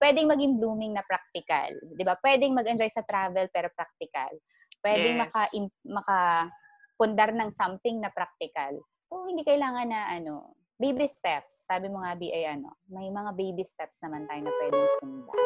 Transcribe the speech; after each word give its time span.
pwedeng 0.00 0.26
maging 0.26 0.56
blooming 0.56 0.96
na 0.96 1.04
practical. 1.04 1.70
Di 1.94 2.02
ba? 2.02 2.16
Pwedeng 2.16 2.56
mag-enjoy 2.56 2.88
sa 2.88 3.04
travel 3.04 3.46
pero 3.52 3.68
practical. 3.76 4.32
Pwedeng 4.80 5.20
yes. 5.20 5.22
maka, 5.28 5.42
maka 5.84 6.18
pundar 6.96 7.30
ng 7.36 7.52
something 7.52 8.00
na 8.00 8.08
practical. 8.08 8.80
So, 9.12 9.28
hindi 9.28 9.44
kailangan 9.44 9.92
na 9.92 10.08
ano, 10.08 10.56
baby 10.80 11.04
steps. 11.04 11.68
Sabi 11.68 11.92
mo 11.92 12.00
nga, 12.00 12.16
B, 12.16 12.32
ay 12.32 12.56
ano, 12.56 12.80
may 12.88 13.12
mga 13.12 13.36
baby 13.36 13.64
steps 13.68 14.00
naman 14.00 14.24
tayo 14.24 14.40
na 14.40 14.52
pwedeng 14.56 14.88
sundan. 14.98 15.36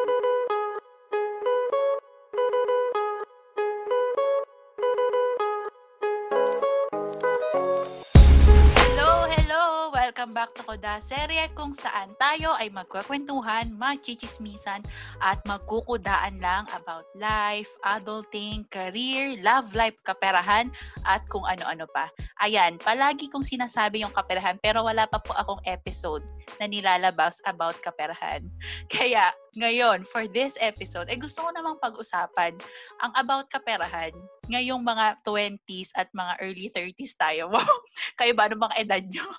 Welcome 10.25 10.41
back 10.41 10.57
to 10.57 10.65
Koda 10.65 10.97
Serye 11.05 11.53
kung 11.53 11.69
saan 11.69 12.17
tayo 12.17 12.57
ay 12.57 12.73
magkwekwentuhan, 12.73 13.77
magchichismisan 13.77 14.81
at 15.21 15.37
magkukudaan 15.45 16.41
lang 16.41 16.65
about 16.73 17.05
life, 17.13 17.69
adulting, 17.85 18.65
career, 18.73 19.37
love 19.45 19.69
life, 19.77 19.93
kaperahan 20.01 20.73
at 21.05 21.21
kung 21.29 21.45
ano-ano 21.45 21.85
pa. 21.93 22.09
Ayan, 22.41 22.81
palagi 22.81 23.29
kong 23.29 23.45
sinasabi 23.45 24.01
yung 24.01 24.09
kaperahan 24.17 24.57
pero 24.65 24.81
wala 24.81 25.05
pa 25.05 25.21
po 25.21 25.29
akong 25.37 25.61
episode 25.69 26.25
na 26.57 26.65
nilalabas 26.65 27.37
about 27.45 27.77
kaperahan. 27.85 28.41
Kaya 28.97 29.29
ngayon, 29.61 30.09
for 30.09 30.25
this 30.25 30.57
episode, 30.57 31.05
ay 31.05 31.21
gusto 31.21 31.45
ko 31.45 31.53
namang 31.53 31.77
pag-usapan 31.77 32.57
ang 33.05 33.13
about 33.13 33.45
kaperahan 33.53 34.09
ngayong 34.49 34.81
mga 34.81 35.21
20s 35.21 35.93
at 35.93 36.09
mga 36.17 36.33
early 36.41 36.73
30s 36.73 37.13
tayo. 37.13 37.45
Wow! 37.53 37.77
Kayo 38.17 38.33
ba? 38.33 38.49
Ano 38.49 38.57
bang 38.57 38.73
edad 38.81 39.05
nyo? 39.05 39.29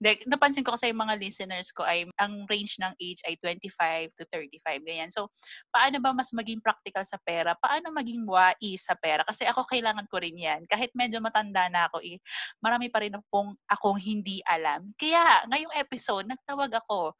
De, 0.00 0.16
napansin 0.28 0.64
ko 0.64 0.74
kasi 0.74 0.90
yung 0.90 1.02
mga 1.02 1.16
listeners 1.20 1.72
ko 1.72 1.84
ay 1.84 2.08
ang 2.20 2.44
range 2.48 2.76
ng 2.80 2.92
age 3.00 3.20
ay 3.28 3.36
25 3.40 4.12
to 4.16 4.24
35 4.32 4.82
ganyan. 4.84 5.10
So, 5.12 5.28
paano 5.72 6.00
ba 6.00 6.16
mas 6.16 6.32
maging 6.32 6.60
practical 6.64 7.04
sa 7.04 7.20
pera? 7.22 7.54
Paano 7.58 7.92
maging 7.92 8.24
wais 8.24 8.84
sa 8.84 8.96
pera? 8.96 9.22
Kasi 9.24 9.44
ako 9.48 9.68
kailangan 9.68 10.08
ko 10.08 10.20
rin 10.20 10.36
'yan. 10.36 10.64
Kahit 10.68 10.92
medyo 10.96 11.20
matanda 11.20 11.68
na 11.68 11.88
ako, 11.88 12.00
eh, 12.04 12.20
marami 12.60 12.88
pa 12.88 13.04
rin 13.04 13.14
akong 13.16 13.56
akong 13.68 13.98
hindi 14.00 14.40
alam. 14.48 14.92
Kaya 14.96 15.44
ngayong 15.48 15.74
episode 15.76 16.24
nagtawag 16.28 16.72
ako 16.86 17.12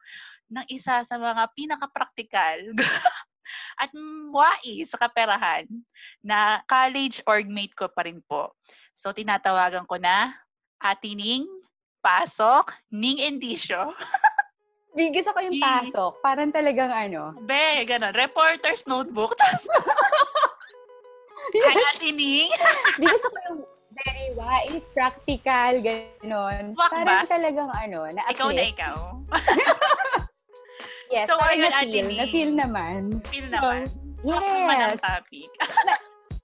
ng 0.53 0.67
isa 0.71 1.03
sa 1.03 1.17
mga 1.19 1.51
pinaka-practical 1.59 2.59
at 3.83 3.91
wais 4.33 4.89
sa 4.91 4.99
kaperahan 4.99 5.67
na 6.23 6.63
college 6.67 7.23
orgmate 7.27 7.75
ko 7.75 7.91
pa 7.91 8.07
rin 8.07 8.23
po. 8.27 8.55
So, 8.97 9.11
tinatawagan 9.13 9.85
ko 9.87 9.99
na 10.01 10.47
Atining 10.77 11.49
pasok, 12.07 12.71
ning 12.95 13.19
indisyo. 13.19 13.91
Bigis 14.97 15.29
ako 15.29 15.45
yung 15.45 15.61
pasok. 15.61 16.13
Parang 16.25 16.49
talagang 16.55 16.89
ano. 16.89 17.37
Be, 17.45 17.85
ganun. 17.85 18.17
Reporter's 18.17 18.89
notebook. 18.89 19.37
yes. 21.53 21.69
Ay, 21.69 21.77
ate 21.77 22.11
Ning. 22.17 22.49
Bigis 23.03 23.25
ako 23.29 23.37
yung 23.51 23.61
very 23.93 24.29
wise, 24.33 24.89
practical, 24.97 25.73
gano'n. 25.85 26.73
Parang 26.73 27.29
talagang 27.29 27.69
ano, 27.77 28.09
na 28.09 28.25
Ikaw 28.29 28.49
na 28.53 28.65
ikaw. 28.65 28.97
yes, 31.13 31.29
so, 31.29 31.37
ayun, 31.45 31.73
na-feel, 31.73 32.09
na-feel 32.13 32.53
naman. 32.57 33.21
Feel 33.29 33.49
naman. 33.49 33.89
So, 34.21 34.37
yes. 34.37 35.01
topic. 35.01 35.49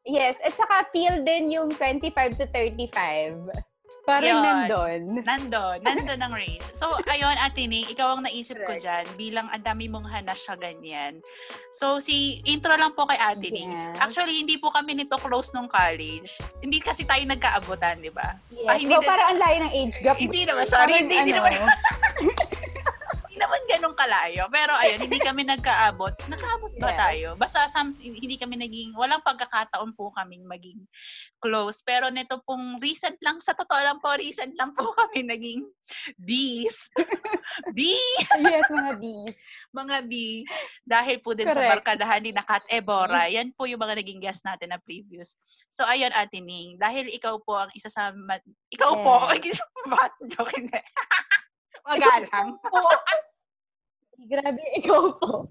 yes, 0.05 0.37
at 0.45 0.57
saka 0.57 0.89
feel 0.93 1.25
din 1.25 1.53
yung 1.53 1.73
25 1.73 2.41
to 2.41 2.45
35. 2.53 3.72
Parang 4.03 4.27
Yun. 4.27 4.43
nandun. 4.43 5.01
Nandun. 5.23 5.79
Nandun 5.87 6.21
ang 6.21 6.35
range. 6.35 6.67
So, 6.75 6.91
ayun, 7.07 7.37
Atining, 7.39 7.87
ikaw 7.87 8.19
ang 8.19 8.27
naisip 8.27 8.59
ko 8.59 8.75
dyan 8.75 9.07
bilang 9.15 9.47
ang 9.53 9.63
dami 9.63 9.87
mong 9.87 10.09
hanas 10.09 10.43
sa 10.43 10.59
ganyan. 10.59 11.23
So, 11.71 12.03
si 12.03 12.43
intro 12.49 12.75
lang 12.75 12.99
po 12.99 13.07
kay 13.07 13.19
Atining. 13.21 13.71
Yes. 13.71 13.97
Actually, 14.03 14.43
hindi 14.43 14.59
po 14.59 14.75
kami 14.75 14.99
nito 14.99 15.15
close 15.21 15.55
nung 15.55 15.71
college. 15.71 16.43
Hindi 16.59 16.83
kasi 16.83 17.07
tayo 17.07 17.23
nagkaabutan, 17.23 18.03
di 18.03 18.11
ba? 18.11 18.35
Yes. 18.51 18.67
Ah, 18.67 18.77
hindi 18.79 18.95
well, 18.97 19.07
parang 19.07 19.27
ang 19.37 19.39
layo 19.39 19.59
ng 19.69 19.73
age 19.73 19.97
gap. 20.03 20.17
Hindi 20.19 20.43
naman. 20.49 20.65
Sorry, 20.67 20.95
hindi, 20.99 21.15
hindi 21.17 21.33
ano, 21.37 21.47
naman. 21.47 21.53
naman 21.63 21.71
ganun 23.83 23.99
kalayo. 23.99 24.47
Pero 24.55 24.79
ayun, 24.79 25.11
hindi 25.11 25.19
kami 25.27 25.43
nagkaabot. 25.43 26.15
Nakaabot 26.31 26.71
ba 26.79 26.95
yes. 26.95 26.99
tayo? 27.03 27.29
Basta 27.35 27.67
some, 27.67 27.91
hindi 27.99 28.39
kami 28.39 28.55
naging, 28.55 28.95
walang 28.95 29.19
pagkakataon 29.27 29.91
po 29.99 30.15
kaming 30.15 30.47
maging 30.47 30.87
close. 31.43 31.83
Pero 31.83 32.07
nito 32.15 32.39
pong 32.47 32.79
recent 32.79 33.19
lang, 33.27 33.43
sa 33.43 33.59
totoo 33.59 33.83
lang 33.83 33.99
po, 33.99 34.15
recent 34.15 34.55
lang 34.55 34.71
po 34.79 34.87
kami 35.03 35.27
naging 35.27 35.67
bees. 36.15 36.87
B! 37.75 37.99
yes, 38.47 38.71
mga 38.71 39.03
bees. 39.03 39.37
mga 39.75 39.97
B. 40.07 40.47
Dahil 40.87 41.19
po 41.19 41.35
din 41.35 41.51
Correct. 41.51 41.59
sa 41.59 41.73
barkadahan 41.75 42.23
ni 42.23 42.31
Nakat 42.31 42.63
Ebora. 42.71 43.27
Yan 43.27 43.51
po 43.51 43.67
yung 43.67 43.83
mga 43.83 43.99
naging 43.99 44.23
guest 44.23 44.47
natin 44.47 44.71
na 44.71 44.79
previous. 44.79 45.35
So, 45.75 45.83
ayun, 45.83 46.15
Ate 46.15 46.39
Ning. 46.39 46.79
Dahil 46.79 47.11
ikaw 47.11 47.43
po 47.43 47.59
ang 47.67 47.71
isa 47.75 47.91
sa... 47.91 48.15
Ma- 48.15 48.39
ikaw 48.71 48.95
yes. 48.95 49.03
po. 49.03 49.15
Bakit 49.91 50.13
joke 50.31 50.55
hindi? 50.55 50.81
Magalang. 51.83 52.63
Grabe, 54.29 54.63
ikaw 54.81 55.03
po. 55.19 55.47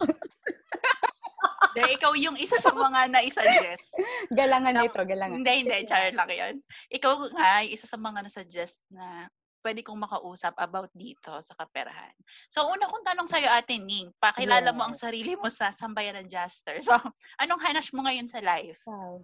De, 1.71 1.81
ikaw 1.95 2.11
yung 2.19 2.35
isa 2.35 2.59
sa 2.59 2.75
mga 2.75 3.11
na-suggest. 3.11 3.95
galangan 4.31 4.75
na, 4.75 4.83
nito, 4.83 4.99
galangan. 5.07 5.39
Hindi, 5.39 5.53
hindi. 5.63 5.77
Char 5.87 6.11
lang 6.11 6.27
yun. 6.27 6.55
Ikaw 6.91 7.13
nga, 7.31 7.63
isa 7.63 7.87
sa 7.87 7.95
mga 7.95 8.27
na-suggest 8.27 8.83
na 8.91 9.31
pwede 9.61 9.85
kong 9.85 10.01
makausap 10.01 10.57
about 10.57 10.89
dito 10.97 11.31
sa 11.39 11.53
kaperahan. 11.55 12.11
So, 12.49 12.65
una 12.67 12.89
kong 12.89 13.05
tanong 13.05 13.29
sa'yo, 13.29 13.47
Ate 13.47 13.77
Ning, 13.77 14.09
pakilala 14.17 14.73
yes. 14.73 14.75
mo 14.75 14.81
ang 14.89 14.97
sarili 14.97 15.37
mo 15.37 15.47
sa 15.47 15.69
Sambayan 15.69 16.17
ng 16.17 16.29
Jaster. 16.33 16.81
So, 16.81 16.97
anong 17.41 17.61
hanas 17.61 17.93
mo 17.93 18.03
ngayon 18.03 18.27
sa 18.27 18.41
life? 18.41 18.81
Wow. 18.89 19.21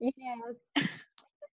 Yes. 0.00 0.56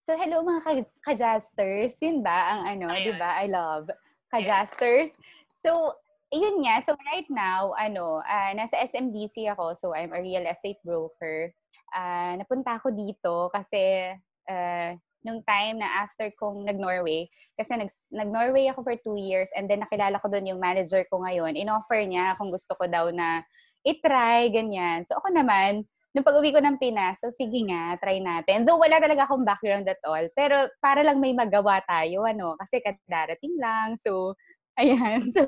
so, 0.03 0.17
hello 0.17 0.41
mga 0.41 0.89
ka-Jasters. 1.05 2.01
Yun 2.01 2.25
ba 2.25 2.59
ang 2.59 2.63
ano, 2.65 2.91
di 2.97 3.13
ba? 3.15 3.39
I 3.45 3.47
love 3.53 3.93
ka-Jasters. 4.33 5.13
So, 5.61 5.95
yun 6.33 6.61
nga, 6.61 6.85
so 6.85 6.93
right 7.09 7.29
now, 7.33 7.73
ano, 7.77 8.21
uh, 8.21 8.53
nasa 8.53 8.77
SMDC 8.85 9.49
ako, 9.53 9.73
so 9.73 9.87
I'm 9.97 10.13
a 10.13 10.21
real 10.21 10.45
estate 10.45 10.81
broker. 10.85 11.53
Uh, 11.89 12.37
napunta 12.37 12.77
ako 12.77 12.93
dito 12.93 13.49
kasi 13.49 14.13
uh, 14.49 14.91
nung 15.25 15.41
time 15.49 15.81
na 15.81 16.05
after 16.05 16.29
kong 16.37 16.69
nag-Norway, 16.69 17.33
kasi 17.57 17.81
nag, 17.81 17.89
nag-Norway 18.13 18.69
ako 18.69 18.85
for 18.85 18.97
two 19.01 19.17
years 19.17 19.49
and 19.57 19.67
then 19.73 19.81
nakilala 19.81 20.21
ko 20.21 20.29
doon 20.29 20.53
yung 20.53 20.61
manager 20.61 21.03
ko 21.09 21.25
ngayon. 21.25 21.57
In-offer 21.57 22.05
niya 22.05 22.37
kung 22.37 22.53
gusto 22.53 22.77
ko 22.77 22.85
daw 22.85 23.09
na 23.09 23.41
i-try, 23.89 24.53
ganyan. 24.53 25.09
So 25.09 25.17
ako 25.17 25.33
naman, 25.33 25.89
nung 26.13 26.27
pag-uwi 26.27 26.53
ko 26.53 26.61
ng 26.61 26.77
Pinas, 26.77 27.21
so 27.25 27.33
sige 27.33 27.65
nga, 27.69 27.97
try 28.01 28.21
natin. 28.21 28.69
Though 28.69 28.81
wala 28.81 29.01
talaga 29.01 29.25
akong 29.25 29.49
background 29.49 29.89
at 29.89 30.01
all, 30.05 30.29
pero 30.37 30.69
para 30.81 31.01
lang 31.01 31.21
may 31.21 31.33
magawa 31.33 31.81
tayo, 31.85 32.29
ano, 32.29 32.57
kasi 32.61 32.81
kadarating 32.85 33.57
lang. 33.57 33.97
So, 33.97 34.37
ayan. 34.77 35.25
So, 35.35 35.45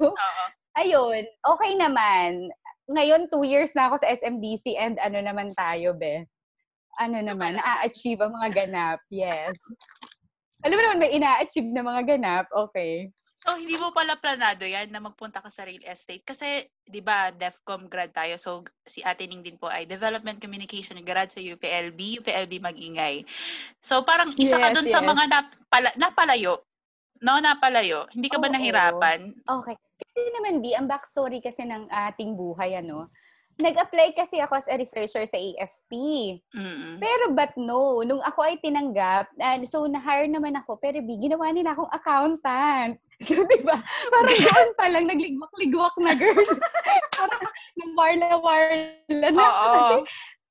ayun, 0.79 1.25
okay 1.43 1.73
naman. 1.75 2.51
Ngayon, 2.91 3.31
two 3.31 3.47
years 3.47 3.75
na 3.75 3.91
ako 3.91 4.03
sa 4.03 4.11
SMDC 4.11 4.75
and 4.75 4.99
ano 4.99 5.23
naman 5.23 5.55
tayo, 5.55 5.95
be? 5.95 6.27
Ano 6.99 7.23
naman, 7.23 7.57
na-achieve 7.57 8.21
ang 8.21 8.35
mga 8.35 8.67
ganap. 8.67 8.99
Yes. 9.09 9.57
Alam 10.67 10.77
mo 10.77 10.83
naman, 10.83 11.01
may 11.01 11.13
ina-achieve 11.17 11.71
na 11.71 11.87
mga 11.87 12.03
ganap. 12.19 12.47
Okay. 12.51 13.09
So, 13.41 13.57
hindi 13.57 13.73
mo 13.81 13.89
pala 13.89 14.21
planado 14.21 14.69
yan 14.69 14.93
na 14.93 15.01
magpunta 15.01 15.41
ka 15.41 15.49
sa 15.49 15.65
real 15.65 15.81
estate? 15.89 16.21
Kasi, 16.29 16.69
di 16.85 17.01
ba, 17.01 17.33
DEFCOM 17.33 17.89
grad 17.89 18.13
tayo. 18.13 18.37
So, 18.37 18.69
si 18.85 19.01
Ate 19.01 19.25
Ning 19.25 19.41
din 19.41 19.57
po 19.57 19.65
ay 19.65 19.89
Development 19.89 20.37
Communication 20.37 21.01
grad 21.01 21.33
sa 21.33 21.41
UPLB, 21.41 22.21
UPLB 22.21 22.61
Magingay. 22.61 23.25
So, 23.81 24.05
parang 24.05 24.37
isa 24.37 24.61
yes, 24.61 24.63
ka 24.69 24.69
dun 24.77 24.85
yes. 24.85 24.93
sa 24.93 25.01
mga 25.01 25.25
napala, 25.33 25.89
napalayo. 25.97 26.61
No, 27.21 27.37
napalayo. 27.37 28.09
Hindi 28.17 28.33
ka 28.33 28.41
ba 28.41 28.49
nahirapan? 28.49 29.37
Okay. 29.45 29.77
Kasi 30.01 30.21
naman, 30.33 30.65
Di, 30.65 30.73
ang 30.73 30.89
backstory 30.89 31.45
kasi 31.45 31.69
ng 31.69 31.93
ating 31.93 32.33
buhay, 32.33 32.81
ano, 32.81 33.13
nag-apply 33.61 34.17
kasi 34.17 34.41
ako 34.41 34.57
as 34.57 34.69
a 34.73 34.75
researcher 34.81 35.25
sa 35.29 35.37
AFP. 35.37 35.93
Mm-hmm. 36.57 36.97
Pero 36.97 37.25
but 37.37 37.53
no, 37.61 38.01
nung 38.01 38.25
ako 38.25 38.41
ay 38.49 38.57
tinanggap, 38.65 39.29
uh, 39.37 39.61
so 39.69 39.85
na-hire 39.85 40.27
naman 40.27 40.57
ako, 40.57 40.81
pero 40.81 40.99
B, 41.05 41.21
ginawa 41.21 41.53
nila 41.53 41.77
akong 41.77 41.93
accountant. 41.93 42.97
So, 43.21 43.37
di 43.37 43.61
ba? 43.61 43.77
Parang 44.09 44.33
doon 44.49 44.71
pa 44.81 44.89
lang, 44.89 45.05
nagligwak-ligwak 45.05 45.93
na 46.01 46.17
girl. 46.17 46.41
parang 47.21 47.45
nang 47.77 47.93
warla-warla 47.93 49.29
na. 49.29 49.45
Oo. 49.45 49.69
Kasi, 49.77 49.95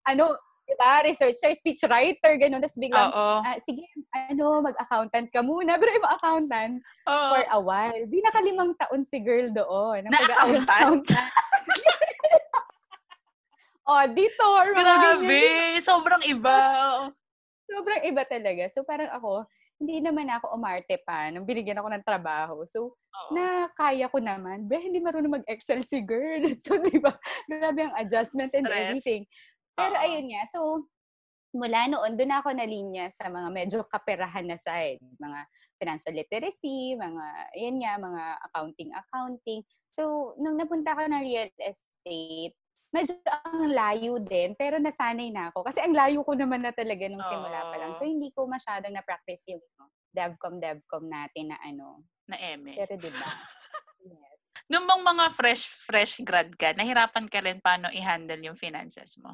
ano, 0.05 0.37
diba, 0.69 0.91
researcher, 1.09 1.51
speechwriter, 1.57 2.37
gano'n. 2.37 2.61
Tapos 2.61 2.77
biglang, 2.77 3.09
uh, 3.09 3.41
sige, 3.57 3.81
ano, 4.13 4.61
mag-accountant 4.61 5.27
ka 5.33 5.41
muna. 5.41 5.81
Pero 5.81 5.89
yung 5.97 6.05
accountant, 6.05 6.73
Oo. 7.09 7.29
for 7.33 7.43
a 7.49 7.59
while. 7.59 8.03
Di 8.05 8.21
nakalimang 8.21 8.77
taon 8.77 9.01
si 9.01 9.17
girl 9.17 9.49
doon. 9.49 10.05
Na-accountant? 10.05 11.03
auditor. 13.89 14.63
Grabe! 14.77 15.41
Sobrang 15.81 16.21
iba. 16.29 16.57
Sobrang 17.65 18.01
iba 18.05 18.21
talaga. 18.25 18.69
So 18.69 18.85
parang 18.85 19.09
ako, 19.09 19.49
hindi 19.79 20.03
naman 20.03 20.27
ako 20.29 20.59
umarte 20.59 20.99
pa 21.07 21.31
nung 21.31 21.47
binigyan 21.47 21.79
ako 21.79 21.89
ng 21.95 22.05
trabaho. 22.05 22.55
So, 22.67 22.93
Oo. 22.99 23.31
na 23.31 23.71
kaya 23.79 24.11
ko 24.11 24.19
naman. 24.19 24.67
Be, 24.67 24.75
hindi 24.75 24.99
marunong 24.99 25.41
mag-excel 25.41 25.81
si 25.87 26.03
girl. 26.03 26.43
So, 26.65 26.77
di 26.83 26.99
ba? 26.99 27.15
Grabe 27.47 27.87
ang 27.87 27.95
adjustment 27.95 28.51
and 28.51 28.67
Stress. 28.67 28.79
everything. 28.91 29.23
Pero 29.79 29.95
Oo. 29.95 30.03
ayun 30.03 30.27
nga. 30.27 30.43
So, 30.51 30.59
mula 31.55 31.89
noon, 31.89 32.13
doon 32.13 32.33
ako 32.35 32.49
nalinya 32.53 33.09
sa 33.09 33.31
mga 33.31 33.49
medyo 33.49 33.79
kaperahan 33.87 34.45
na 34.45 34.59
side. 34.59 35.01
Mga 35.17 35.39
financial 35.81 36.13
literacy, 36.13 36.93
mga, 36.93 37.25
yan 37.57 37.77
nga, 37.81 37.93
mga 37.97 38.23
accounting-accounting. 38.51 39.65
So, 39.97 40.35
nung 40.37 40.59
napunta 40.59 40.93
ako 40.93 41.09
ng 41.09 41.23
real 41.25 41.49
estate, 41.57 42.53
medyo 42.93 43.17
ang 43.25 43.69
layo 43.69 44.21
din, 44.21 44.53
pero 44.53 44.77
nasanay 44.77 45.33
na 45.33 45.49
ako. 45.49 45.65
Kasi 45.65 45.81
ang 45.81 45.93
layo 45.93 46.21
ko 46.21 46.37
naman 46.37 46.61
na 46.61 46.73
talaga 46.73 47.09
nung 47.09 47.25
simula 47.25 47.65
pa 47.69 47.75
lang. 47.81 47.97
So, 47.97 48.05
hindi 48.05 48.29
ko 48.29 48.45
masyadong 48.45 48.93
na-practice 48.93 49.49
yung 49.49 49.63
no, 49.81 49.89
devcom, 50.13 50.61
devcom 50.61 51.09
natin 51.09 51.53
na 51.53 51.57
ano. 51.65 52.05
Na 52.29 52.37
eme. 52.37 52.77
Pero 52.77 52.93
diba? 52.93 53.25
yes. 54.05 54.41
Nung 54.69 54.85
bang 54.85 55.01
mga 55.01 55.25
fresh, 55.33 55.65
fresh 55.65 56.21
grad 56.21 56.53
ka, 56.53 56.77
nahirapan 56.77 57.25
ka 57.25 57.41
rin 57.41 57.57
paano 57.57 57.89
i-handle 57.89 58.41
yung 58.45 58.57
finances 58.57 59.17
mo? 59.17 59.33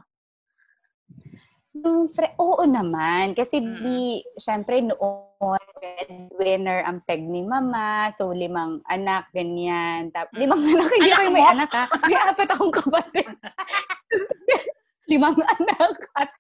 Yung 1.76 2.08
fre- 2.08 2.36
oo 2.40 2.64
naman. 2.64 3.36
Kasi 3.36 3.60
mm. 3.60 3.76
di, 3.84 4.24
syempre 4.40 4.80
noon, 4.80 5.60
breadwinner 5.76 6.88
ang 6.88 7.04
peg 7.04 7.20
ni 7.20 7.44
mama. 7.44 8.08
So, 8.16 8.32
limang 8.32 8.80
anak, 8.88 9.28
ganyan. 9.36 10.08
Tap, 10.16 10.32
mm. 10.32 10.40
limang 10.40 10.64
anak, 10.64 10.90
hindi 10.96 11.12
anak 11.12 11.34
may 11.36 11.46
anak 11.46 11.72
ha. 11.76 11.86
May 12.08 12.16
apat 12.16 12.50
akong 12.56 12.72
kapatid. 12.72 13.28
limang 15.12 15.38
anak 15.38 15.96
at 16.18 16.32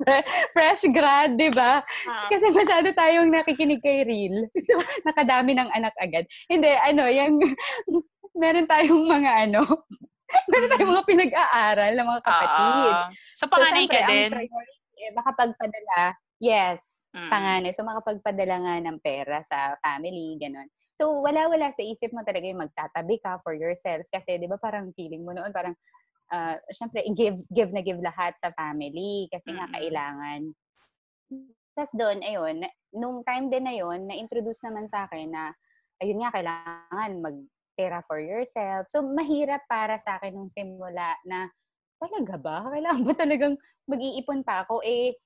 fresh 0.55 0.89
grad, 0.89 1.37
di 1.37 1.53
ba? 1.53 1.83
Uh-huh. 1.83 2.27
Kasi 2.33 2.49
masyado 2.49 2.89
tayong 2.95 3.29
nakikinig 3.29 3.83
kay 3.83 4.01
Real. 4.07 4.49
nakadami 5.07 5.53
ng 5.53 5.69
anak 5.69 5.93
agad. 6.01 6.25
Hindi, 6.49 6.73
ano, 6.73 7.05
yung, 7.11 7.43
meron 8.41 8.65
tayong 8.65 9.03
mga 9.05 9.31
ano, 9.51 9.85
meron 10.49 10.69
tayong 10.73 10.91
mga 10.97 11.05
pinag-aaral 11.05 11.91
ng 11.93 12.07
mga 12.09 12.23
kapatid. 12.23 12.93
Uh, 12.95 13.07
so, 13.37 13.45
panganay 13.45 13.85
so, 13.85 13.91
ka 13.91 13.99
din? 14.09 14.31
Priority 14.33 14.84
eh, 14.95 15.11
makapagpadala, 15.13 16.15
yes, 16.39 17.11
mm. 17.11 17.29
panganay. 17.31 17.71
So, 17.75 17.83
makapagpadala 17.83 18.55
nga 18.63 18.75
ng 18.81 18.97
pera 19.03 19.43
sa 19.43 19.75
family, 19.83 20.39
ganun. 20.39 20.67
So, 20.95 21.19
wala-wala 21.19 21.75
sa 21.75 21.83
isip 21.83 22.15
mo 22.15 22.23
talaga 22.23 22.47
yung 22.47 22.63
magtatabi 22.63 23.19
ka 23.19 23.43
for 23.43 23.51
yourself. 23.51 24.07
Kasi, 24.07 24.39
di 24.39 24.47
ba, 24.47 24.55
parang 24.55 24.95
feeling 24.95 25.27
mo 25.27 25.35
noon, 25.35 25.51
parang, 25.51 25.75
uh, 26.31 26.55
syempre, 26.71 27.03
give, 27.11 27.43
give 27.51 27.71
na 27.75 27.83
give 27.83 27.99
lahat 27.99 28.39
sa 28.39 28.55
family. 28.55 29.27
Kasi 29.27 29.51
mm. 29.51 29.55
nga, 29.59 29.67
kailangan. 29.75 30.41
Tapos 31.75 31.93
doon, 31.99 32.23
ayun, 32.23 32.63
nung 32.95 33.19
time 33.27 33.51
din 33.51 33.67
na 33.67 33.75
yun, 33.75 34.07
na-introduce 34.07 34.63
naman 34.63 34.87
sa 34.87 35.03
akin 35.07 35.27
na, 35.27 35.51
ayun 35.99 36.23
nga, 36.23 36.31
kailangan 36.31 37.11
mag 37.19 37.37
pera 37.75 37.99
for 38.07 38.23
yourself. 38.23 38.87
So, 38.87 39.03
mahirap 39.03 39.67
para 39.67 39.99
sa 39.99 40.15
akin 40.15 40.31
nung 40.31 40.47
simula 40.47 41.19
na 41.27 41.51
talaga 42.05 42.35
ba? 42.37 42.57
Kailangan 42.69 43.03
ba 43.03 43.13
talagang 43.17 43.53
mag-iipon 43.89 44.41
pa 44.45 44.63
ako? 44.63 44.85
Eh, 44.85 45.17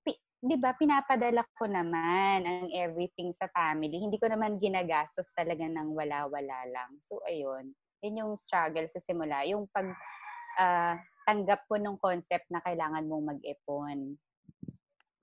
pi- 0.00 0.20
di 0.40 0.56
ba, 0.56 0.72
pinapadala 0.72 1.44
ko 1.54 1.68
naman 1.68 2.42
ang 2.48 2.68
everything 2.72 3.30
sa 3.30 3.46
family. 3.52 4.00
Hindi 4.00 4.16
ko 4.16 4.26
naman 4.26 4.56
ginagastos 4.56 5.30
talaga 5.36 5.68
ng 5.68 5.92
wala-wala 5.92 6.58
lang. 6.68 6.96
So, 7.04 7.20
ayun. 7.28 7.72
Yun 8.04 8.20
yung 8.20 8.32
struggle 8.36 8.88
sa 8.88 9.00
simula. 9.00 9.44
Yung 9.48 9.68
pag 9.68 9.88
uh, 10.60 10.94
tanggap 11.24 11.64
ko 11.68 11.80
nung 11.80 11.96
concept 11.96 12.48
na 12.52 12.60
kailangan 12.60 13.08
mong 13.08 13.36
mag-ipon. 13.36 14.16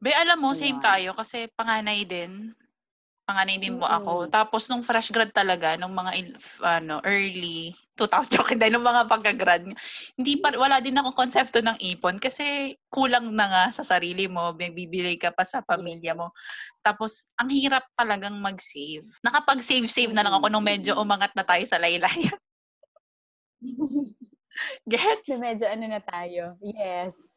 Be, 0.01 0.09
alam 0.17 0.41
mo, 0.41 0.57
same 0.57 0.81
tayo 0.81 1.13
kasi 1.13 1.45
panganay 1.53 2.01
din 2.09 2.57
panganay 3.31 3.57
din 3.63 3.79
mo 3.79 3.87
ako. 3.87 4.27
Tapos 4.27 4.67
nung 4.67 4.83
fresh 4.83 5.13
grad 5.15 5.31
talaga, 5.31 5.79
nung 5.79 5.95
mga 5.95 6.35
ano, 6.59 6.99
early 7.07 7.71
2000, 8.01 8.33
joke 8.33 8.57
din, 8.57 8.73
nung 8.73 8.81
mga 8.81 9.05
pagka-grad, 9.05 9.69
hindi 10.17 10.33
pa, 10.41 10.49
wala 10.57 10.81
din 10.81 10.97
ako 10.97 11.13
konsepto 11.13 11.61
ng 11.61 11.77
ipon 11.77 12.17
kasi 12.17 12.73
kulang 12.89 13.29
na 13.37 13.45
nga 13.45 13.63
sa 13.69 13.85
sarili 13.85 14.25
mo, 14.25 14.57
bibili 14.57 15.21
ka 15.21 15.29
pa 15.29 15.45
sa 15.45 15.61
pamilya 15.61 16.17
mo. 16.17 16.33
Tapos, 16.81 17.29
ang 17.37 17.53
hirap 17.53 17.85
talagang 17.93 18.41
mag-save. 18.41 19.05
Nakapag-save-save 19.21 20.17
na 20.17 20.25
lang 20.25 20.33
ako 20.33 20.49
nung 20.49 20.65
medyo 20.65 20.97
umangat 20.97 21.29
na 21.37 21.45
tayo 21.45 21.61
sa 21.69 21.77
laylayan. 21.77 22.37
Gets? 24.91 25.37
Medyo 25.37 25.69
ano 25.69 25.85
na 25.85 26.01
tayo. 26.01 26.57
Yes. 26.59 27.29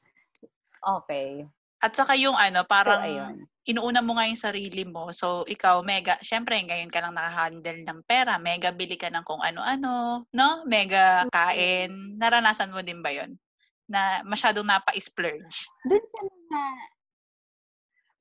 Okay. 0.80 1.46
At 1.84 1.92
saka 1.92 2.16
yung 2.16 2.32
ano, 2.32 2.64
parang 2.64 3.04
so, 3.04 3.04
ayun. 3.04 3.34
inuuna 3.68 4.00
mo 4.00 4.16
nga 4.16 4.24
yung 4.24 4.40
sarili 4.40 4.88
mo. 4.88 5.12
So, 5.12 5.44
ikaw, 5.44 5.84
mega, 5.84 6.16
syempre, 6.24 6.56
ngayon 6.64 6.88
ka 6.88 7.04
lang 7.04 7.12
nakahandle 7.12 7.84
ng 7.84 8.00
pera. 8.08 8.40
Mega 8.40 8.72
bili 8.72 8.96
ka 8.96 9.12
ng 9.12 9.20
kung 9.20 9.44
ano-ano, 9.44 10.24
no? 10.32 10.48
Mega 10.64 11.28
kain. 11.28 12.16
Naranasan 12.16 12.72
mo 12.72 12.80
din 12.80 13.04
ba 13.04 13.12
yon 13.12 13.36
Na 13.84 14.24
masyadong 14.24 14.64
napa-splurge? 14.64 15.68
Doon 15.84 16.04
sa 16.08 16.20
mga 16.24 16.62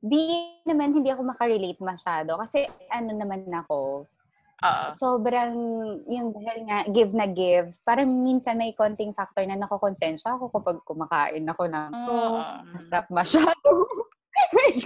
di 0.03 0.19
naman 0.67 0.91
hindi 0.91 1.07
ako 1.07 1.23
makarelate 1.23 1.79
masyado 1.79 2.35
kasi 2.35 2.67
ano 2.91 3.15
naman 3.15 3.47
ako 3.47 4.03
Sobrang, 4.95 5.53
yung 6.07 6.31
dahil 6.31 6.59
nga, 6.63 6.79
give 6.87 7.11
na 7.11 7.27
give, 7.27 7.75
parang 7.83 8.07
minsan 8.23 8.55
may 8.55 8.71
konting 8.71 9.11
factor 9.11 9.43
na 9.43 9.59
nakokonsensya 9.59 10.39
ako 10.39 10.47
kapag 10.55 10.79
kumakain 10.87 11.43
ako 11.43 11.67
ng 11.67 11.89
uh-huh. 11.91 12.63
masarap 12.71 13.05
masyado. 13.11 13.69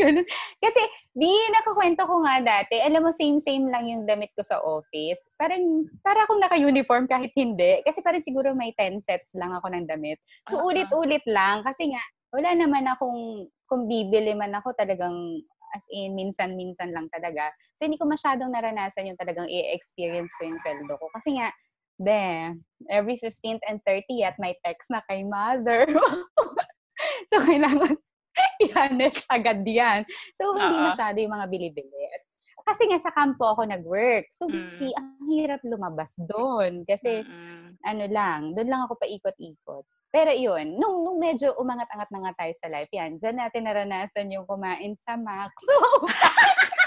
Kasi, 0.64 0.82
di, 1.16 1.32
nakakwento 1.54 2.04
ko 2.04 2.20
nga 2.26 2.42
dati, 2.42 2.82
alam 2.82 3.06
mo, 3.06 3.14
same-same 3.14 3.70
lang 3.70 3.86
yung 3.88 4.04
damit 4.04 4.34
ko 4.34 4.42
sa 4.42 4.60
office. 4.60 5.30
Parang, 5.38 5.86
para 6.02 6.26
akong 6.26 6.42
naka-uniform 6.42 7.06
kahit 7.06 7.32
hindi. 7.38 7.80
Kasi 7.86 8.02
parang 8.02 8.24
siguro 8.24 8.58
may 8.58 8.74
10 8.76 9.00
sets 9.00 9.38
lang 9.38 9.54
ako 9.54 9.72
ng 9.72 9.86
damit. 9.88 10.18
So, 10.50 10.60
uh-huh. 10.60 10.74
ulit-ulit 10.74 11.24
lang. 11.30 11.62
Kasi 11.62 11.94
nga, 11.94 12.04
wala 12.34 12.50
naman 12.58 12.90
akong, 12.90 13.48
kung 13.68 13.86
bibili 13.86 14.34
man 14.34 14.58
ako, 14.58 14.74
talagang 14.76 15.44
as 15.76 15.86
in 15.92 16.16
minsan-minsan 16.16 16.94
lang 16.96 17.08
talaga. 17.12 17.52
So, 17.76 17.88
hindi 17.88 18.00
ko 18.00 18.08
masyadong 18.08 18.54
naranasan 18.54 19.10
yung 19.12 19.20
talagang 19.20 19.50
i-experience 19.50 20.32
ko 20.38 20.48
yung 20.48 20.60
sweldo 20.62 20.94
ko. 20.96 21.08
Kasi 21.12 21.36
nga, 21.36 21.52
be, 21.98 22.54
every 22.94 23.18
15th 23.20 23.64
and 23.66 23.82
30th, 23.84 24.38
may 24.38 24.54
text 24.62 24.94
na 24.94 25.02
kay 25.10 25.26
mother. 25.26 25.90
so, 27.30 27.42
kailangan 27.42 27.98
i-harness 28.62 29.26
agad 29.30 29.66
yan. 29.66 30.06
So, 30.38 30.54
hindi 30.54 30.78
uh-huh. 30.78 30.88
masyado 30.94 31.18
yung 31.18 31.34
mga 31.34 31.48
bili-bili. 31.50 32.06
Kasi 32.68 32.84
nga 32.92 33.00
sa 33.00 33.16
kampo 33.16 33.48
ako 33.48 33.64
nag-work. 33.64 34.28
So, 34.36 34.44
mm. 34.52 34.92
ang 34.92 35.24
hirap 35.32 35.64
lumabas 35.64 36.20
doon. 36.20 36.84
Kasi, 36.84 37.24
mm-hmm. 37.24 37.80
ano 37.80 38.06
lang, 38.12 38.40
doon 38.60 38.68
lang 38.68 38.82
ako 38.84 39.00
paikot-ikot. 39.00 39.88
Pero 40.08 40.32
yun, 40.32 40.80
nung, 40.80 41.04
nung 41.04 41.20
medyo 41.20 41.52
umangat-angat 41.60 42.10
na 42.16 42.20
nga 42.28 42.34
tayo 42.44 42.54
sa 42.56 42.72
life, 42.72 42.92
yan, 42.96 43.20
dyan 43.20 43.38
natin 43.38 43.68
naranasan 43.68 44.32
yung 44.32 44.48
kumain 44.48 44.96
sa 44.96 45.20
Max. 45.20 45.52
So, 45.68 45.76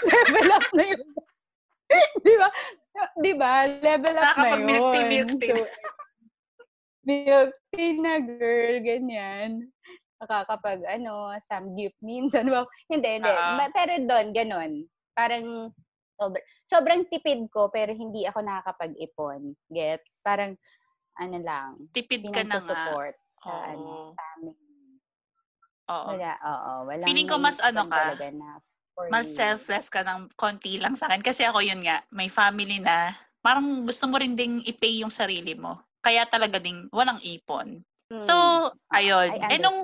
level 0.09 0.49
up 0.57 0.69
na 0.73 0.85
yun. 0.89 1.05
Di 2.25 2.35
ba? 2.41 2.49
Di 3.21 3.33
ba? 3.37 3.53
Level 3.69 4.17
up 4.17 4.35
na 4.41 4.49
yun. 4.57 4.61
Milk 4.65 5.29
tea, 5.37 5.53
so, 5.53 5.57
milk 7.05 7.53
tea 7.77 7.93
na 8.01 8.15
girl, 8.25 8.77
ganyan. 8.81 9.69
Nakakapag, 10.21 10.81
ano, 10.89 11.37
samgyup 11.45 11.93
minsan. 12.01 12.49
Well, 12.49 12.69
hindi, 12.89 13.21
hindi. 13.21 13.29
Uh-huh. 13.29 13.69
Pero 13.73 13.93
doon, 14.05 14.27
ganun. 14.33 14.73
Parang, 15.13 15.73
sobrang, 16.17 16.47
sobrang 16.65 17.03
tipid 17.13 17.49
ko, 17.53 17.69
pero 17.69 17.93
hindi 17.93 18.25
ako 18.25 18.45
nakakapag-ipon. 18.45 19.57
Gets? 19.69 20.25
Parang, 20.25 20.57
ano 21.19 21.37
lang, 21.43 21.69
tipid 21.91 22.29
ka 22.31 22.47
na 22.47 22.61
nga. 22.61 22.69
support 22.69 23.17
sa 23.35 23.51
oo. 23.51 23.65
ano, 23.67 23.91
family. 24.15 24.71
Oo. 25.91 26.09
Wala, 26.15 26.33
oo. 26.39 26.73
Wala 26.87 27.03
Feeling 27.03 27.27
ko 27.27 27.37
mas 27.43 27.59
ano 27.59 27.83
ka, 27.89 28.15
mas 29.11 29.33
you. 29.33 29.37
selfless 29.41 29.89
ka 29.89 30.05
ng 30.05 30.31
konti 30.37 30.79
lang 30.79 30.95
sa 30.95 31.09
akin. 31.09 31.25
Kasi 31.25 31.49
ako 31.49 31.65
yun 31.65 31.81
nga, 31.83 32.05
may 32.13 32.29
family 32.29 32.79
na, 32.79 33.17
parang 33.41 33.89
gusto 33.89 34.05
mo 34.07 34.21
rin 34.21 34.37
ding 34.37 34.61
i-pay 34.69 35.01
yung 35.01 35.11
sarili 35.11 35.57
mo. 35.57 35.81
Kaya 36.05 36.29
talaga 36.29 36.61
ding 36.61 36.87
walang 36.93 37.19
ipon. 37.25 37.81
Hmm. 38.13 38.23
So, 38.23 38.35
ayun. 38.93 39.41
I 39.41 39.57
eh 39.57 39.61
nung, 39.61 39.81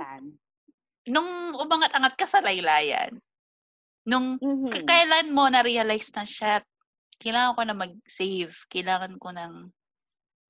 nung 1.08 1.56
umangat-angat 1.56 2.14
ka 2.18 2.26
sa 2.28 2.44
laylayan, 2.44 3.16
nung 4.06 4.38
mm-hmm. 4.38 4.84
kailan 4.86 5.34
mo 5.34 5.48
na-realize 5.48 6.12
na, 6.14 6.22
shit, 6.28 6.62
kailangan 7.18 7.56
ko 7.56 7.62
na 7.64 7.76
mag-save. 7.76 8.54
Kailangan 8.68 9.16
ko 9.18 9.32
ng 9.32 9.72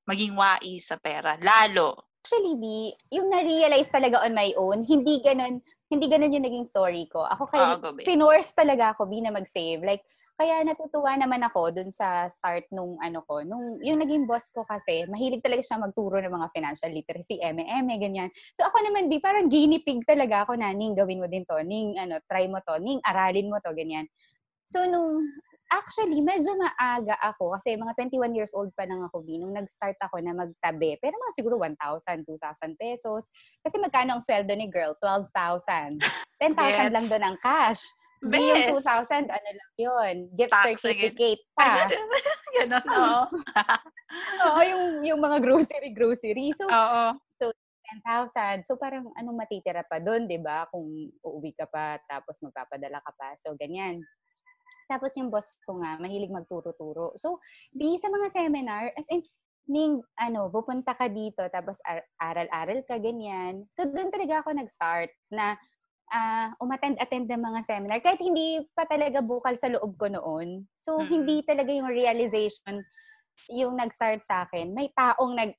maging 0.07 0.39
wais 0.39 0.87
sa 0.89 0.97
pera. 0.97 1.37
Lalo. 1.43 2.07
Actually, 2.27 2.59
B, 2.59 2.65
yung 3.15 3.31
na-realize 3.31 3.87
talaga 3.87 4.27
on 4.27 4.35
my 4.35 4.51
own, 4.59 4.83
hindi 4.83 5.23
ganun, 5.23 5.63
hindi 5.87 6.07
ganun 6.11 6.35
yung 6.35 6.47
naging 6.47 6.67
story 6.67 7.07
ko. 7.07 7.23
Ako 7.23 7.47
kaya, 7.47 7.79
oh, 7.79 7.95
pinorse 8.03 8.51
talaga 8.51 8.95
ako, 8.95 9.07
B, 9.07 9.23
na 9.23 9.31
mag-save. 9.31 9.79
Like, 9.87 10.03
kaya 10.37 10.61
natutuwa 10.67 11.17
naman 11.17 11.41
ako 11.49 11.73
dun 11.73 11.89
sa 11.89 12.29
start 12.29 12.69
nung 12.69 13.01
ano 13.01 13.25
ko. 13.25 13.41
Nung, 13.41 13.81
yung 13.81 13.97
naging 14.03 14.29
boss 14.29 14.53
ko 14.53 14.69
kasi, 14.69 15.09
mahilig 15.09 15.41
talaga 15.41 15.65
siya 15.65 15.81
magturo 15.81 16.21
ng 16.21 16.29
mga 16.29 16.53
financial 16.53 16.93
literacy, 16.93 17.41
M&M, 17.41 17.87
ganyan. 17.97 18.29
So 18.53 18.69
ako 18.69 18.85
naman, 18.85 19.09
di, 19.09 19.17
parang 19.17 19.49
guinea 19.49 19.81
pig 19.81 20.05
talaga 20.05 20.45
ako 20.45 20.61
na, 20.61 20.75
Ning, 20.77 20.93
gawin 20.93 21.25
mo 21.25 21.31
din 21.31 21.47
to. 21.49 21.57
Ning, 21.65 21.97
ano, 21.97 22.21
try 22.29 22.51
mo 22.53 22.61
to. 22.61 22.77
Ning, 22.77 23.01
aralin 23.07 23.49
mo 23.49 23.63
to, 23.65 23.73
ganyan. 23.73 24.05
So, 24.69 24.85
nung, 24.85 25.25
actually, 25.71 26.23
medyo 26.23 26.55
maaga 26.55 27.19
ako 27.23 27.59
kasi 27.59 27.75
mga 27.75 27.95
21 27.99 28.39
years 28.39 28.53
old 28.55 28.71
pa 28.75 28.87
lang 28.87 29.03
ako, 29.03 29.23
B, 29.23 29.39
nung 29.39 29.55
nag-start 29.55 29.99
ako 29.99 30.23
na 30.23 30.35
magtabi. 30.35 30.99
Pero 31.03 31.19
mga 31.19 31.35
siguro 31.35 31.57
1,000, 31.59 32.27
2,000 32.27 32.79
pesos. 32.79 33.31
Kasi 33.63 33.77
magkano 33.83 34.17
ang 34.17 34.23
sweldo 34.23 34.53
ni 34.55 34.71
girl? 34.71 34.95
12,000. 35.03 35.99
10,000 36.39 36.91
lang 36.95 37.07
doon 37.11 37.25
ang 37.27 37.37
cash. 37.43 37.83
Best. 38.25 38.73
Yung 38.73 38.81
2,000, 38.81 39.29
ano 39.29 39.49
lang 39.53 39.71
yun. 39.77 40.15
Gift 40.35 40.53
Tax 40.55 40.81
certificate 40.81 41.43
pa. 41.53 41.85
Ganon, 42.57 42.87
oo. 42.89 43.23
Oo, 44.47 44.61
yung, 44.63 44.85
yung 45.05 45.21
mga 45.21 45.43
grocery, 45.43 45.91
grocery. 45.93 46.55
So, 46.57 46.65
oo. 46.71 47.05
So, 47.37 47.53
10,000. 48.03 48.65
So, 48.65 48.81
parang 48.81 49.13
anong 49.21 49.37
matitira 49.37 49.85
pa 49.85 50.01
doon, 50.01 50.25
di 50.25 50.41
ba? 50.41 50.65
Kung 50.73 50.87
uuwi 51.21 51.53
ka 51.53 51.69
pa, 51.69 52.01
tapos 52.09 52.41
magpapadala 52.41 53.03
ka 53.05 53.13
pa. 53.15 53.37
So, 53.37 53.53
ganyan. 53.59 54.01
Tapos 54.87 55.13
yung 55.19 55.29
boss 55.29 55.55
ko 55.67 55.83
nga, 55.83 55.99
mahilig 55.99 56.33
magturo-turo. 56.33 57.15
So, 57.19 57.43
di 57.75 57.99
sa 57.99 58.09
mga 58.11 58.31
seminar, 58.33 58.95
as 58.95 59.11
in, 59.11 59.23
ning, 59.67 59.99
ano, 60.19 60.47
pupunta 60.49 60.95
ka 60.95 61.11
dito, 61.11 61.43
tapos 61.51 61.83
ar- 61.83 62.07
aral-aral 62.23 62.87
ka, 62.87 63.03
ganyan. 63.03 63.67
So, 63.75 63.87
doon 63.87 64.15
talaga 64.15 64.43
ako 64.43 64.55
nag-start 64.55 65.11
na 65.35 65.59
uh, 66.15 66.49
umattend-attend 66.63 67.27
ng 67.27 67.43
mga 67.43 67.61
seminar. 67.67 67.99
Kahit 67.99 68.23
hindi 68.23 68.63
pa 68.79 68.87
talaga 68.87 69.19
bukal 69.23 69.59
sa 69.59 69.71
loob 69.71 69.99
ko 69.99 70.07
noon. 70.07 70.71
So, 70.79 70.99
mm-hmm. 70.99 71.11
hindi 71.11 71.37
talaga 71.43 71.71
yung 71.75 71.91
realization 71.91 72.87
yung 73.53 73.77
nag-start 73.77 74.25
sa 74.25 74.49
akin. 74.49 74.73
May 74.73 74.89
taong 74.97 75.37
nag... 75.37 75.53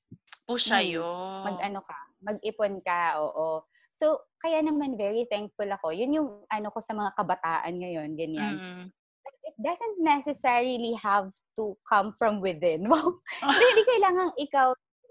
Push 0.48 0.72
sa'yo. 0.72 1.03
Hmm, 1.03 1.53
mag-ano 1.53 1.79
ka, 1.84 2.00
mag-ipon 2.24 2.79
ka, 2.81 3.19
oo. 3.22 3.67
So, 3.91 4.29
kaya 4.39 4.62
naman 4.62 4.96
very 4.96 5.25
thankful 5.27 5.67
ako. 5.67 5.91
Yun 5.91 6.15
yung 6.15 6.29
ano 6.48 6.67
ko 6.69 6.79
sa 6.79 6.93
mga 6.93 7.12
kabataan 7.17 7.74
ngayon, 7.75 8.10
ganyan. 8.15 8.55
Mm-hmm. 8.55 8.86
Doesn't 9.57 9.97
necessarily 9.97 10.93
have 11.01 11.33
to 11.57 11.73
come 11.89 12.13
from 12.17 12.41
within. 12.41 12.85
Wow. 12.91 13.17
hindi, 13.41 13.65
hindi 13.73 13.83
kailangan 13.89 14.29
ikaw 14.37 14.67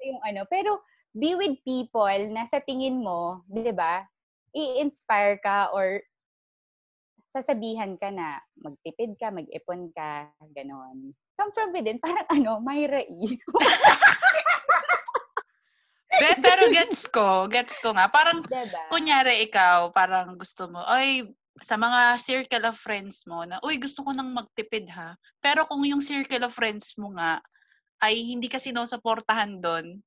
yung 0.06 0.22
ano. 0.22 0.46
Pero, 0.46 0.86
be 1.10 1.34
with 1.34 1.58
people 1.66 2.18
na 2.30 2.46
sa 2.46 2.62
tingin 2.62 3.02
mo, 3.02 3.42
di 3.50 3.74
ba, 3.74 4.06
i-inspire 4.54 5.42
ka 5.42 5.74
or 5.74 6.00
sasabihan 7.34 7.98
ka 8.00 8.08
na 8.08 8.40
magtipid 8.56 9.18
ka, 9.20 9.34
mag-ipon 9.34 9.92
ka, 9.92 10.30
ganon. 10.54 11.12
Come 11.36 11.50
from 11.52 11.74
within, 11.74 12.00
parang 12.00 12.24
ano, 12.32 12.62
Myra 12.62 13.04
E. 13.04 13.36
De, 16.16 16.28
pero 16.40 16.72
gets 16.72 17.04
ko, 17.12 17.44
gets 17.44 17.76
ko 17.76 17.92
nga. 17.92 18.08
Parang, 18.08 18.40
diba? 18.40 18.88
kunyari 18.88 19.44
ikaw, 19.44 19.92
parang 19.92 20.40
gusto 20.40 20.64
mo, 20.72 20.80
ay, 20.88 21.28
sa 21.64 21.80
mga 21.80 22.20
circle 22.20 22.64
of 22.68 22.76
friends 22.76 23.24
mo 23.24 23.44
na, 23.48 23.56
uy, 23.64 23.80
gusto 23.80 24.04
ko 24.04 24.12
nang 24.12 24.32
magtipid 24.36 24.88
ha. 24.92 25.16
Pero 25.40 25.64
kung 25.68 25.84
yung 25.88 26.04
circle 26.04 26.44
of 26.44 26.52
friends 26.52 26.92
mo 27.00 27.16
nga, 27.16 27.40
ay 28.04 28.20
hindi 28.20 28.48
ka 28.52 28.60
sinusuportahan 28.60 29.60
doon, 29.64 30.04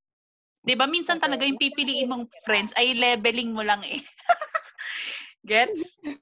'Di 0.64 0.76
ba 0.76 0.86
minsan 0.86 1.18
talaga 1.18 1.48
yung 1.48 1.58
pipiliin 1.60 2.12
mong 2.12 2.28
friends 2.44 2.76
ay 2.76 2.92
leveling 2.94 3.56
mo 3.56 3.64
lang 3.64 3.80
eh. 3.88 4.04
Gets? 5.50 5.98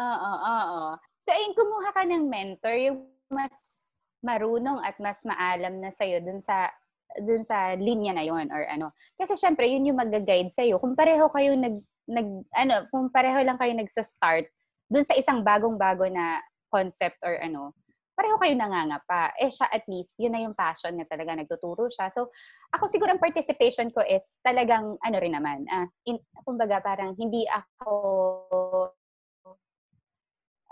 Oo, 0.00 0.32
oo. 0.40 0.96
So, 1.26 1.28
ayun, 1.28 1.52
kumuha 1.52 1.92
ka 1.92 2.08
ng 2.08 2.24
mentor, 2.24 2.72
yung 2.80 2.98
mas 3.28 3.84
marunong 4.24 4.80
at 4.80 4.96
mas 4.96 5.20
maalam 5.28 5.76
na 5.76 5.92
sa'yo 5.92 6.24
dun 6.24 6.40
sa 6.40 6.72
dun 7.20 7.44
sa 7.44 7.74
linya 7.76 8.16
na 8.16 8.24
yon 8.24 8.48
or 8.48 8.64
ano. 8.64 8.96
Kasi 9.18 9.36
syempre, 9.36 9.68
yun 9.68 9.84
yung 9.84 10.00
mag-guide 10.00 10.48
sa'yo. 10.48 10.80
Kung 10.80 10.96
pareho 10.96 11.28
kayo 11.28 11.52
nag, 11.58 11.82
nag 12.10 12.28
ano, 12.50 12.74
kung 12.90 13.06
pareho 13.08 13.38
lang 13.46 13.56
kayo 13.56 13.70
nagsa-start 13.78 14.50
dun 14.90 15.06
sa 15.06 15.14
isang 15.14 15.46
bagong-bago 15.46 16.10
na 16.10 16.42
concept 16.66 17.22
or 17.22 17.38
ano, 17.38 17.70
pareho 18.18 18.36
kayo 18.36 18.52
nangangapa. 18.52 19.32
Eh 19.40 19.48
siya 19.48 19.70
at 19.70 19.86
least, 19.88 20.12
yun 20.20 20.34
na 20.34 20.42
yung 20.44 20.52
passion 20.52 20.92
niya 20.92 21.08
talaga, 21.08 21.38
nagtuturo 21.38 21.88
siya. 21.88 22.12
So, 22.12 22.28
ako 22.74 22.84
siguro 22.90 23.14
ang 23.14 23.22
participation 23.22 23.88
ko 23.94 24.04
is 24.04 24.36
talagang 24.44 24.98
ano 25.00 25.16
rin 25.16 25.32
naman, 25.32 25.64
uh, 25.70 25.88
in, 26.04 26.20
kumbaga 26.44 26.82
parang 26.84 27.16
hindi 27.16 27.48
ako 27.48 27.92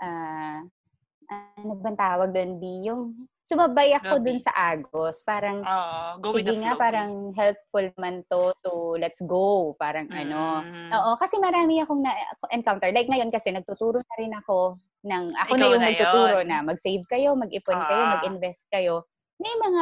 uh, 0.03 0.59
ano 1.29 1.71
bang 1.79 1.97
tawag 1.97 2.29
doon, 2.35 2.51
B? 2.61 2.63
Yung 2.85 3.01
sumabay 3.49 3.97
ako 3.97 4.21
dun 4.21 4.37
sa 4.37 4.53
Agos. 4.53 5.25
Parang, 5.25 5.65
uh, 5.65 6.21
go 6.21 6.37
sige 6.37 6.53
nga, 6.61 6.77
parang 6.77 7.33
helpful 7.33 7.89
man 7.97 8.21
to. 8.29 8.53
So, 8.61 8.93
let's 9.01 9.17
go. 9.25 9.73
Parang 9.81 10.05
ano. 10.13 10.61
mm. 10.61 10.93
ano. 10.93 10.93
Oo, 10.93 11.11
kasi 11.17 11.41
marami 11.41 11.81
akong 11.81 12.05
na-encounter. 12.05 12.93
Like 12.93 13.09
ngayon 13.09 13.33
kasi, 13.33 13.49
nagtuturo 13.49 14.05
na 14.05 14.15
rin 14.21 14.33
ako 14.37 14.77
ng, 15.01 15.33
ako 15.33 15.51
Ikaw 15.57 15.57
na 15.57 15.65
yung 15.65 15.81
na 15.81 15.89
magtuturo 15.89 16.37
yun. 16.37 16.45
na 16.45 16.57
mag-save 16.61 17.05
kayo, 17.09 17.29
mag-ipon 17.33 17.79
ah. 17.81 17.87
kayo, 17.89 18.03
mag-invest 18.13 18.63
kayo. 18.69 18.95
May 19.41 19.55
mga, 19.57 19.81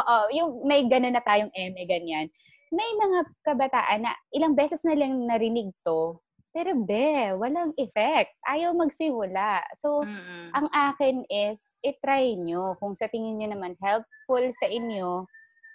oo, 0.00 0.16
yung 0.32 0.50
may 0.64 0.80
gano'n 0.88 1.12
na 1.12 1.24
tayong 1.24 1.52
eme, 1.52 1.84
ganyan. 1.84 2.32
May 2.72 2.90
mga 2.96 3.18
kabataan 3.44 4.08
na 4.08 4.12
ilang 4.32 4.56
beses 4.56 4.80
na 4.88 4.96
lang 4.96 5.28
narinig 5.28 5.70
to, 5.84 6.16
pero 6.56 6.72
be, 6.72 7.36
walang 7.36 7.76
effect. 7.76 8.32
Ayaw 8.48 8.72
magsiwala. 8.72 9.60
So, 9.76 10.00
mm-hmm. 10.00 10.56
ang 10.56 10.66
akin 10.72 11.16
is, 11.28 11.76
itry 11.84 12.32
nyo. 12.40 12.80
Kung 12.80 12.96
sa 12.96 13.12
tingin 13.12 13.36
nyo 13.36 13.52
naman 13.52 13.76
helpful 13.76 14.40
sa 14.56 14.64
inyo, 14.64 15.28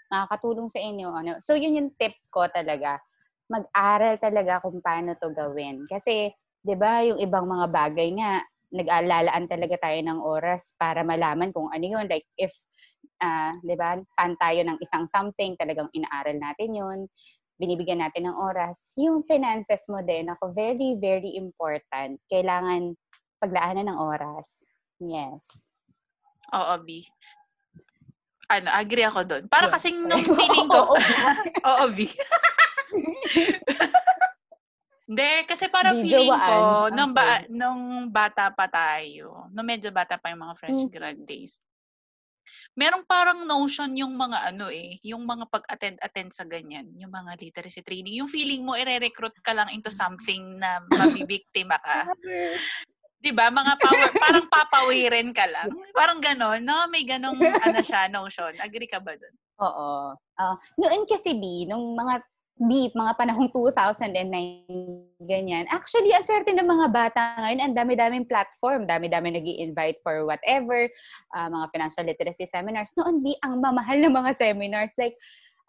makakatulong 0.10 0.74
sa 0.74 0.82
inyo. 0.82 1.14
Ano. 1.14 1.38
So, 1.38 1.54
yun 1.54 1.78
yung 1.78 1.94
tip 2.02 2.18
ko 2.34 2.50
talaga. 2.50 2.98
Mag-aral 3.46 4.18
talaga 4.18 4.58
kung 4.66 4.82
paano 4.82 5.14
to 5.22 5.30
gawin. 5.38 5.86
Kasi, 5.86 6.34
di 6.66 6.74
ba, 6.74 7.06
yung 7.06 7.22
ibang 7.22 7.46
mga 7.46 7.70
bagay 7.70 8.18
nga, 8.18 8.42
nag-aalalaan 8.74 9.46
talaga 9.46 9.86
tayo 9.86 10.02
ng 10.02 10.18
oras 10.18 10.74
para 10.82 11.06
malaman 11.06 11.54
kung 11.54 11.70
ano 11.70 11.86
yun. 11.86 12.10
Like, 12.10 12.26
if, 12.42 12.58
uh, 13.22 13.54
di 13.62 13.78
ba, 13.78 14.02
fan 14.18 14.34
tayo 14.42 14.66
ng 14.66 14.82
isang 14.82 15.06
something, 15.06 15.54
talagang 15.62 15.94
inaaral 15.94 16.42
natin 16.42 16.74
yun 16.74 17.00
binibigyan 17.62 18.02
natin 18.02 18.26
ng 18.26 18.38
oras. 18.42 18.98
Yung 18.98 19.22
finances 19.30 19.86
mo 19.86 20.02
din, 20.02 20.26
ako, 20.34 20.50
very, 20.50 20.98
very 20.98 21.38
important. 21.38 22.18
Kailangan 22.26 22.98
paglaanan 23.38 23.94
ng 23.94 24.00
oras. 24.02 24.66
Yes. 24.98 25.70
Oo, 26.58 26.82
B. 26.82 27.06
Ano, 28.50 28.68
agree 28.74 29.06
ako 29.06 29.22
doon. 29.30 29.44
Para 29.46 29.70
yes. 29.70 29.74
kasing 29.78 30.10
nung 30.10 30.26
feeling 30.42 30.66
ko, 30.66 30.98
oo, 31.70 31.86
B. 31.94 32.10
Hindi, 35.12 35.32
kasi 35.46 35.70
para 35.70 35.94
feeling 35.94 36.34
ko, 36.34 36.90
nung, 36.90 37.14
ba, 37.14 37.46
nung 37.52 38.10
bata 38.10 38.50
pa 38.50 38.66
tayo, 38.72 39.46
nung 39.54 39.68
medyo 39.68 39.94
bata 39.94 40.18
pa 40.18 40.34
yung 40.34 40.42
mga 40.50 40.58
fresh 40.58 40.82
hmm. 40.88 40.92
grad 40.92 41.20
days, 41.30 41.62
merong 42.76 43.04
parang 43.04 43.44
notion 43.44 43.92
yung 43.98 44.16
mga 44.16 44.56
ano 44.56 44.72
eh, 44.72 44.98
yung 45.04 45.28
mga 45.28 45.48
pag-attend-attend 45.52 46.32
sa 46.32 46.48
ganyan, 46.48 46.88
yung 46.96 47.12
mga 47.12 47.36
literacy 47.40 47.84
training. 47.84 48.24
Yung 48.24 48.32
feeling 48.32 48.64
mo, 48.64 48.80
ire-recruit 48.80 49.36
ka 49.44 49.52
lang 49.52 49.68
into 49.76 49.92
something 49.92 50.60
na 50.60 50.80
mabibiktima 50.88 51.76
ka. 51.84 52.08
'di 53.22 53.32
ba? 53.38 53.54
Mga 53.54 53.74
power, 53.78 54.10
parang 54.18 54.48
papawirin 54.50 55.30
ka 55.32 55.46
lang. 55.46 55.70
Parang 55.94 56.20
gano'n, 56.20 56.66
no? 56.66 56.90
May 56.90 57.06
ganong 57.06 57.38
ano 57.66 57.80
siya, 57.80 58.10
notion. 58.10 58.58
Agree 58.58 58.90
ka 58.90 58.98
ba 58.98 59.14
doon? 59.14 59.36
Oo. 59.62 59.90
Uh, 60.42 60.56
noon 60.82 61.06
kasi 61.06 61.38
B, 61.38 61.70
nung 61.70 61.94
mga 61.94 62.26
beep, 62.62 62.94
mga 62.94 63.18
panahong 63.18 63.50
2009, 63.50 65.26
ganyan. 65.26 65.66
Actually, 65.74 66.14
ang 66.14 66.22
swerte 66.22 66.54
ng 66.54 66.70
mga 66.70 66.88
bata 66.94 67.22
ngayon, 67.42 67.62
ang 67.66 67.74
dami-daming 67.74 68.26
platform, 68.30 68.86
dami-dami 68.86 69.34
nag 69.34 69.46
invite 69.46 69.98
for 70.06 70.30
whatever, 70.30 70.86
uh, 71.34 71.48
mga 71.50 71.66
financial 71.74 72.06
literacy 72.06 72.46
seminars. 72.46 72.94
Noon, 72.94 73.26
di, 73.26 73.34
ang 73.42 73.58
mamahal 73.58 73.98
ng 74.06 74.14
mga 74.14 74.32
seminars. 74.38 74.94
Like, 75.02 75.18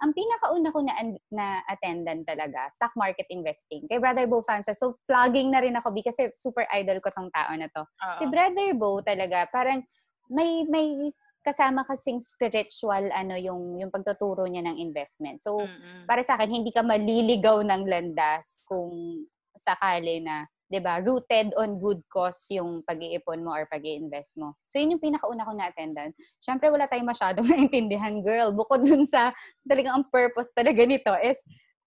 ang 0.03 0.13
pinakauna 0.13 0.69
ko 0.75 0.81
na, 0.83 0.93
na 1.31 1.47
attendant 1.71 2.27
talaga, 2.27 2.69
stock 2.75 2.93
market 2.99 3.25
investing, 3.31 3.87
kay 3.87 3.97
Brother 3.97 4.27
Bo 4.29 4.45
Sanchez. 4.45 4.77
So, 4.77 5.01
plugging 5.09 5.55
na 5.55 5.63
rin 5.63 5.79
ako, 5.79 5.95
kasi 6.03 6.29
super 6.37 6.67
idol 6.75 7.01
ko 7.01 7.09
tong 7.15 7.31
tao 7.33 7.55
na 7.55 7.71
to. 7.73 7.87
Uh-oh. 7.87 8.19
Si 8.21 8.25
Brother 8.29 8.75
Bo 8.77 9.01
talaga, 9.01 9.49
parang 9.49 9.81
may 10.29 10.65
may 10.67 11.13
kasama 11.43 11.83
kasing 11.85 12.23
spiritual 12.23 13.11
ano 13.11 13.35
yung 13.35 13.79
yung 13.83 13.91
pagtuturo 13.91 14.47
niya 14.47 14.63
ng 14.63 14.79
investment. 14.79 15.43
So 15.43 15.59
mm-hmm. 15.59 16.07
para 16.07 16.23
sa 16.23 16.39
akin 16.39 16.51
hindi 16.51 16.71
ka 16.71 16.87
maliligaw 16.87 17.61
ng 17.67 17.83
landas 17.87 18.63
kung 18.65 19.27
sakali 19.59 20.23
na 20.23 20.47
'di 20.73 20.81
ba 20.81 21.05
rooted 21.05 21.53
on 21.61 21.77
good 21.77 22.01
cause 22.09 22.49
yung 22.49 22.81
pag-iipon 22.89 23.45
mo 23.45 23.53
or 23.53 23.69
pag-iinvest 23.69 24.33
mo. 24.41 24.57
So 24.73 24.81
yun 24.81 24.97
yung 24.97 25.05
pinakauna 25.05 25.45
ko 25.45 25.53
na 25.53 25.69
attendant. 25.69 26.17
Syempre 26.41 26.73
wala 26.73 26.89
tayong 26.89 27.13
masyadong 27.13 27.45
naintindihan 27.53 28.25
girl 28.25 28.57
bukod 28.57 28.81
dun 28.81 29.05
sa 29.05 29.37
talagang 29.69 30.01
ang 30.01 30.07
purpose 30.09 30.55
talaga 30.57 30.81
nito 30.81 31.13
is 31.21 31.37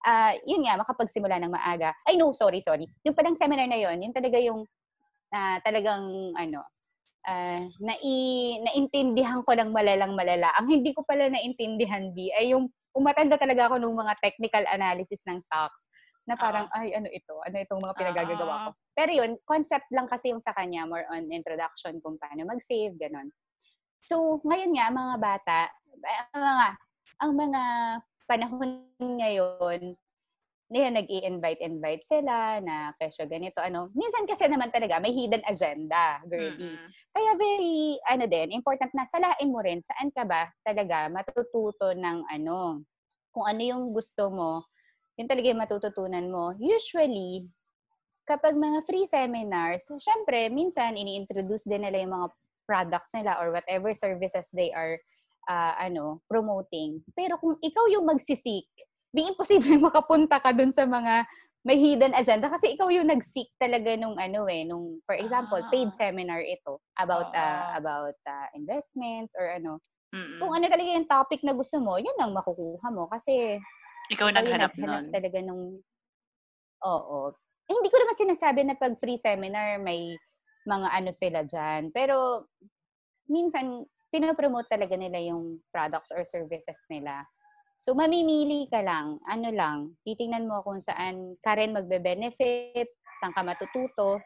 uh, 0.06 0.38
yun 0.46 0.62
nga 0.70 0.78
makapagsimula 0.78 1.42
ng 1.42 1.50
maaga. 1.50 1.98
Ay 2.06 2.22
no, 2.22 2.30
sorry, 2.38 2.62
sorry. 2.62 2.86
Yung 3.02 3.18
palang 3.18 3.34
seminar 3.34 3.66
na 3.66 3.82
yun, 3.82 3.98
yun 3.98 4.14
talaga 4.14 4.38
yung 4.38 4.68
uh, 5.34 5.58
talagang 5.66 6.36
ano 6.38 6.62
uh, 7.28 7.62
nai, 7.82 8.62
naintindihan 8.62 9.42
ko 9.44 9.52
ng 9.58 9.74
malalang 9.74 10.14
malala. 10.14 10.54
Ang 10.62 10.80
hindi 10.80 10.94
ko 10.94 11.04
pala 11.04 11.28
naintindihan, 11.28 12.14
B, 12.14 12.32
ay 12.32 12.54
yung 12.54 12.70
umatanda 12.96 13.36
talaga 13.36 13.68
ako 13.68 13.82
ng 13.82 13.92
mga 13.92 14.14
technical 14.24 14.64
analysis 14.72 15.26
ng 15.28 15.42
stocks. 15.44 15.90
na 16.26 16.34
parang, 16.34 16.66
uh-huh. 16.74 16.82
ay, 16.82 16.98
ano 16.98 17.08
ito? 17.14 17.38
Ano 17.46 17.56
itong 17.62 17.82
mga 17.86 17.98
pinagagagawa 18.02 18.54
uh-huh. 18.58 18.66
ko? 18.74 18.80
Pero 18.98 19.12
yun, 19.14 19.32
concept 19.46 19.86
lang 19.94 20.10
kasi 20.10 20.34
yung 20.34 20.42
sa 20.42 20.58
kanya, 20.58 20.90
more 20.90 21.06
on 21.14 21.30
introduction 21.30 22.02
kung 22.02 22.18
paano 22.18 22.50
mag-save, 22.50 22.98
ganun. 22.98 23.30
So, 24.10 24.42
ngayon 24.42 24.74
nga, 24.74 24.90
mga 24.90 25.16
bata, 25.22 25.60
ang 26.34 26.42
mga, 26.42 26.68
ang 27.22 27.32
mga 27.38 27.64
panahon 28.26 28.70
ngayon, 29.00 29.82
Ngayon, 30.66 30.98
nag-i-invite-invite 30.98 32.04
sila 32.04 32.58
na 32.58 32.90
kesyo 32.98 33.30
ganito, 33.30 33.62
ano. 33.62 33.94
Minsan 33.94 34.26
kasi 34.26 34.50
naman 34.50 34.74
talaga, 34.74 34.98
may 34.98 35.14
hidden 35.14 35.46
agenda, 35.46 36.18
girly. 36.26 36.58
Mm-hmm. 36.58 36.90
Kaya 37.14 37.32
very, 37.38 38.02
ano 38.10 38.26
din, 38.26 38.50
important 38.50 38.90
na 38.98 39.06
salain 39.06 39.54
mo 39.54 39.62
rin, 39.62 39.78
saan 39.86 40.10
ka 40.10 40.26
ba 40.26 40.50
talaga 40.66 41.06
matututo 41.14 41.94
ng 41.94 42.26
ano, 42.34 42.82
kung 43.30 43.46
ano 43.46 43.62
yung 43.62 43.94
gusto 43.94 44.34
mo, 44.34 44.66
yun 45.22 45.30
talaga 45.30 45.48
yung 45.54 45.62
matututunan 45.62 46.26
mo. 46.34 46.58
Usually, 46.58 47.46
kapag 48.26 48.58
mga 48.58 48.82
free 48.90 49.06
seminars, 49.06 49.86
syempre, 50.02 50.50
minsan 50.50 50.98
ini-introduce 50.98 51.70
din 51.70 51.86
nila 51.86 52.02
yung 52.02 52.14
mga 52.18 52.28
products 52.66 53.14
nila 53.14 53.38
or 53.38 53.54
whatever 53.54 53.94
services 53.94 54.50
they 54.50 54.74
are 54.74 54.98
uh, 55.46 55.78
ano 55.78 56.26
promoting. 56.26 57.06
Pero 57.14 57.38
kung 57.38 57.56
ikaw 57.62 57.86
yung 57.94 58.10
magsisik, 58.10 58.66
being 59.16 59.32
imposible 59.32 59.80
makapunta 59.88 60.44
ka 60.44 60.52
dun 60.52 60.76
sa 60.76 60.84
mga 60.84 61.24
may 61.66 61.82
hidden 61.82 62.14
agenda. 62.14 62.52
Kasi 62.52 62.78
ikaw 62.78 62.94
yung 62.94 63.10
nag-seek 63.10 63.56
talaga 63.58 63.96
nung 63.98 64.20
ano 64.20 64.46
eh 64.46 64.68
nung 64.68 65.02
for 65.08 65.18
example 65.18 65.58
ah. 65.58 65.70
paid 65.72 65.90
seminar 65.96 66.44
ito 66.44 66.84
about 67.00 67.34
uh, 67.34 67.40
uh, 67.40 67.68
about 67.80 68.18
uh, 68.28 68.48
investments 68.54 69.34
or 69.40 69.48
ano. 69.56 69.80
Mm-mm. 70.16 70.40
kung 70.40 70.54
ano 70.54 70.72
talaga 70.72 70.96
yung 70.96 71.10
topic 71.12 71.44
na 71.44 71.52
gusto 71.52 71.76
mo 71.82 71.98
yun 71.98 72.14
ang 72.20 72.36
makukuha 72.36 72.88
mo. 72.94 73.10
Kasi 73.10 73.58
ikaw 74.14 74.30
naghanap 74.30 74.78
nun. 74.78 75.10
talaga 75.10 75.40
nung 75.42 75.82
oo. 76.86 77.20
Eh, 77.66 77.74
hindi 77.74 77.90
ko 77.90 77.98
naman 77.98 78.14
sinasabi 78.14 78.62
na 78.62 78.78
pag 78.78 78.94
free 79.02 79.18
seminar 79.18 79.82
may 79.82 80.14
mga 80.70 80.88
ano 80.94 81.12
sila 81.14 81.42
diyan 81.46 81.94
pero 81.94 82.46
minsan 83.30 83.86
pinopromote 84.14 84.70
talaga 84.70 84.98
nila 84.98 85.18
yung 85.34 85.62
products 85.74 86.14
or 86.14 86.26
services 86.26 86.78
nila 86.90 87.26
So, 87.76 87.92
mamimili 87.94 88.72
ka 88.72 88.80
lang. 88.82 89.20
Ano 89.28 89.52
lang, 89.52 90.00
titingnan 90.08 90.48
mo 90.48 90.64
kung 90.64 90.80
saan 90.80 91.36
ka 91.44 91.60
rin 91.60 91.76
magbe-benefit, 91.76 92.88
saan 93.20 93.36
ka 93.36 93.44
matututo. 93.44 94.20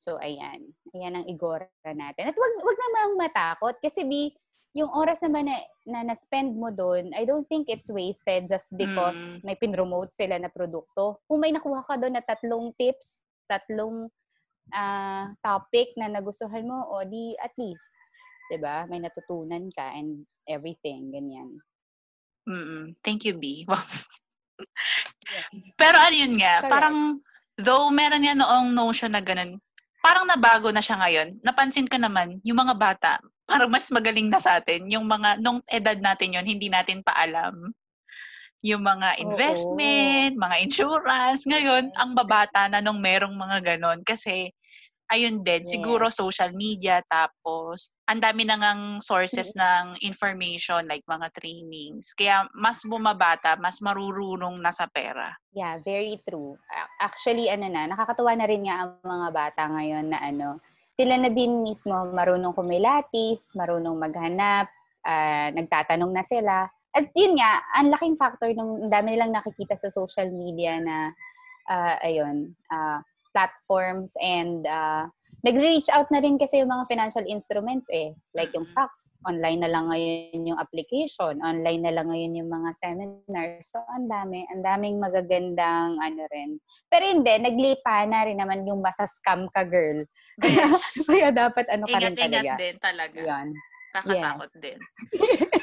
So, 0.00 0.16
ayan. 0.16 0.64
Ayan 0.96 1.20
ang 1.20 1.26
igora 1.28 1.68
natin. 1.84 2.32
At 2.32 2.36
wag, 2.36 2.54
wag 2.64 2.78
namang 2.80 3.12
matakot 3.20 3.76
kasi 3.84 4.08
B, 4.08 4.32
yung 4.72 4.88
oras 4.94 5.20
naman 5.26 5.50
na, 5.50 5.58
na 5.84 6.00
na-spend 6.06 6.54
mo 6.54 6.70
doon, 6.70 7.10
I 7.12 7.26
don't 7.26 7.44
think 7.44 7.66
it's 7.66 7.90
wasted 7.90 8.46
just 8.46 8.70
because 8.72 9.18
mm. 9.18 9.42
may 9.42 9.58
pinromote 9.58 10.14
sila 10.14 10.38
na 10.38 10.48
produkto. 10.48 11.20
Kung 11.26 11.42
may 11.42 11.50
nakuha 11.50 11.82
ka 11.84 11.98
doon 11.98 12.14
na 12.14 12.22
tatlong 12.22 12.70
tips, 12.78 13.18
tatlong 13.50 14.06
uh, 14.70 15.24
topic 15.42 15.90
na 15.98 16.06
nagustuhan 16.06 16.64
mo, 16.64 16.86
o 16.86 17.02
di 17.02 17.34
at 17.42 17.50
least, 17.58 17.90
'di 18.48 18.62
ba? 18.62 18.86
May 18.86 19.02
natutunan 19.02 19.70
ka 19.74 19.90
and 19.94 20.22
everything, 20.46 21.10
ganyan. 21.10 21.58
Mm. 22.50 22.98
Thank 23.06 23.22
you, 23.22 23.38
B. 23.38 23.62
Yes. 23.62 24.02
Pero 25.80 25.96
ano 25.96 26.14
yun 26.14 26.34
nga, 26.34 26.66
Correct. 26.66 26.72
parang 26.74 26.96
though 27.54 27.88
meron 27.94 28.26
nga 28.26 28.34
noong 28.34 28.74
notion 28.74 29.14
na 29.14 29.22
ganun, 29.22 29.62
parang 30.02 30.26
nabago 30.26 30.74
na 30.74 30.82
siya 30.82 30.98
ngayon. 30.98 31.38
Napansin 31.46 31.86
ko 31.86 32.00
naman, 32.00 32.42
yung 32.42 32.58
mga 32.58 32.74
bata, 32.74 33.12
parang 33.46 33.70
mas 33.70 33.86
magaling 33.92 34.26
na 34.26 34.42
sa 34.42 34.58
atin. 34.58 34.88
Yung 34.90 35.06
mga, 35.06 35.38
nung 35.38 35.62
edad 35.70 35.96
natin 36.00 36.34
yon 36.34 36.46
hindi 36.48 36.66
natin 36.66 37.04
pa 37.04 37.14
alam. 37.14 37.70
Yung 38.60 38.84
mga 38.84 39.16
investment, 39.20 40.36
Oo. 40.36 40.42
mga 40.44 40.56
insurance. 40.60 41.48
Ngayon, 41.48 41.92
ang 41.96 42.12
babata 42.12 42.68
na 42.68 42.84
nung 42.84 43.00
merong 43.00 43.32
mga 43.36 43.76
ganon. 43.76 44.00
Kasi 44.04 44.52
ayun 45.10 45.42
din, 45.42 45.66
yeah. 45.66 45.72
siguro 45.74 46.06
social 46.08 46.54
media, 46.54 47.02
tapos 47.10 47.92
ang 48.06 48.22
dami 48.22 48.46
na 48.46 48.56
ngang 48.56 49.02
sources 49.02 49.50
ng 49.58 49.98
information 50.06 50.86
like 50.86 51.02
mga 51.10 51.28
trainings. 51.34 52.14
Kaya 52.14 52.46
mas 52.54 52.80
bumabata, 52.86 53.58
mas 53.58 53.82
marurunong 53.82 54.62
na 54.62 54.70
sa 54.70 54.86
pera. 54.86 55.34
Yeah, 55.50 55.82
very 55.82 56.22
true. 56.22 56.54
Actually, 57.02 57.50
ano 57.50 57.66
na, 57.66 57.90
nakakatuwa 57.90 58.38
na 58.38 58.46
rin 58.46 58.64
nga 58.64 58.86
ang 58.86 59.02
mga 59.02 59.28
bata 59.34 59.62
ngayon 59.66 60.06
na 60.14 60.18
ano, 60.22 60.62
sila 60.94 61.18
na 61.18 61.30
din 61.32 61.66
mismo 61.66 61.94
marunong 62.14 62.54
kumilatis, 62.54 63.50
marunong 63.58 63.98
maghanap, 63.98 64.70
uh, 65.02 65.48
nagtatanong 65.54 66.12
na 66.14 66.22
sila. 66.22 66.56
At 66.90 67.06
yun 67.14 67.38
nga, 67.38 67.62
ang 67.74 67.90
laking 67.94 68.18
factor 68.18 68.50
nung 68.54 68.90
dami 68.90 69.14
nilang 69.14 69.34
nakikita 69.34 69.78
sa 69.78 69.90
social 69.90 70.30
media 70.30 70.78
na, 70.82 71.14
uh, 71.70 71.96
ayun, 72.02 72.52
uh, 72.68 72.98
platforms 73.32 74.14
and 74.20 74.66
uh, 74.66 75.06
nag-reach 75.40 75.88
out 75.92 76.08
na 76.12 76.20
rin 76.20 76.36
kasi 76.36 76.60
yung 76.60 76.68
mga 76.68 76.84
financial 76.88 77.24
instruments 77.24 77.88
eh. 77.88 78.12
Like 78.36 78.52
yung 78.52 78.68
stocks, 78.68 79.12
online 79.24 79.64
na 79.64 79.72
lang 79.72 79.88
ngayon 79.88 80.44
yung 80.52 80.60
application, 80.60 81.40
online 81.40 81.80
na 81.80 81.92
lang 81.96 82.12
ngayon 82.12 82.36
yung 82.36 82.50
mga 82.52 82.70
seminars. 82.76 83.72
So, 83.72 83.80
ang 83.96 84.08
dami, 84.10 84.44
ang 84.52 84.60
daming 84.60 85.00
magagandang 85.00 85.96
ano 85.96 86.22
rin. 86.28 86.60
Pero 86.92 87.04
hindi, 87.08 87.32
naglipa 87.40 88.04
na 88.04 88.28
rin 88.28 88.36
naman 88.36 88.68
yung 88.68 88.84
masa-scam 88.84 89.48
ka, 89.56 89.64
girl. 89.64 90.04
Kaya, 90.42 90.66
kaya 91.08 91.28
dapat 91.32 91.66
ano 91.72 91.84
ka 91.88 91.98
rin 92.00 92.16
talaga. 92.16 92.20
Ingat-ingat 92.20 92.60
din 92.60 92.76
talaga. 92.80 93.20
Yan. 93.24 93.48
Kakatakot 93.90 94.50
yes. 94.54 94.60
din. 94.60 94.78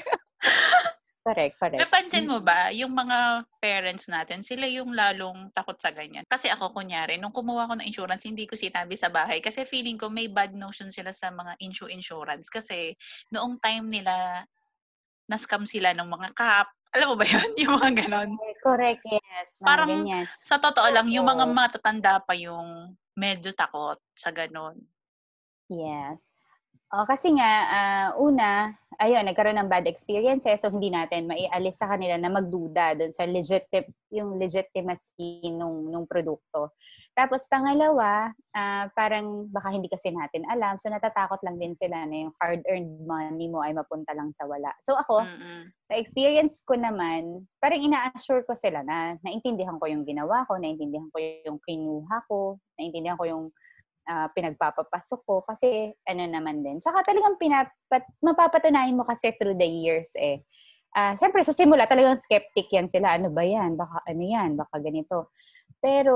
Correct, 1.28 1.60
correct. 1.60 1.84
Napansin 1.84 2.24
mo 2.24 2.40
ba, 2.40 2.72
yung 2.72 2.96
mga 2.96 3.44
parents 3.60 4.08
natin, 4.08 4.40
sila 4.40 4.64
yung 4.64 4.96
lalong 4.96 5.52
takot 5.52 5.76
sa 5.76 5.92
ganyan. 5.92 6.24
Kasi 6.24 6.48
ako, 6.48 6.72
kunyari, 6.72 7.20
nung 7.20 7.36
kumuha 7.36 7.68
ko 7.68 7.76
ng 7.76 7.84
insurance, 7.84 8.24
hindi 8.24 8.48
ko 8.48 8.56
sinabi 8.56 8.96
sa 8.96 9.12
bahay. 9.12 9.44
Kasi 9.44 9.68
feeling 9.68 10.00
ko 10.00 10.08
may 10.08 10.32
bad 10.32 10.56
notion 10.56 10.88
sila 10.88 11.12
sa 11.12 11.28
mga 11.28 11.60
insure 11.60 11.92
insurance. 11.92 12.48
Kasi 12.48 12.96
noong 13.36 13.60
time 13.60 13.92
nila, 13.92 14.48
na-scam 15.28 15.68
sila 15.68 15.92
ng 15.92 16.08
mga 16.08 16.32
cap. 16.32 16.72
Alam 16.96 17.12
mo 17.12 17.16
ba 17.20 17.28
yun? 17.28 17.50
Yung 17.68 17.76
mga 17.76 18.08
ganon. 18.08 18.32
Correct, 18.64 19.04
yes. 19.12 19.60
Mga 19.60 19.68
Parang 19.68 19.92
ganyan. 19.92 20.26
sa 20.40 20.64
totoo 20.64 20.88
lang, 20.96 21.12
yung 21.12 21.28
mga 21.28 21.44
matatanda 21.52 22.24
pa 22.24 22.40
yung 22.40 22.96
medyo 23.20 23.52
takot 23.52 24.00
sa 24.16 24.32
ganon. 24.32 24.80
Yes. 25.68 26.32
Oh, 26.88 27.04
kasi 27.04 27.36
nga, 27.36 27.52
uh, 27.68 28.10
una, 28.24 28.72
ayun, 28.96 29.28
nagkaroon 29.28 29.60
ng 29.60 29.68
bad 29.68 29.86
experiences, 29.86 30.64
so 30.64 30.72
hindi 30.72 30.88
natin 30.88 31.28
maialis 31.28 31.78
sa 31.78 31.92
kanila 31.92 32.16
na 32.16 32.32
magduda 32.32 32.96
doon 32.96 33.12
sa 33.12 33.28
legit 33.28 33.68
yung 34.08 34.40
legitimacy 34.40 35.52
nung, 35.52 35.92
nung 35.92 36.08
produkto. 36.08 36.72
Tapos 37.12 37.44
pangalawa, 37.52 38.32
uh, 38.56 38.86
parang 38.96 39.52
baka 39.52 39.76
hindi 39.76 39.92
kasi 39.92 40.16
natin 40.16 40.48
alam, 40.48 40.80
so 40.80 40.88
natatakot 40.88 41.44
lang 41.44 41.60
din 41.60 41.76
sila 41.76 42.08
na 42.08 42.26
yung 42.26 42.34
hard-earned 42.40 43.04
money 43.04 43.52
mo 43.52 43.60
ay 43.60 43.76
mapunta 43.76 44.16
lang 44.16 44.32
sa 44.32 44.48
wala. 44.48 44.72
So 44.80 44.96
ako, 44.96 45.28
mm-hmm. 45.28 45.62
sa 45.92 45.94
experience 46.00 46.64
ko 46.64 46.80
naman, 46.80 47.46
parang 47.60 47.84
ina-assure 47.84 48.48
ko 48.48 48.56
sila 48.56 48.80
na 48.82 49.20
naintindihan 49.28 49.76
ko 49.76 49.92
yung 49.92 50.08
ginawa 50.08 50.48
ko, 50.48 50.56
naintindihan 50.56 51.12
ko 51.12 51.18
yung 51.20 51.60
kinuha 51.62 52.18
ko, 52.32 52.64
naintindihan 52.80 53.20
ko 53.20 53.28
yung 53.28 53.46
uh, 54.08 54.28
pinagpapapasok 54.32 55.20
ko 55.28 55.44
kasi 55.44 55.92
ano 56.08 56.24
naman 56.26 56.64
din. 56.64 56.80
Tsaka 56.80 57.04
talagang 57.04 57.36
pinapat, 57.38 58.04
mapapatunayan 58.24 58.96
mo 58.96 59.04
kasi 59.04 59.36
through 59.36 59.60
the 59.60 59.68
years 59.68 60.16
eh. 60.18 60.42
Uh, 60.96 61.14
Siyempre, 61.14 61.44
sa 61.44 61.54
simula 61.54 61.86
talagang 61.86 62.18
skeptic 62.18 62.72
yan 62.74 62.88
sila. 62.90 63.20
Ano 63.20 63.30
ba 63.30 63.44
yan? 63.46 63.78
Baka 63.78 64.02
ano 64.08 64.24
yan? 64.24 64.58
Baka 64.58 64.82
ganito. 64.82 65.30
Pero 65.84 66.16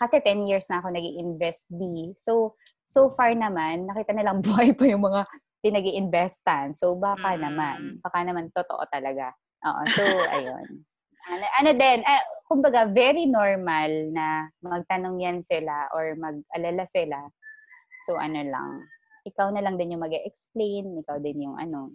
kasi 0.00 0.18
10 0.18 0.48
years 0.48 0.66
na 0.70 0.82
ako 0.82 0.90
nag 0.90 1.04
invest 1.04 1.66
B. 1.68 2.10
So, 2.18 2.58
so 2.86 3.12
far 3.14 3.34
naman, 3.36 3.86
nakita 3.86 4.14
nilang 4.14 4.40
buhay 4.46 4.72
pa 4.72 4.86
yung 4.88 5.04
mga 5.04 5.22
pinag 5.62 5.86
investan 5.86 6.74
So, 6.74 6.98
baka 6.98 7.38
mm. 7.38 7.40
naman. 7.42 7.78
Baka 8.02 8.18
naman 8.26 8.50
totoo 8.50 8.82
talaga. 8.90 9.30
Oo. 9.62 9.82
So, 9.94 10.02
ayun. 10.34 10.82
Ano, 11.30 11.44
ano 11.62 11.70
din, 11.78 12.00
eh, 12.02 12.24
kumbaga, 12.50 12.90
very 12.90 13.30
normal 13.30 14.10
na 14.10 14.50
magtanong 14.58 15.22
yan 15.22 15.38
sila 15.46 15.86
or 15.94 16.18
mag-alala 16.18 16.82
sila. 16.90 17.18
So, 18.06 18.18
ano 18.18 18.42
lang, 18.42 18.70
ikaw 19.22 19.54
na 19.54 19.62
lang 19.62 19.78
din 19.78 19.94
yung 19.94 20.02
mag 20.02 20.14
explain 20.14 20.98
ikaw 20.98 21.22
din 21.22 21.46
yung 21.46 21.56
ano. 21.62 21.94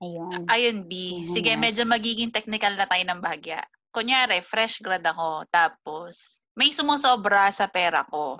Ayun. 0.00 0.46
Ayun, 0.48 0.78
B. 0.86 1.24
Sige, 1.26 1.58
medyo 1.58 1.84
magiging 1.84 2.32
technical 2.32 2.72
na 2.78 2.86
tayo 2.86 3.04
ng 3.04 3.20
bahagya. 3.20 3.60
Kunyari, 3.92 4.40
fresh 4.40 4.80
grad 4.80 5.02
ako, 5.02 5.44
tapos 5.50 6.40
may 6.54 6.70
sumusobra 6.70 7.50
sa 7.50 7.66
pera 7.68 8.06
ko. 8.06 8.38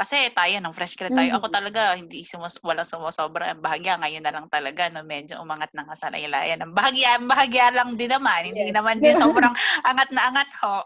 Kasi 0.00 0.32
tayo, 0.32 0.56
nung 0.64 0.72
fresh 0.72 0.96
grad 0.96 1.12
tayo, 1.12 1.28
mm-hmm. 1.28 1.44
ako 1.44 1.46
talaga, 1.52 1.92
hindi 1.92 2.24
sumus 2.24 2.56
walang 2.64 2.88
sumusobra. 2.88 3.52
Ang 3.52 3.60
bahagya, 3.60 4.00
ngayon 4.00 4.24
na 4.24 4.32
lang 4.32 4.48
talaga, 4.48 4.88
no, 4.88 5.04
medyo 5.04 5.36
umangat 5.44 5.68
na 5.76 5.84
nga 5.84 5.92
sa 5.92 6.08
laylayan. 6.08 6.64
Ang 6.64 6.72
bahagya, 6.72 7.20
ang 7.20 7.28
bahagya 7.28 7.68
lang 7.68 8.00
din 8.00 8.08
naman. 8.08 8.48
Hindi 8.48 8.72
naman 8.72 9.04
din 9.04 9.12
sobrang 9.20 9.52
angat 9.84 10.08
na 10.08 10.32
angat 10.32 10.48
ho. 10.64 10.80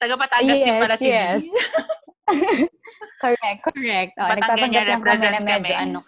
Taga 0.00 0.16
Patangas 0.16 0.56
yes, 0.56 0.64
din 0.64 0.80
pala 0.80 0.96
si 0.96 1.12
yes. 1.12 1.44
correct, 3.22 3.60
correct. 3.60 4.12
Oh, 4.16 4.24
Batangan 4.24 4.68
niya 4.72 4.88
represent 4.88 5.44
kami, 5.44 5.68
kami 5.68 5.72
ano, 5.76 6.00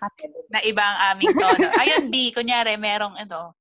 na 0.49 0.64
ibang 0.64 0.97
aming 1.12 1.37
tono. 1.37 1.68
Ayun, 1.85 2.09
B, 2.09 2.33
kunyari, 2.33 2.81
merong 2.81 3.20
ito, 3.20 3.53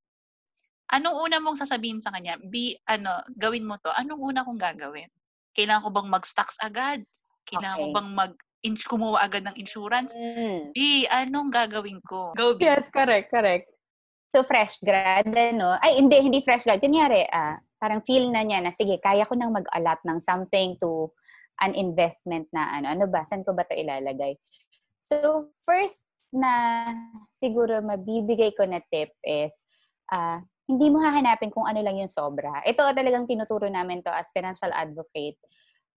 anong 0.95 1.27
una 1.27 1.43
mong 1.43 1.59
sasabihin 1.59 1.99
sa 1.99 2.15
kanya? 2.15 2.39
Be, 2.39 2.79
ano, 2.87 3.19
gawin 3.35 3.67
mo 3.67 3.75
to. 3.83 3.91
Anong 3.99 4.31
una 4.31 4.47
kong 4.47 4.63
gagawin? 4.63 5.11
Kailangan 5.51 5.83
ko 5.83 5.89
bang 5.91 6.07
mag-stocks 6.07 6.55
agad? 6.63 7.03
Kailangan 7.47 7.77
okay. 7.79 7.85
ko 7.85 7.95
bang 7.95 8.09
mag 8.13 8.33
in, 8.63 8.75
kumuha 8.79 9.19
agad 9.19 9.43
ng 9.43 9.59
insurance? 9.59 10.15
Mm. 10.15 10.71
B, 10.71 11.03
anong 11.11 11.51
gagawin 11.51 11.99
ko? 12.07 12.31
Go, 12.33 12.55
B. 12.55 12.63
Yes, 12.63 12.87
correct, 12.89 13.29
correct. 13.29 13.67
So, 14.33 14.41
fresh 14.41 14.81
grad, 14.81 15.29
ano? 15.29 15.77
Ay, 15.83 15.99
hindi, 15.99 16.17
hindi 16.23 16.39
fresh 16.41 16.65
grad. 16.65 16.81
Kunyari, 16.81 17.27
ah, 17.29 17.59
parang 17.77 18.01
feel 18.07 18.31
na 18.31 18.41
niya 18.41 18.63
na, 18.63 18.71
sige, 18.71 18.97
kaya 19.03 19.27
ko 19.27 19.35
nang 19.35 19.53
mag-allot 19.53 20.01
ng 20.07 20.19
something 20.23 20.79
to 20.79 21.11
an 21.61 21.75
investment 21.77 22.49
na 22.49 22.71
ano. 22.79 22.89
Ano 22.89 23.05
ba? 23.05 23.27
Saan 23.27 23.45
ko 23.45 23.53
ba 23.53 23.67
to 23.67 23.77
ilalagay? 23.77 24.39
So, 25.03 25.51
first 25.67 26.01
na 26.33 26.89
siguro 27.35 27.83
mabibigay 27.83 28.57
ko 28.57 28.65
na 28.65 28.81
tip 28.89 29.13
is, 29.21 29.61
uh, 30.09 30.41
hindi 30.65 30.87
mo 30.89 31.03
hahanapin 31.03 31.51
kung 31.51 31.67
ano 31.67 31.83
lang 31.83 31.99
yung 31.99 32.09
sobra. 32.09 32.63
Ito 32.63 32.95
talagang 32.95 33.27
tinuturo 33.27 33.67
namin 33.67 34.01
to 34.01 34.09
as 34.09 34.31
financial 34.31 34.71
advocate. 34.71 35.37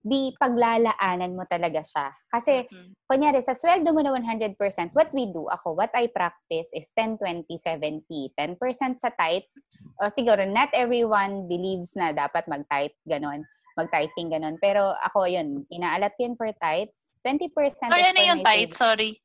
Di 0.07 0.31
paglalaanan 0.39 1.35
mo 1.35 1.43
talaga 1.51 1.83
siya. 1.83 2.15
Kasi, 2.31 2.63
mm-hmm. 2.71 3.11
kunyari, 3.11 3.43
sa 3.43 3.59
sweldo 3.59 3.91
mo 3.91 4.07
na 4.07 4.15
100%, 4.15 4.55
what 4.95 5.11
we 5.11 5.27
do, 5.35 5.51
ako, 5.51 5.75
what 5.75 5.91
I 5.99 6.07
practice 6.07 6.71
is 6.71 6.87
10, 6.95 7.19
20, 7.19 7.51
70. 7.59 8.07
10% 8.39 9.03
sa 9.03 9.11
tithes. 9.11 9.67
O 9.99 10.07
siguro, 10.07 10.47
not 10.47 10.71
everyone 10.71 11.51
believes 11.51 11.99
na 11.99 12.15
dapat 12.15 12.47
mag-type, 12.47 12.95
ganon 13.03 13.43
mag-tithing, 13.77 14.33
ganon. 14.33 14.57
Pero 14.57 14.97
ako, 15.05 15.29
yun, 15.29 15.69
inaalat 15.69 16.17
ko 16.17 16.25
yun 16.25 16.35
for 16.35 16.49
tithes. 16.57 17.13
20% 17.21 17.53
Or 17.93 18.01
ano 18.01 18.21
yung 18.25 18.41
tithes? 18.41 18.81
Sorry. 18.81 19.21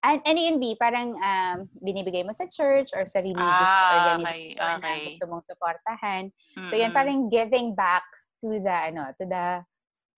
And, 0.00 0.20
ano 0.24 0.40
yun, 0.40 0.56
B? 0.56 0.76
Parang 0.80 1.12
um, 1.12 1.56
binibigay 1.84 2.24
mo 2.24 2.32
sa 2.32 2.48
church 2.48 2.92
or 2.96 3.04
sa 3.04 3.20
religious 3.20 3.68
ah, 3.68 4.16
organization 4.16 4.56
okay, 4.56 4.80
okay. 4.80 4.80
na 4.80 5.06
gusto 5.12 5.24
mong 5.28 5.44
supportahan. 5.44 6.22
Mm-hmm. 6.32 6.68
So, 6.72 6.74
yan 6.76 6.92
parang 6.92 7.28
giving 7.28 7.76
back 7.76 8.04
to 8.40 8.60
the, 8.60 8.76
ano, 8.92 9.12
to 9.20 9.24
the 9.26 9.64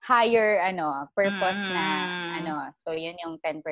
higher, 0.03 0.63
ano, 0.63 1.07
purpose 1.15 1.61
mm-hmm. 1.63 1.75
na, 1.75 1.87
ano. 2.43 2.55
So, 2.75 2.93
yun 2.93 3.15
yung 3.23 3.39
10%. 3.39 3.63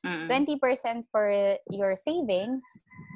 Mm-hmm. 0.00 0.28
20% 0.32 1.04
for 1.12 1.28
your 1.68 1.92
savings. 1.96 2.64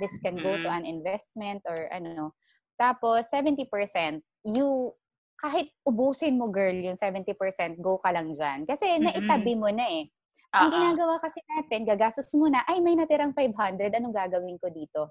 This 0.01 0.13
can 0.21 0.37
go 0.37 0.53
mm-hmm. 0.53 0.69
to 0.69 0.71
an 0.71 0.85
investment 0.85 1.65
or 1.65 1.89
ano. 1.89 2.37
Tapos, 2.77 3.33
70%, 3.33 4.21
you, 4.45 4.93
kahit 5.41 5.73
ubusin 5.89 6.37
mo, 6.37 6.53
girl, 6.53 6.75
yung 6.75 6.99
70%, 6.99 7.81
go 7.81 7.97
ka 8.05 8.13
lang 8.13 8.33
dyan. 8.37 8.69
Kasi 8.69 9.01
mm-hmm. 9.01 9.05
naitabi 9.09 9.53
mo 9.57 9.73
na 9.73 9.87
eh. 9.89 10.13
Ang 10.55 10.71
uh-uh. 10.71 10.77
ginagawa 10.79 11.15
kasi 11.19 11.43
natin, 11.51 11.83
gagastos 11.83 12.31
mo 12.39 12.47
na, 12.47 12.63
ay 12.71 12.79
may 12.79 12.95
natirang 12.95 13.35
500, 13.35 13.91
anong 13.91 14.15
gagawin 14.15 14.61
ko 14.63 14.71
dito? 14.71 15.11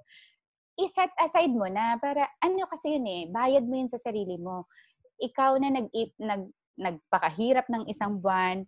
I-set 0.80 1.12
aside 1.20 1.54
mo 1.54 1.68
na 1.70 2.00
para 2.02 2.26
ano 2.42 2.66
kasi 2.66 2.98
yun 2.98 3.06
eh, 3.06 3.22
bayad 3.30 3.62
mo 3.68 3.78
yun 3.78 3.92
sa 3.92 4.02
sarili 4.02 4.42
mo. 4.42 4.66
Ikaw 5.24 5.56
na 5.64 5.70
nag, 5.72 5.88
nag 6.20 6.44
nagpakahirap 6.74 7.70
ng 7.70 7.86
isang 7.86 8.18
buwan, 8.18 8.66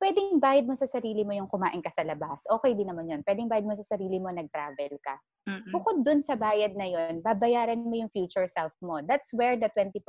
pwedeng 0.00 0.40
bayad 0.40 0.64
mo 0.64 0.72
sa 0.76 0.88
sarili 0.88 1.24
mo 1.24 1.36
yung 1.36 1.48
kumain 1.48 1.80
ka 1.84 1.92
sa 1.92 2.04
labas. 2.04 2.48
Okay 2.48 2.72
din 2.72 2.88
naman 2.88 3.08
yun. 3.08 3.20
Pwedeng 3.20 3.48
bayad 3.48 3.68
mo 3.68 3.76
sa 3.76 3.84
sarili 3.84 4.16
mo 4.16 4.32
nag-travel 4.32 4.96
ka. 5.00 5.20
Mm-mm. 5.48 5.72
Bukod 5.72 6.00
dun 6.04 6.20
sa 6.24 6.36
bayad 6.36 6.76
na 6.76 6.88
yun, 6.88 7.20
babayaran 7.20 7.80
mo 7.80 7.96
yung 7.96 8.12
future 8.12 8.48
self 8.48 8.72
mo. 8.80 9.00
That's 9.04 9.32
where 9.32 9.56
the 9.56 9.68
20% 9.72 10.00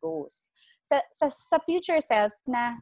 goes. 0.00 0.48
Sa, 0.84 1.00
sa, 1.12 1.28
sa 1.28 1.56
future 1.64 2.00
self 2.00 2.32
na 2.48 2.80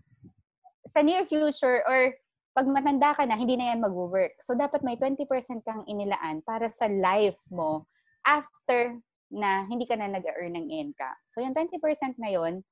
sa 0.87 1.03
near 1.03 1.27
future 1.27 1.83
or 1.87 2.14
pag 2.57 2.66
matanda 2.70 3.12
ka 3.12 3.27
na, 3.29 3.37
hindi 3.37 3.59
na 3.59 3.75
yan 3.75 3.85
mag-work. 3.85 4.38
So, 4.40 4.57
dapat 4.57 4.81
may 4.81 4.96
20% 4.96 5.29
kang 5.61 5.85
inilaan 5.85 6.40
para 6.40 6.72
sa 6.72 6.88
life 6.88 7.37
mo 7.53 7.85
after 8.25 8.96
na 9.32 9.66
hindi 9.66 9.84
ka 9.84 9.98
na 9.98 10.10
nag-earn 10.10 10.54
ng 10.54 10.68
income. 10.70 11.18
So, 11.26 11.42
yung 11.42 11.54
20% 11.54 11.80
na 12.18 12.30
yon 12.30 12.62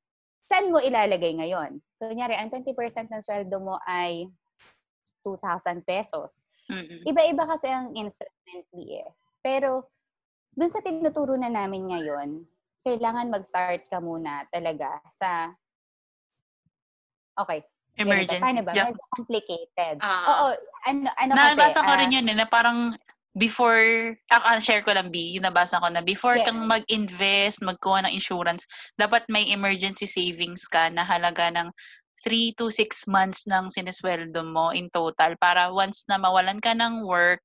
saan 0.45 0.71
mo 0.71 0.79
ilalagay 0.79 1.41
ngayon? 1.41 1.81
So, 1.99 2.07
kunyari, 2.13 2.37
ang 2.37 2.53
20% 2.53 2.75
ng 3.11 3.23
sweldo 3.25 3.57
mo 3.59 3.81
ay 3.89 4.29
2,000 5.25 5.83
pesos. 5.83 6.45
Mm-mm. 6.69 7.05
Iba-iba 7.09 7.49
kasi 7.49 7.69
ang 7.69 7.97
instrument 7.97 8.67
eh. 8.77 9.09
Pero, 9.41 9.89
dun 10.53 10.71
sa 10.71 10.85
tinuturo 10.85 11.35
na 11.35 11.49
namin 11.49 11.89
ngayon, 11.89 12.45
kailangan 12.85 13.33
mag-start 13.33 13.89
ka 13.89 13.99
muna 13.99 14.45
talaga 14.53 15.01
sa 15.11 15.53
Okay, 17.35 17.67
Emergency. 17.99 18.39
Paano 18.43 18.63
ba? 18.63 18.73
Yeah. 18.75 18.91
Medyo 18.91 19.07
complicated. 19.15 19.97
Uh, 20.03 20.27
Oo. 20.31 20.47
Ano, 20.87 21.11
ano 21.19 21.31
nabasa 21.35 21.83
kasi, 21.83 21.87
ko 21.87 21.93
rin 21.99 22.11
ah, 22.11 22.15
yun 22.15 22.31
eh, 22.31 22.37
na 22.39 22.47
parang 22.47 22.79
before, 23.35 24.15
uh, 24.31 24.59
share 24.63 24.83
ko 24.83 24.95
lang 24.95 25.11
B, 25.11 25.35
yung 25.35 25.47
nabasa 25.47 25.83
ko 25.83 25.91
na 25.91 26.01
before 26.01 26.39
yes. 26.39 26.47
kang 26.47 26.63
mag-invest, 26.71 27.67
magkuha 27.67 28.07
ng 28.07 28.15
insurance, 28.15 28.63
dapat 28.95 29.27
may 29.27 29.51
emergency 29.51 30.07
savings 30.07 30.71
ka 30.71 30.87
na 30.95 31.03
halaga 31.03 31.51
ng 31.51 31.69
3 32.23 32.55
to 32.57 32.71
6 32.71 33.11
months 33.11 33.45
ng 33.51 33.69
sinesweldo 33.69 34.41
mo 34.47 34.71
in 34.71 34.89
total 34.95 35.35
para 35.43 35.69
once 35.69 36.07
na 36.07 36.17
mawalan 36.17 36.63
ka 36.63 36.73
ng 36.73 37.03
work, 37.05 37.43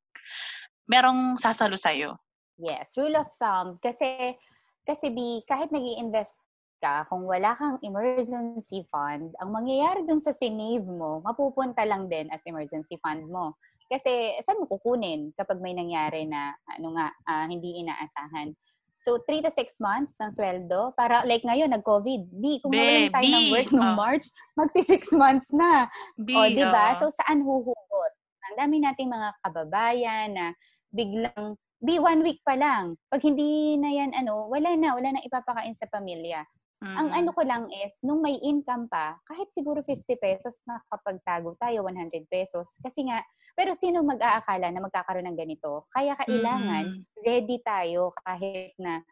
merong 0.85 1.35
sasalo 1.35 1.75
sa'yo. 1.75 2.15
Yes, 2.61 2.93
rule 2.95 3.17
of 3.17 3.27
thumb. 3.41 3.81
Kasi, 3.81 4.37
kasi 4.85 5.09
B, 5.09 5.41
kahit 5.49 5.73
nag 5.73 5.83
invest 5.83 6.37
ka, 6.79 7.03
kung 7.11 7.27
wala 7.27 7.57
kang 7.57 7.81
emergency 7.83 8.87
fund, 8.87 9.35
ang 9.41 9.49
mangyayari 9.51 10.05
dun 10.07 10.21
sa 10.21 10.31
sinave 10.31 10.87
mo, 10.87 11.19
mapupunta 11.25 11.83
lang 11.83 12.07
din 12.07 12.31
as 12.31 12.45
emergency 12.47 12.95
fund 13.03 13.27
mo. 13.27 13.57
Kasi 13.89 14.37
saan 14.45 14.61
mo 14.61 14.69
kukunin 14.69 15.33
kapag 15.33 15.57
may 15.57 15.73
nangyari 15.73 16.29
na 16.29 16.53
ano 16.77 16.93
nga, 16.93 17.09
uh, 17.25 17.45
hindi 17.49 17.81
inaasahan? 17.81 18.53
So, 18.99 19.15
3 19.23 19.47
to 19.47 19.51
6 19.51 19.79
months 19.79 20.19
ng 20.19 20.31
sweldo. 20.35 20.91
Para, 20.93 21.23
like 21.23 21.47
ngayon, 21.47 21.71
nag-COVID. 21.71 22.35
B, 22.35 22.59
kung 22.59 22.75
nawalan 22.75 23.07
tayo 23.15 23.23
B, 23.23 23.31
ng 23.31 23.47
work 23.55 23.69
noong 23.71 23.93
uh, 23.95 23.97
March, 23.97 24.27
magsi 24.59 24.83
6 24.83 25.15
months 25.21 25.49
na. 25.55 25.87
B, 26.19 26.35
o, 26.35 26.51
di 26.51 26.61
ba? 26.67 26.93
Uh, 26.93 26.95
so, 26.99 27.05
saan 27.07 27.39
huhugot? 27.41 28.13
Ang 28.51 28.55
dami 28.59 28.83
nating 28.83 29.07
mga 29.07 29.39
kababayan 29.39 30.27
na 30.35 30.45
biglang, 30.91 31.55
B, 31.79 31.95
one 31.95 32.27
week 32.27 32.43
pa 32.43 32.59
lang. 32.59 32.99
Pag 33.07 33.23
hindi 33.23 33.79
na 33.79 33.87
yan, 33.87 34.11
ano, 34.11 34.51
wala 34.51 34.75
na, 34.75 34.91
wala 34.91 35.15
na 35.15 35.23
ipapakain 35.23 35.71
sa 35.79 35.87
pamilya. 35.87 36.43
Mm-hmm. 36.79 36.95
Ang 36.95 37.09
ano 37.11 37.29
ko 37.35 37.41
lang 37.43 37.63
is, 37.75 37.99
nung 38.07 38.23
may 38.23 38.39
income 38.39 38.87
pa, 38.87 39.19
kahit 39.27 39.51
siguro 39.51 39.83
50 39.83 40.15
pesos, 40.15 40.63
nakakapagtago 40.63 41.59
tayo 41.59 41.83
100 41.83 42.23
pesos. 42.31 42.79
Kasi 42.79 43.03
nga, 43.03 43.19
pero 43.51 43.75
sino 43.75 43.99
mag-aakala 43.99 44.71
na 44.71 44.79
magkakaroon 44.79 45.27
ng 45.27 45.39
ganito? 45.39 45.91
Kaya 45.91 46.15
kailangan, 46.15 47.03
mm-hmm. 47.03 47.23
ready 47.27 47.59
tayo 47.67 48.15
kahit 48.23 48.79
na 48.79 49.03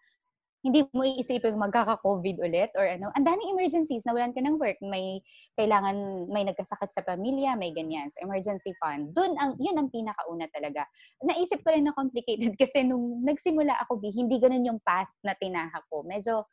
hindi 0.65 0.83
mo 0.89 1.05
iisipin 1.05 1.55
magkaka-COVID 1.55 2.43
ulit 2.43 2.71
or 2.75 2.83
ano. 2.83 3.07
Ang 3.13 3.23
daming 3.23 3.55
emergencies, 3.55 4.03
nawalan 4.03 4.33
ka 4.35 4.41
ng 4.41 4.57
work, 4.57 4.75
may 4.83 5.21
kailangan, 5.55 6.27
may 6.27 6.43
nagkasakit 6.43 6.91
sa 6.91 7.05
pamilya, 7.05 7.55
may 7.55 7.71
ganyan. 7.71 8.09
So, 8.11 8.19
emergency 8.25 8.75
fund. 8.81 9.13
Doon, 9.15 9.37
ang, 9.37 9.55
yun 9.61 9.77
ang 9.77 9.87
pinakauna 9.87 10.49
talaga. 10.49 10.83
Naisip 11.23 11.61
ko 11.61 11.71
rin 11.71 11.87
na 11.87 11.95
complicated 11.95 12.57
kasi 12.61 12.83
nung 12.83 13.23
nagsimula 13.23 13.79
ako, 13.85 14.01
hindi 14.03 14.35
ganun 14.41 14.65
yung 14.65 14.81
path 14.83 15.11
na 15.23 15.37
tinahak 15.37 15.87
ko. 15.87 16.03
Medyo 16.03 16.43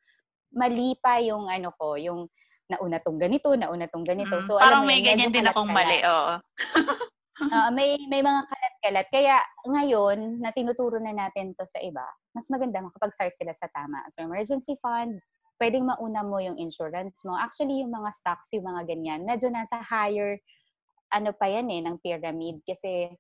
mali 0.54 0.96
pa 1.02 1.18
yung 1.20 1.50
ano 1.50 1.74
ko, 1.76 1.98
yung 1.98 2.30
nauna 2.70 2.98
tong 3.02 3.20
ganito, 3.20 3.52
nauna 3.52 3.86
tong 3.90 4.06
ganito. 4.06 4.40
Mm, 4.40 4.46
so, 4.48 4.56
parang 4.56 4.86
alam 4.86 4.88
may 4.88 5.04
ganyan 5.04 5.34
din 5.34 5.44
akong 5.44 5.68
mali, 5.68 6.00
oo. 6.00 6.40
uh, 7.54 7.70
may 7.74 8.00
may 8.08 8.24
mga 8.24 8.40
kalat-kalat. 8.48 9.06
Kaya 9.12 9.36
ngayon, 9.68 10.40
na 10.40 10.54
tinuturo 10.54 10.96
na 11.02 11.12
natin 11.12 11.52
to 11.58 11.66
sa 11.68 11.82
iba, 11.84 12.04
mas 12.32 12.48
maganda 12.48 12.80
makapag-start 12.80 13.34
sila 13.36 13.52
sa 13.52 13.68
tama. 13.68 14.00
So, 14.14 14.24
emergency 14.24 14.80
fund, 14.80 15.20
pwedeng 15.60 15.84
mauna 15.84 16.24
mo 16.24 16.40
yung 16.40 16.56
insurance 16.56 17.20
mo. 17.28 17.36
Actually, 17.36 17.84
yung 17.84 17.92
mga 17.92 18.10
stocks, 18.16 18.54
yung 18.56 18.64
mga 18.64 18.88
ganyan, 18.88 19.20
medyo 19.28 19.52
nasa 19.52 19.82
higher, 19.84 20.40
ano 21.12 21.30
pa 21.36 21.46
yan 21.52 21.68
eh, 21.68 21.80
ng 21.84 22.00
pyramid. 22.00 22.64
Kasi, 22.64 23.12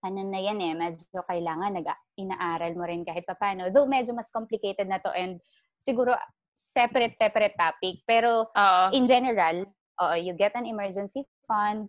ano 0.00 0.20
na 0.24 0.40
yan 0.40 0.58
eh, 0.64 0.72
medyo 0.72 1.20
kailangan 1.28 1.76
nag 1.76 1.88
inaaral 2.16 2.72
mo 2.72 2.84
rin 2.88 3.04
kahit 3.04 3.28
paano. 3.36 3.68
Though 3.68 3.84
medyo 3.84 4.16
mas 4.16 4.32
complicated 4.32 4.88
na 4.88 4.96
to 4.96 5.12
and 5.12 5.44
siguro 5.80 6.12
separate 6.54 7.16
separate 7.16 7.56
topic. 7.56 8.04
Pero 8.04 8.52
uh, 8.52 8.92
in 8.92 9.08
general 9.08 9.64
uh, 9.96 10.16
you 10.16 10.36
get 10.36 10.52
an 10.54 10.68
emergency 10.68 11.24
fund 11.48 11.88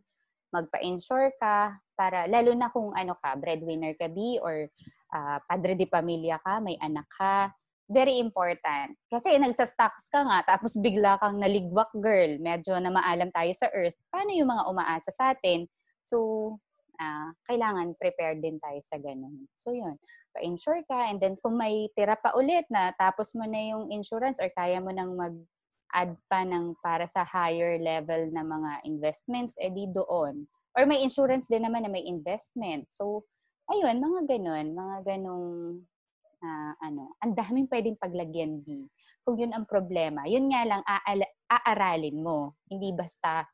magpa-insure 0.51 1.31
ka 1.39 1.79
para 1.95 2.27
lalo 2.27 2.51
na 2.51 2.67
kung 2.71 2.91
ano 2.91 3.15
ka 3.19 3.39
breadwinner 3.39 3.95
ka 3.95 4.11
be 4.11 4.35
or 4.43 4.67
uh, 5.15 5.37
padre 5.47 5.79
de 5.79 5.87
pamilya 5.87 6.39
ka 6.43 6.59
may 6.59 6.75
anak 6.83 7.07
ka 7.11 7.51
very 7.91 8.23
important. 8.23 8.95
Kasi 9.11 9.35
nagsa-stocks 9.35 10.07
ka 10.07 10.23
nga 10.23 10.47
tapos 10.47 10.79
bigla 10.79 11.19
kang 11.19 11.43
naligwak 11.43 11.91
girl. 11.99 12.39
Medyo 12.39 12.79
na 12.79 12.87
maalam 12.87 13.27
tayo 13.35 13.51
sa 13.51 13.67
earth 13.75 13.95
paano 14.11 14.31
yung 14.31 14.47
mga 14.47 14.67
umaasa 14.71 15.11
sa 15.11 15.35
atin? 15.35 15.67
So 16.03 16.17
uh, 16.99 17.31
kailangan 17.47 17.95
prepared 17.95 18.43
din 18.43 18.59
tayo 18.59 18.79
sa 18.83 18.99
ganun. 18.99 19.47
So 19.55 19.71
yun 19.71 19.99
pa-insure 20.31 20.83
ka, 20.87 21.11
and 21.11 21.19
then 21.19 21.35
kung 21.39 21.59
may 21.59 21.91
tira 21.95 22.15
pa 22.17 22.33
ulit 22.35 22.65
na 22.71 22.91
tapos 22.95 23.35
mo 23.35 23.43
na 23.45 23.59
yung 23.75 23.91
insurance 23.91 24.39
or 24.39 24.49
kaya 24.51 24.79
mo 24.79 24.89
nang 24.89 25.13
mag-add 25.13 26.15
pa 26.31 26.47
ng 26.47 26.75
para 26.79 27.05
sa 27.05 27.27
higher 27.27 27.77
level 27.77 28.31
na 28.31 28.43
mga 28.43 28.87
investments, 28.87 29.59
edi 29.59 29.87
doon. 29.91 30.47
Or 30.75 30.87
may 30.87 31.03
insurance 31.03 31.51
din 31.51 31.67
naman 31.67 31.83
na 31.83 31.91
may 31.91 32.07
investment. 32.07 32.87
So, 32.95 33.27
ayun, 33.67 33.99
mga 33.99 34.27
ganun, 34.27 34.71
mga 34.71 34.97
ganong 35.03 35.47
uh, 36.41 36.73
ano, 36.81 37.15
ang 37.21 37.33
daming 37.37 37.69
pwedeng 37.69 37.97
paglagyan 37.99 38.61
B. 38.65 38.89
Kung 39.23 39.37
yun 39.37 39.53
ang 39.53 39.69
problema, 39.69 40.25
yun 40.25 40.49
nga 40.49 40.65
lang 40.65 40.81
aala- 40.83 41.35
aaralin 41.47 42.17
mo. 42.19 42.57
Hindi 42.67 42.91
basta, 42.91 43.45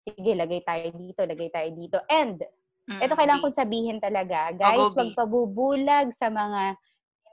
sige, 0.00 0.32
lagay 0.32 0.64
tayo 0.64 0.90
dito, 0.96 1.20
lagay 1.22 1.48
tayo 1.52 1.68
dito. 1.76 1.98
And, 2.08 2.40
mm, 2.88 3.00
ito 3.00 3.14
kailangan 3.14 3.42
kong 3.44 3.60
sabihin 3.60 3.98
talaga, 3.98 4.52
guys, 4.54 4.92
wag 4.94 5.16
pabubulag 5.16 6.10
sa 6.12 6.28
mga 6.28 6.76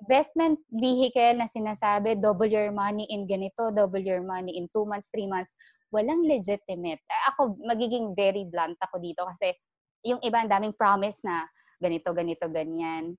investment 0.01 0.57
vehicle 0.73 1.37
na 1.37 1.45
sinasabi, 1.45 2.17
double 2.17 2.49
your 2.49 2.73
money 2.73 3.05
in 3.09 3.29
ganito, 3.29 3.69
double 3.69 4.01
your 4.01 4.25
money 4.25 4.57
in 4.57 4.65
two 4.73 4.87
months, 4.87 5.13
three 5.13 5.29
months. 5.29 5.53
Walang 5.93 6.25
legitimate. 6.25 7.03
Ako, 7.33 7.59
magiging 7.61 8.17
very 8.17 8.47
blunt 8.47 8.79
ako 8.81 8.97
dito 8.97 9.21
kasi 9.27 9.53
yung 10.01 10.17
iba, 10.25 10.41
ang 10.41 10.49
daming 10.49 10.73
promise 10.73 11.21
na 11.21 11.45
ganito, 11.77 12.09
ganito, 12.15 12.49
ganyan 12.49 13.13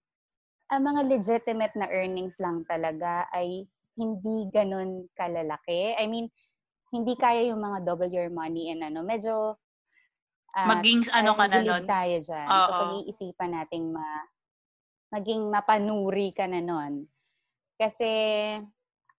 ang 0.73 0.89
mga 0.89 1.01
legitimate 1.05 1.77
na 1.77 1.85
earnings 1.93 2.41
lang 2.41 2.65
talaga 2.65 3.29
ay 3.29 3.69
hindi 4.01 4.49
ganun 4.49 5.05
kalalaki. 5.13 5.93
I 6.01 6.09
mean, 6.09 6.33
hindi 6.89 7.13
kaya 7.13 7.45
yung 7.53 7.61
mga 7.61 7.85
double 7.85 8.09
your 8.09 8.33
money 8.33 8.73
and 8.73 8.81
ano, 8.81 9.05
medyo 9.05 9.61
uh, 10.57 10.69
maging 10.79 11.03
ano 11.13 11.33
ka 11.33 11.45
na 11.49 11.61
nun. 11.65 11.85
tayo 11.85 12.17
dyan. 12.21 12.47
Oo. 12.47 12.61
So, 12.63 12.73
pag-iisipan 12.79 13.51
nating 13.53 13.87
ma, 13.93 14.07
maging 15.13 15.43
mapanuri 15.49 16.33
ka 16.33 16.49
na 16.49 16.61
nun. 16.61 17.09
Kasi, 17.77 18.11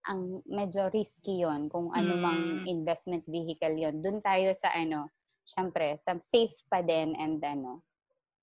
ang 0.04 0.44
medyo 0.52 0.92
risky 0.92 1.48
yon 1.48 1.72
kung 1.72 1.88
ano 1.96 2.20
mm. 2.20 2.22
mang 2.22 2.44
investment 2.68 3.24
vehicle 3.24 3.72
yon 3.72 4.04
Doon 4.04 4.20
tayo 4.20 4.52
sa 4.52 4.76
ano, 4.76 5.12
syempre, 5.48 5.96
sa 5.96 6.16
safe 6.20 6.56
pa 6.68 6.84
din 6.84 7.16
and 7.16 7.40
ano, 7.40 7.84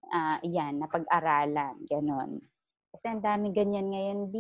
uh, 0.09 0.39
yan, 0.45 0.81
na 0.81 0.89
pag-aralan, 0.89 1.77
ganon. 1.85 2.41
Kasi 2.91 3.07
ang 3.07 3.23
dami 3.23 3.55
ganyan 3.55 3.93
ngayon, 3.93 4.21
B. 4.33 4.37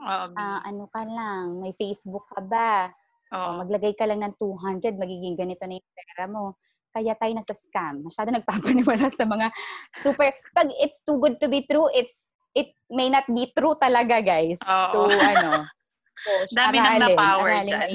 Oo, 0.00 0.26
uh, 0.32 0.60
ano 0.64 0.88
ka 0.88 1.02
lang, 1.04 1.60
may 1.60 1.74
Facebook 1.76 2.26
ka 2.30 2.40
ba? 2.40 2.88
Oo. 3.34 3.58
O, 3.58 3.66
maglagay 3.66 3.92
ka 3.98 4.06
lang 4.06 4.22
ng 4.22 4.34
200, 4.38 4.94
magiging 4.94 5.36
ganito 5.36 5.66
na 5.66 5.76
yung 5.76 5.92
pera 5.92 6.24
mo. 6.30 6.56
Kaya 6.94 7.18
tayo 7.18 7.32
nasa 7.34 7.58
scam. 7.58 8.06
Masyado 8.06 8.30
nagpapaniwala 8.30 9.10
sa 9.10 9.26
mga 9.26 9.50
super... 9.98 10.30
Pag 10.54 10.70
it's 10.78 11.02
too 11.02 11.18
good 11.18 11.42
to 11.42 11.50
be 11.50 11.66
true, 11.66 11.90
it's 11.90 12.30
it 12.54 12.70
may 12.86 13.10
not 13.10 13.26
be 13.26 13.50
true 13.50 13.74
talaga, 13.74 14.22
guys. 14.22 14.62
Oo. 14.62 14.86
So, 14.94 14.98
ano... 15.10 15.66
So, 16.22 16.30
Dami 16.56 16.78
nang 16.78 17.02
na-power 17.02 17.66
dyan. 17.66 17.90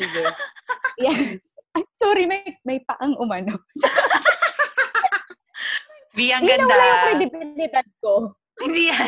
yes. 1.00 1.56
Ay, 1.72 1.84
sorry, 1.96 2.28
may, 2.28 2.44
may 2.68 2.84
paang 2.84 3.16
umano. 3.16 3.56
Bi, 6.18 6.36
ang 6.36 6.44
ganda. 6.44 6.60
Hindi 6.60 6.68
na 6.68 6.76
wala 6.76 6.84
yung 6.84 7.02
credibility 7.08 7.66
ko. 8.04 8.14
Hindi 8.60 8.92
yan. 8.92 9.08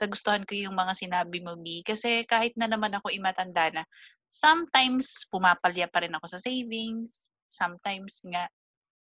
Nagustuhan 0.00 0.42
ko 0.42 0.52
yung 0.58 0.74
mga 0.74 0.92
sinabi 0.98 1.38
mo, 1.40 1.54
B. 1.54 1.80
Kasi 1.86 2.26
kahit 2.26 2.58
na 2.58 2.66
naman 2.66 2.90
ako 2.94 3.14
imatanda 3.14 3.70
na, 3.70 3.82
sometimes 4.26 5.22
pumapalya 5.30 5.86
pa 5.86 6.02
rin 6.02 6.14
ako 6.18 6.26
sa 6.26 6.42
savings. 6.42 7.30
Sometimes 7.46 8.26
nga, 8.26 8.50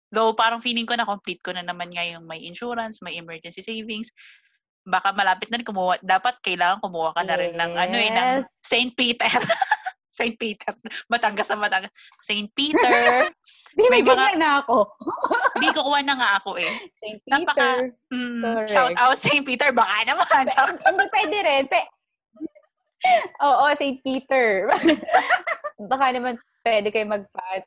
though 0.09 0.33
parang 0.33 0.64
feeling 0.64 0.88
ko 0.88 0.96
na 0.96 1.05
complete 1.05 1.44
ko 1.44 1.53
na 1.53 1.61
naman 1.61 1.92
nga 1.92 2.05
yung 2.09 2.24
may 2.24 2.40
insurance, 2.40 3.05
may 3.05 3.20
emergency 3.20 3.61
savings. 3.61 4.09
Baka 4.88 5.12
malapit 5.12 5.53
na 5.53 5.61
rin 5.61 5.68
kumuha. 5.68 6.01
Dapat 6.01 6.40
kailangan 6.40 6.81
kumuha 6.81 7.12
ka 7.12 7.22
na 7.29 7.37
rin 7.37 7.53
yes. 7.53 7.61
ng 7.61 7.72
ano 7.77 7.96
eh, 8.01 8.09
ng 8.09 8.31
St. 8.64 8.92
Peter. 8.96 9.29
St. 10.18 10.35
Peter. 10.35 10.74
Batangas 11.12 11.46
na 11.54 11.62
Batangas. 11.62 11.94
St. 12.18 12.50
Peter. 12.59 13.31
may 13.78 14.02
mga... 14.02 14.35
na 14.35 14.66
ako. 14.66 14.90
Hindi, 15.54 15.68
kukuha 15.70 16.00
na 16.02 16.14
nga 16.18 16.31
ako 16.42 16.59
eh. 16.59 16.72
St. 16.98 17.22
Peter. 17.22 17.31
Napaka, 17.31 17.66
mm, 18.11 18.66
shout 18.66 18.94
out 18.98 19.14
St. 19.14 19.46
Peter. 19.46 19.70
Baka 19.70 20.02
naman. 20.02 20.26
Hindi, 20.26 21.04
pwede 21.14 21.37
rin. 21.46 21.64
Pe- 21.70 21.92
Oo, 23.46 23.70
St. 23.78 24.02
Peter. 24.02 24.66
Baka 25.87 26.11
naman 26.11 26.35
pwede 26.66 26.90
kayo 26.90 27.07
magpa 27.07 27.62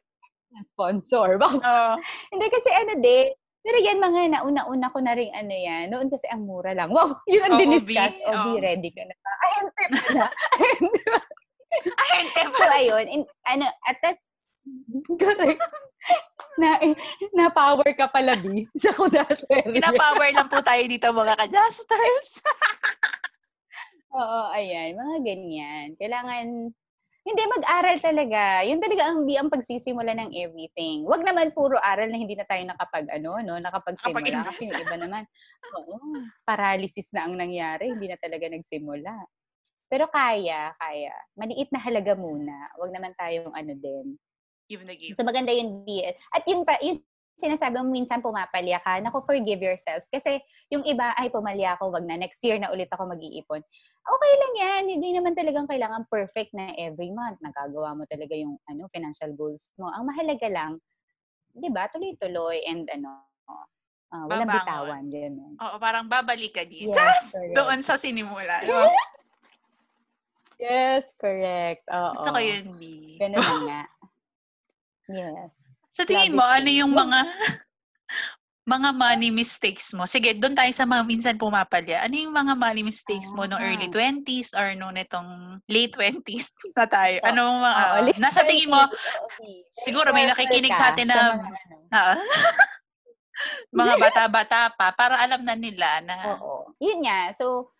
sponsor. 0.68 1.40
Uh, 1.40 1.96
Hindi 2.28 2.52
kasi 2.52 2.70
ano 2.76 3.00
din, 3.00 3.32
pero 3.64 3.78
yan 3.80 4.04
mga 4.04 4.22
nauna-una 4.36 4.92
ko 4.92 5.00
na 5.00 5.16
rin 5.16 5.32
ano 5.32 5.54
yan. 5.54 5.94
Noon 5.94 6.12
kasi 6.12 6.28
ang 6.28 6.44
mura 6.44 6.76
lang. 6.76 6.92
Wow, 6.92 7.24
yun 7.30 7.48
ang 7.48 7.62
diniscuss. 7.62 8.20
O, 8.26 8.30
oh, 8.34 8.44
be 8.52 8.60
ready 8.60 8.92
ka 8.92 9.06
na. 9.06 9.14
Ay, 9.16 9.52
hindi 9.62 9.86
na. 10.20 10.26
Ahente 11.72 12.42
so, 12.52 12.68
ayun. 12.68 13.06
In, 13.08 13.22
ano, 13.48 13.66
at 13.88 13.98
tas, 14.04 14.20
correct. 15.18 15.62
na, 16.60 16.78
na 17.32 17.48
power 17.50 17.90
ka 17.96 18.12
pala, 18.12 18.36
B, 18.36 18.68
sa 18.76 18.92
Kudaser. 18.92 19.64
Pina-power 19.72 20.30
lang 20.36 20.50
po 20.52 20.60
tayo 20.60 20.84
dito, 20.86 21.08
mga 21.16 21.34
ka-justers. 21.40 22.44
Oo, 24.12 24.52
ayan. 24.52 25.00
Mga 25.00 25.18
ganyan. 25.24 25.88
Kailangan, 25.96 26.46
hindi, 27.22 27.44
mag-aral 27.48 27.98
talaga. 28.02 28.66
Yun 28.66 28.82
talaga 28.82 29.04
ang, 29.14 29.24
ang 29.24 29.54
pagsisimula 29.54 30.12
ng 30.18 30.30
everything. 30.36 31.08
Huwag 31.08 31.24
naman 31.24 31.56
puro 31.56 31.80
aral 31.80 32.10
na 32.12 32.20
hindi 32.20 32.36
na 32.36 32.44
tayo 32.44 32.66
nakapag, 32.66 33.08
ano, 33.08 33.40
no, 33.40 33.62
nakapagsimula. 33.62 34.52
Kasi 34.52 34.68
yung 34.68 34.82
iba 34.84 34.98
naman, 35.00 35.24
oo, 35.80 35.96
paralysis 36.44 37.14
na 37.16 37.30
ang 37.30 37.40
nangyari. 37.40 37.94
Hindi 37.94 38.12
na 38.12 38.18
talaga 38.20 38.52
nagsimula. 38.52 39.14
Pero 39.92 40.08
kaya, 40.08 40.72
kaya. 40.80 41.12
Maliit 41.36 41.68
na 41.68 41.84
halaga 41.84 42.16
muna. 42.16 42.72
Huwag 42.80 42.96
naman 42.96 43.12
tayong 43.20 43.52
ano 43.52 43.76
din. 43.76 44.16
Even 44.72 44.88
the 44.88 44.96
So 45.12 45.28
maganda 45.28 45.52
yun. 45.52 45.84
At 46.32 46.48
yun 46.48 46.64
pa, 46.64 46.80
yung 46.80 47.04
sinasabi 47.36 47.84
mo 47.84 47.92
minsan 47.92 48.24
pumapalya 48.24 48.80
ka, 48.80 49.04
naku, 49.04 49.20
forgive 49.20 49.60
yourself. 49.60 50.00
Kasi 50.08 50.40
yung 50.72 50.88
iba, 50.88 51.12
ay 51.20 51.28
pumalya 51.28 51.76
ako, 51.76 51.92
wag 51.92 52.08
na, 52.08 52.16
next 52.16 52.40
year 52.40 52.56
na 52.56 52.72
ulit 52.72 52.88
ako 52.88 53.12
mag-iipon. 53.12 53.60
Okay 54.00 54.34
lang 54.40 54.54
yan. 54.56 54.84
Hindi 54.96 55.10
naman 55.12 55.36
talagang 55.36 55.68
kailangan 55.68 56.08
perfect 56.08 56.56
na 56.56 56.72
every 56.80 57.12
month. 57.12 57.44
Nagagawa 57.44 57.92
mo 58.00 58.08
talaga 58.08 58.32
yung 58.32 58.56
ano 58.72 58.88
financial 58.96 59.36
goals 59.36 59.68
mo. 59.76 59.92
Ang 59.92 60.08
mahalaga 60.08 60.48
lang, 60.48 60.80
di 61.52 61.68
ba, 61.68 61.92
tuloy-tuloy 61.92 62.64
and 62.64 62.88
ano, 62.96 63.28
uh, 64.16 64.24
walang 64.32 64.48
Babangon. 64.48 64.56
bitawan. 64.56 65.04
Ganun. 65.12 65.54
Oo, 65.60 65.76
parang 65.84 66.08
babalik 66.08 66.56
ka 66.56 66.64
dito. 66.64 66.96
Yes, 66.96 67.36
Doon 67.60 67.84
sa 67.84 68.00
sinimula. 68.00 68.64
No? 70.62 70.70
Yes, 70.70 71.18
correct. 71.18 71.84
Oo. 71.90 72.14
Gusto 72.14 72.30
ko 72.30 72.40
yun, 72.40 72.66
B. 72.78 72.82
Ganun 73.18 73.42
na 73.42 73.58
nga. 73.66 73.82
Yes. 75.10 75.74
Sa 75.92 76.06
tingin 76.06 76.38
mo, 76.38 76.46
ano 76.46 76.70
yung 76.70 76.94
mga 76.94 77.20
mga 78.70 78.90
money 78.94 79.34
mistakes 79.34 79.92
mo? 79.92 80.06
Sige, 80.06 80.38
doon 80.38 80.54
tayo 80.54 80.70
sa 80.72 80.86
mga 80.86 81.04
minsan 81.04 81.36
pumapalya. 81.36 82.06
Ano 82.06 82.16
yung 82.16 82.32
mga 82.32 82.54
money 82.56 82.86
mistakes 82.86 83.34
mo 83.34 83.44
ah. 83.44 83.50
nung 83.50 83.60
early 83.60 83.90
20s 83.90 84.54
or 84.54 84.78
nung 84.78 84.96
itong 84.96 85.60
late 85.68 85.92
20s 85.98 86.54
na 86.78 86.86
tayo? 86.86 87.18
Oh, 87.26 87.28
ano 87.28 87.42
mga, 87.58 87.82
oh, 87.82 88.08
uh, 88.08 88.20
nasa 88.22 88.46
tingin 88.46 88.70
mo, 88.70 88.80
siguro 89.74 90.14
may 90.14 90.30
nakikinig 90.30 90.72
sa 90.78 90.94
atin 90.94 91.10
na, 91.10 91.42
uh, 91.92 92.16
mga 93.82 93.98
bata-bata 93.98 94.72
pa, 94.78 94.94
para 94.94 95.18
alam 95.18 95.42
na 95.42 95.58
nila 95.58 96.00
na, 96.06 96.38
Oo. 96.38 96.72
Yun 96.78 97.02
nga. 97.02 97.34
So, 97.34 97.74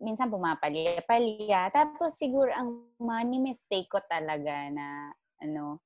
minsan 0.00 0.32
pumapalya-palya. 0.32 1.70
Tapos 1.70 2.16
siguro 2.16 2.50
ang 2.50 2.88
money 2.96 3.38
mistake 3.38 3.86
ko 3.92 4.00
talaga 4.08 4.66
na 4.72 5.12
ano, 5.44 5.78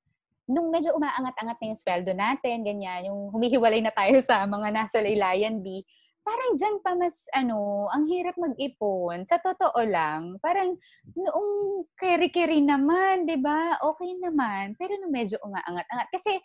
nung 0.46 0.68
medyo 0.70 0.94
umaangat-angat 0.94 1.58
na 1.58 1.68
yung 1.68 1.80
sweldo 1.80 2.12
natin, 2.14 2.62
ganyan, 2.62 3.10
yung 3.10 3.34
humihiwalay 3.34 3.82
na 3.82 3.92
tayo 3.92 4.20
sa 4.22 4.44
mga 4.44 4.70
nasa 4.70 5.00
laylayan 5.02 5.60
B, 5.64 5.82
parang 6.24 6.56
dyan 6.56 6.80
pa 6.80 6.96
mas, 6.96 7.28
ano, 7.36 7.88
ang 7.92 8.08
hirap 8.08 8.36
mag-ipon. 8.40 9.28
Sa 9.28 9.36
totoo 9.36 9.76
lang, 9.84 10.40
parang 10.40 10.72
noong 11.12 11.84
keri-keri 12.00 12.64
naman, 12.64 13.28
di 13.28 13.36
ba? 13.36 13.76
Okay 13.80 14.16
naman. 14.20 14.72
Pero 14.80 14.96
nung 15.00 15.12
medyo 15.12 15.36
umaangat-angat. 15.44 16.08
Kasi 16.08 16.40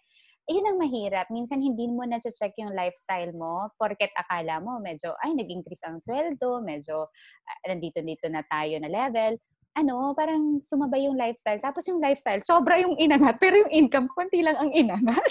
yun 0.49 0.65
ang 0.65 0.81
mahirap. 0.81 1.29
Minsan 1.29 1.61
hindi 1.61 1.85
mo 1.85 2.01
na-check 2.09 2.57
yung 2.57 2.73
lifestyle 2.73 3.29
mo 3.37 3.69
porket 3.77 4.09
akala 4.17 4.57
mo 4.57 4.81
medyo, 4.81 5.13
ay, 5.21 5.37
nag-increase 5.37 5.85
ang 5.85 6.01
sweldo, 6.01 6.65
medyo 6.65 7.05
uh, 7.05 7.59
nandito-dito 7.69 8.25
na 8.33 8.41
tayo 8.49 8.81
na 8.81 8.89
level. 8.89 9.37
Ano, 9.77 10.17
parang 10.17 10.57
sumabay 10.65 11.05
yung 11.05 11.15
lifestyle. 11.15 11.61
Tapos 11.61 11.85
yung 11.85 12.01
lifestyle, 12.01 12.41
sobra 12.41 12.81
yung 12.81 12.97
inangat, 12.97 13.37
pero 13.37 13.61
yung 13.61 13.69
income, 13.69 14.09
konti 14.09 14.41
lang 14.41 14.57
ang 14.57 14.73
inangat. 14.73 15.21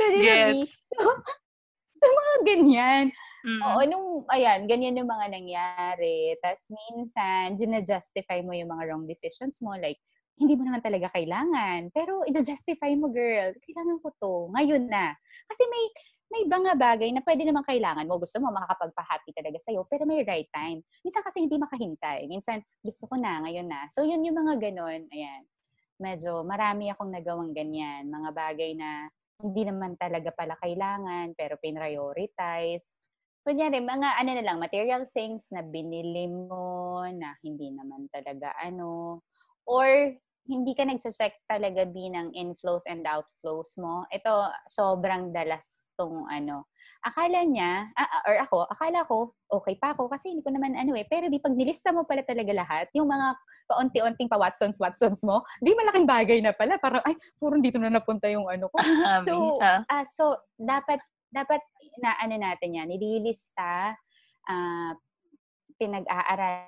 so, 0.00 0.02
di 0.08 0.24
yes. 0.24 0.80
So, 0.96 1.04
so, 2.00 2.04
mga 2.08 2.34
ganyan. 2.48 3.12
Mm-hmm. 3.40 3.60
Oo, 3.64 3.80
nung, 3.88 4.08
ayan, 4.32 4.64
ganyan 4.64 4.96
yung 4.96 5.08
mga 5.08 5.28
nangyari. 5.28 6.32
Tapos 6.40 6.72
minsan, 6.72 7.52
gina-justify 7.60 8.40
mo 8.40 8.56
yung 8.56 8.72
mga 8.72 8.88
wrong 8.88 9.04
decisions 9.04 9.60
mo. 9.60 9.76
Like, 9.76 10.00
hindi 10.40 10.56
mo 10.56 10.64
naman 10.64 10.80
talaga 10.80 11.12
kailangan. 11.12 11.92
Pero 11.92 12.24
i-justify 12.24 12.96
mo, 12.96 13.12
girl. 13.12 13.52
Kailangan 13.60 13.98
ko 14.00 14.08
to. 14.16 14.34
Ngayon 14.56 14.88
na. 14.88 15.12
Kasi 15.46 15.62
may 15.68 15.84
may 16.30 16.42
mga 16.46 16.78
bagay 16.78 17.10
na 17.10 17.26
pwede 17.26 17.42
naman 17.42 17.66
kailangan 17.66 18.06
mo. 18.06 18.22
Gusto 18.22 18.38
mo 18.38 18.54
makakapagpa-happy 18.54 19.34
talaga 19.34 19.58
sa'yo, 19.66 19.82
pero 19.90 20.06
may 20.06 20.22
right 20.22 20.46
time. 20.54 20.78
Minsan 21.02 21.26
kasi 21.26 21.42
hindi 21.42 21.58
makahintay. 21.58 22.30
Minsan, 22.30 22.62
gusto 22.86 23.10
ko 23.10 23.18
na, 23.18 23.42
ngayon 23.42 23.66
na. 23.66 23.90
So, 23.90 24.06
yun 24.06 24.22
yung 24.22 24.38
mga 24.38 24.62
ganun. 24.70 25.10
Ayan. 25.10 25.42
Medyo 25.98 26.46
marami 26.46 26.86
akong 26.94 27.10
nagawang 27.10 27.50
ganyan. 27.50 28.06
Mga 28.08 28.30
bagay 28.30 28.78
na 28.78 29.10
hindi 29.42 29.62
naman 29.66 29.98
talaga 29.98 30.30
pala 30.30 30.54
kailangan, 30.62 31.34
pero 31.34 31.58
pinrioritize. 31.58 32.94
kunyari, 33.42 33.80
mga 33.82 34.20
ano 34.20 34.30
na 34.36 34.44
lang, 34.44 34.58
material 34.60 35.08
things 35.16 35.48
na 35.50 35.64
binili 35.64 36.28
mo 36.28 37.02
na 37.10 37.34
hindi 37.42 37.72
naman 37.72 38.06
talaga 38.12 38.52
ano, 38.60 39.24
or 39.66 40.14
hindi 40.50 40.74
ka 40.74 40.82
nagsacheck 40.82 41.46
talaga 41.46 41.86
B 41.86 42.10
ng 42.10 42.34
inflows 42.34 42.82
and 42.90 43.06
outflows 43.06 43.78
mo. 43.78 44.02
Ito, 44.10 44.50
sobrang 44.66 45.30
dalas 45.30 45.86
tong 45.94 46.26
ano. 46.26 46.66
Akala 47.06 47.46
niya, 47.46 47.86
uh, 47.94 48.20
or 48.26 48.36
ako, 48.42 48.58
akala 48.66 49.06
ko, 49.06 49.30
okay 49.46 49.78
pa 49.78 49.94
ako 49.94 50.10
kasi 50.10 50.34
hindi 50.34 50.42
ko 50.42 50.50
naman 50.50 50.74
ano 50.74 50.98
eh. 50.98 51.06
Pero 51.06 51.30
di 51.30 51.38
pag 51.38 51.54
nilista 51.54 51.94
mo 51.94 52.02
pala 52.02 52.26
talaga 52.26 52.50
lahat, 52.50 52.90
yung 52.98 53.06
mga 53.06 53.38
paunti-unting 53.70 54.26
pa 54.26 54.42
Watsons, 54.42 54.82
Watsons 54.82 55.22
mo, 55.22 55.46
di 55.62 55.70
malaking 55.70 56.10
bagay 56.10 56.42
na 56.42 56.50
pala. 56.50 56.82
Parang, 56.82 57.06
ay, 57.06 57.14
puro 57.38 57.54
dito 57.62 57.78
na 57.78 57.94
napunta 57.94 58.26
yung 58.26 58.50
ano 58.50 58.66
ko. 58.66 58.76
so, 59.28 59.62
uh, 59.62 60.04
so, 60.10 60.34
dapat, 60.58 60.98
dapat 61.30 61.62
na 62.02 62.18
ano 62.18 62.34
natin 62.34 62.74
yan, 62.74 62.90
nililista, 62.90 63.94
uh, 64.50 64.92
pinag-aaralan 65.78 66.66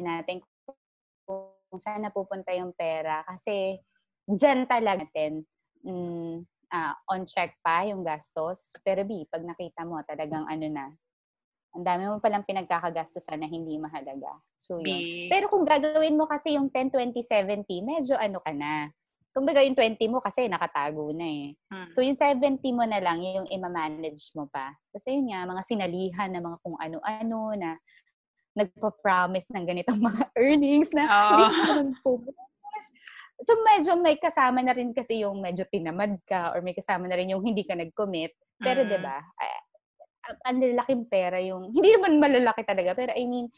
natin 0.00 0.38
kung 0.40 1.50
saan 1.78 2.04
napupunta 2.04 2.50
yung 2.56 2.74
pera. 2.74 3.22
Kasi 3.26 3.78
dyan 4.24 4.64
talaga 4.64 5.04
natin 5.04 5.44
mm, 5.84 6.34
uh, 6.72 6.94
on 7.12 7.22
check 7.28 7.54
pa 7.60 7.86
yung 7.86 8.02
gastos. 8.02 8.72
Pero 8.82 9.06
B, 9.06 9.28
pag 9.30 9.44
nakita 9.44 9.86
mo 9.86 10.00
talagang 10.02 10.48
ano 10.48 10.66
na, 10.66 10.86
ang 11.74 11.82
dami 11.82 12.06
mo 12.06 12.22
palang 12.22 12.46
pinagkakagastosan 12.46 13.42
na 13.42 13.50
hindi 13.50 13.74
mahalaga. 13.82 14.38
So, 14.54 14.78
yun. 14.78 15.26
Pero 15.26 15.50
kung 15.50 15.66
gagawin 15.66 16.14
mo 16.14 16.30
kasi 16.30 16.54
yung 16.54 16.70
10, 16.70 16.94
20, 16.94 17.18
70, 17.26 17.82
medyo 17.82 18.14
ano 18.14 18.38
ka 18.38 18.54
na. 18.54 18.94
Kumbaga 19.34 19.66
yung 19.66 19.74
20 19.74 19.98
mo 20.06 20.22
kasi 20.22 20.46
nakatago 20.46 21.10
na 21.10 21.26
eh. 21.26 21.58
Hmm. 21.66 21.90
So 21.90 22.06
yung 22.06 22.14
70 22.14 22.62
mo 22.70 22.86
na 22.86 23.02
lang, 23.02 23.18
yung 23.18 23.50
ima-manage 23.50 24.30
mo 24.38 24.46
pa. 24.46 24.78
Kasi 24.94 25.18
yun 25.18 25.34
nga, 25.34 25.42
mga 25.42 25.62
sinalihan 25.66 26.30
na 26.30 26.38
mga 26.38 26.62
kung 26.62 26.78
ano-ano 26.78 27.40
na 27.58 27.74
nagpa-promise 28.54 29.50
ng 29.50 29.64
ganitong 29.66 30.00
mga 30.00 30.22
earnings 30.42 30.90
na 30.94 31.04
oh. 31.06 31.28
hindi 31.38 31.44
naman. 31.58 31.86
So 33.42 33.52
medyo 33.66 33.98
may 33.98 34.16
kasama 34.16 34.62
na 34.62 34.74
rin 34.74 34.94
kasi 34.94 35.26
yung 35.26 35.42
medyo 35.42 35.66
tinamad 35.66 36.22
ka 36.22 36.54
or 36.54 36.62
may 36.62 36.74
kasama 36.74 37.10
na 37.10 37.18
rin 37.18 37.34
yung 37.34 37.42
hindi 37.42 37.66
ka 37.66 37.74
nag-commit. 37.74 38.30
Pero 38.62 38.86
mm. 38.86 38.88
'di 38.88 38.98
ba? 39.02 39.18
Ang 40.48 40.62
lalaking 40.62 41.04
pera 41.10 41.42
yung 41.42 41.74
hindi 41.74 41.98
naman 41.98 42.22
malalaki 42.22 42.62
talaga 42.62 42.94
pero 42.94 43.12
I 43.12 43.26
mean 43.26 43.50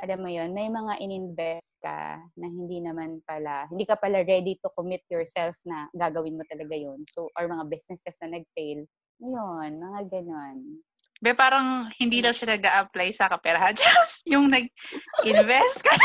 alam 0.00 0.24
mo 0.24 0.32
yon 0.32 0.56
may 0.56 0.72
mga 0.72 0.96
ininvest 0.96 1.76
ka 1.84 2.16
na 2.40 2.46
hindi 2.48 2.80
naman 2.80 3.20
pala, 3.28 3.68
hindi 3.68 3.84
ka 3.84 4.00
pala 4.00 4.24
ready 4.24 4.56
to 4.56 4.72
commit 4.72 5.04
yourself 5.12 5.52
na 5.68 5.92
gagawin 5.92 6.40
mo 6.40 6.44
talaga 6.48 6.72
yon 6.72 7.04
So, 7.04 7.28
or 7.36 7.44
mga 7.44 7.68
businesses 7.68 8.16
na 8.24 8.40
nag-fail, 8.40 8.88
yun, 9.20 9.70
mga 9.76 10.00
ganon. 10.08 10.80
Be, 11.20 11.36
parang 11.36 11.84
hindi 12.00 12.24
daw 12.24 12.32
siya 12.32 12.56
nag-a-apply 12.56 13.12
sa 13.12 13.28
kaperahan. 13.28 13.76
Just 13.80 14.24
yung 14.24 14.48
nag-invest 14.48 15.84
ka. 15.84 15.92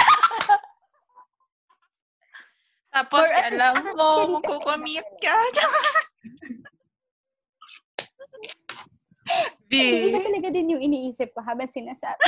Tapos, 2.95 3.28
Or, 3.28 3.36
alam 3.43 3.75
mo, 3.95 4.39
magkukommit 4.39 5.08
ka. 5.19 5.36
B. 9.67 9.71
Hindi 10.15 10.15
talaga 10.15 10.47
din 10.47 10.71
yung 10.71 10.80
iniisip 10.80 11.36
ko 11.36 11.43
habang 11.43 11.67
sinasabi. 11.67 12.23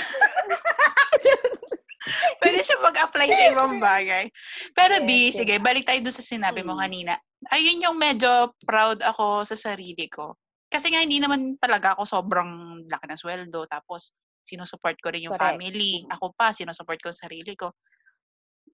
Pwede 2.44 2.68
siya 2.68 2.84
mag-apply 2.84 3.28
sa 3.32 3.48
ibang 3.56 3.80
bagay. 3.80 4.28
Pero 4.76 5.08
B, 5.08 5.32
sige, 5.32 5.56
balik 5.64 5.88
tayo 5.88 6.04
doon 6.04 6.20
sa 6.20 6.24
sinabi 6.36 6.68
mo 6.68 6.76
mm. 6.76 6.82
kanina. 6.84 7.14
Ayun 7.48 7.88
yung 7.88 7.96
medyo 7.96 8.52
proud 8.68 9.00
ako 9.00 9.48
sa 9.48 9.56
sarili 9.56 10.12
ko 10.12 10.36
kasi 10.68 10.92
nga 10.92 11.00
hindi 11.00 11.24
naman 11.24 11.56
talaga 11.58 11.96
ako 11.96 12.04
sobrang 12.04 12.84
laki 12.92 13.06
ng 13.08 13.20
sweldo. 13.20 13.64
Tapos, 13.72 14.12
sinusupport 14.44 14.96
ko 15.00 15.12
rin 15.12 15.28
yung 15.28 15.36
Correct. 15.36 15.60
family. 15.60 16.04
Ako 16.12 16.36
pa, 16.36 16.52
sinusupport 16.52 17.00
ko 17.00 17.10
sarili 17.12 17.56
ko. 17.56 17.72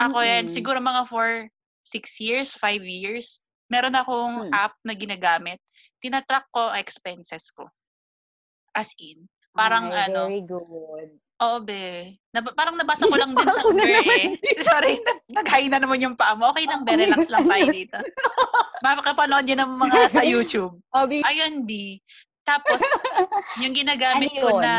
Ako 0.01 0.17
mm-hmm. 0.21 0.31
yan, 0.33 0.45
siguro 0.49 0.81
mga 0.81 1.05
for 1.05 1.45
6 1.85 2.25
years, 2.25 2.49
5 2.57 2.81
years, 2.81 3.45
meron 3.67 3.97
akong 3.97 4.47
hmm. 4.47 4.53
app 4.53 4.77
na 4.85 4.93
ginagamit. 4.93 5.59
Tinatrack 5.99 6.45
ko 6.53 6.71
expenses 6.77 7.49
ko. 7.51 7.67
As 8.73 8.93
in. 9.01 9.25
Parang 9.53 9.89
Ay, 9.89 10.09
ano. 10.09 10.29
Very 10.29 10.45
good. 10.45 11.09
Oo, 11.41 11.57
be. 11.65 12.13
Na, 12.29 12.45
parang 12.53 12.77
nabasa 12.77 13.09
ko 13.09 13.17
lang 13.17 13.33
din 13.33 13.49
sa 13.49 13.63
girl 13.65 14.09
eh. 14.13 14.37
Sorry, 14.69 15.01
nag-high 15.33 15.69
na 15.69 15.81
naman 15.81 16.01
yung 16.03 16.13
paa 16.13 16.37
mo. 16.37 16.53
Okay 16.53 16.69
lang, 16.69 16.85
be. 16.85 16.93
Relax 16.93 17.25
lang 17.33 17.49
tayo 17.49 17.65
dito. 17.73 17.97
Makakapanood 18.85 19.47
yun 19.49 19.61
ng 19.63 19.73
mga 19.79 19.99
sa 20.13 20.21
YouTube. 20.21 20.77
Oh, 20.95 21.09
Ayun, 21.09 21.65
B. 21.65 21.97
Tapos, 22.45 22.77
yung 23.57 23.73
ginagamit 23.73 24.29
ano 24.35 24.41
ko 24.45 24.49
na... 24.61 24.73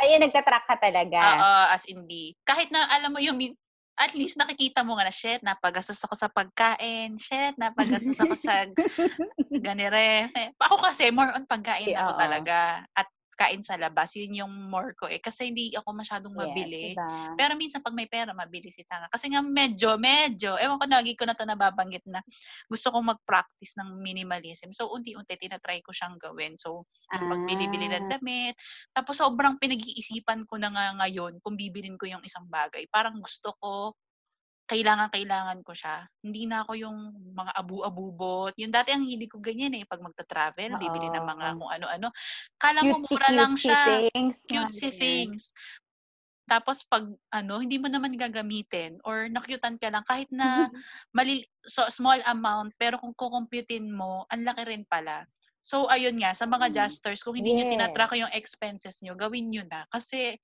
Ayun, 0.00 0.22
nagtatrack 0.22 0.64
ka 0.64 0.76
talaga. 0.80 1.20
Oo, 1.20 1.52
as 1.74 1.84
in 1.90 2.08
B. 2.08 2.32
Kahit 2.46 2.72
na, 2.72 2.88
alam 2.88 3.12
mo 3.12 3.20
yung 3.20 3.36
at 4.00 4.16
least 4.16 4.40
nakikita 4.40 4.80
mo 4.80 4.96
nga 4.96 5.04
na, 5.04 5.12
shit, 5.12 5.44
napagastos 5.44 6.00
ako 6.00 6.16
sa 6.16 6.32
pagkain, 6.32 7.20
shit, 7.20 7.52
napagastos 7.60 8.16
ako 8.16 8.32
sa 8.32 8.64
ganire. 9.66 10.32
Ako 10.56 10.80
kasi, 10.80 11.12
more 11.12 11.28
on 11.36 11.44
pagkain 11.44 11.92
yeah, 11.92 12.08
ako 12.08 12.10
talaga. 12.16 12.58
At 12.96 13.06
kain 13.42 13.58
sa 13.58 13.74
labas, 13.74 14.14
yun 14.14 14.38
yung 14.38 14.54
more 14.70 14.94
ko 14.94 15.10
eh. 15.10 15.18
Kasi 15.18 15.50
hindi 15.50 15.74
ako 15.74 15.90
masyadong 15.98 16.30
mabili. 16.30 16.94
Yes, 16.94 17.02
diba? 17.02 17.34
Pero 17.34 17.52
minsan 17.58 17.82
pag 17.82 17.96
may 17.98 18.06
pera, 18.06 18.30
mabili 18.30 18.70
si 18.70 18.86
Tanga. 18.86 19.10
Kasi 19.10 19.34
nga 19.34 19.42
medyo, 19.42 19.98
medyo, 19.98 20.54
ewan 20.62 20.78
ko, 20.78 20.86
lagi 20.86 21.18
ko 21.18 21.26
na 21.26 21.34
to 21.34 21.42
nababanggit 21.42 22.06
na 22.06 22.22
gusto 22.70 22.94
kong 22.94 23.18
mag-practice 23.18 23.74
ng 23.82 23.98
minimalism. 23.98 24.70
So, 24.70 24.94
unti-unti, 24.94 25.34
tinatry 25.34 25.82
ko 25.82 25.90
siyang 25.90 26.22
gawin. 26.22 26.54
So, 26.54 26.86
yung 27.10 27.26
ah. 27.26 27.30
pagbili-bili 27.34 27.90
ng 27.90 28.06
damit. 28.06 28.54
Tapos, 28.94 29.18
sobrang 29.18 29.58
pinag-iisipan 29.58 30.46
ko 30.46 30.62
na 30.62 30.70
nga 30.70 30.86
ngayon 31.02 31.42
kung 31.42 31.58
bibilin 31.58 31.98
ko 31.98 32.06
yung 32.06 32.22
isang 32.22 32.46
bagay. 32.46 32.86
Parang 32.86 33.18
gusto 33.18 33.50
ko 33.58 33.98
kailangan-kailangan 34.66 35.60
ko 35.66 35.72
siya. 35.74 36.06
Hindi 36.22 36.46
na 36.46 36.62
ako 36.64 36.72
yung 36.78 36.98
mga 37.34 37.52
abu-abubot. 37.58 38.54
Yung 38.56 38.72
dati 38.72 38.94
ang 38.94 39.04
hindi 39.04 39.26
ko 39.26 39.42
ganyan 39.42 39.74
eh. 39.76 39.84
Pag 39.84 40.00
magta-travel, 40.00 40.78
bibili 40.78 41.08
ng 41.12 41.26
mga 41.26 41.46
kung 41.58 41.70
ano-ano. 41.70 42.08
Kala 42.56 42.80
mo 42.86 43.02
mura 43.02 43.28
lang 43.34 43.54
siya. 43.58 44.08
Things. 44.14 44.46
Cutesy 44.48 44.90
things. 44.94 45.52
Tapos 46.46 46.82
pag 46.84 47.06
ano, 47.30 47.62
hindi 47.62 47.78
mo 47.78 47.86
naman 47.86 48.18
gagamitin 48.18 48.98
or 49.06 49.30
nakyutan 49.30 49.78
ka 49.78 49.88
lang 49.88 50.04
kahit 50.04 50.28
na 50.34 50.68
mali, 51.16 51.46
so, 51.62 51.86
small 51.88 52.18
amount 52.26 52.74
pero 52.76 52.98
kung 52.98 53.14
kukumputin 53.14 53.88
mo, 53.88 54.26
ang 54.28 54.42
laki 54.44 54.66
rin 54.66 54.84
pala. 54.84 55.24
So, 55.62 55.86
ayun 55.86 56.18
nga, 56.18 56.34
sa 56.34 56.42
mga 56.42 56.66
mm. 56.66 56.70
adjusters, 56.74 57.22
kung 57.22 57.38
hindi 57.38 57.54
yes. 57.54 57.58
nyo 57.62 57.66
tinatrack 57.70 58.18
yung 58.18 58.34
expenses 58.34 58.98
nyo, 58.98 59.14
gawin 59.14 59.46
nyo 59.46 59.62
na. 59.70 59.86
Kasi, 59.94 60.34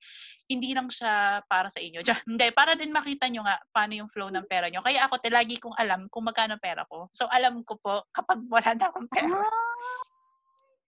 hindi 0.47 0.71
lang 0.79 0.87
siya 0.87 1.43
para 1.51 1.67
sa 1.69 1.83
inyo. 1.83 2.01
hindi, 2.31 2.47
para 2.55 2.79
din 2.79 2.95
makita 2.95 3.27
nyo 3.27 3.43
nga 3.43 3.59
paano 3.75 3.99
yung 3.99 4.09
flow 4.09 4.31
ng 4.31 4.47
pera 4.47 4.71
nyo. 4.71 4.79
Kaya 4.79 5.11
ako, 5.11 5.19
te, 5.19 5.29
lagi 5.35 5.59
kong 5.59 5.75
alam 5.75 6.07
kung 6.09 6.31
magkano 6.31 6.55
pera 6.63 6.87
ko. 6.87 7.11
So, 7.11 7.27
alam 7.35 7.67
ko 7.67 7.83
po, 7.83 8.07
kapag 8.15 8.47
wala 8.47 8.71
na 8.79 8.87
akong 8.95 9.11
pera. 9.11 9.43
Ah. 9.43 10.03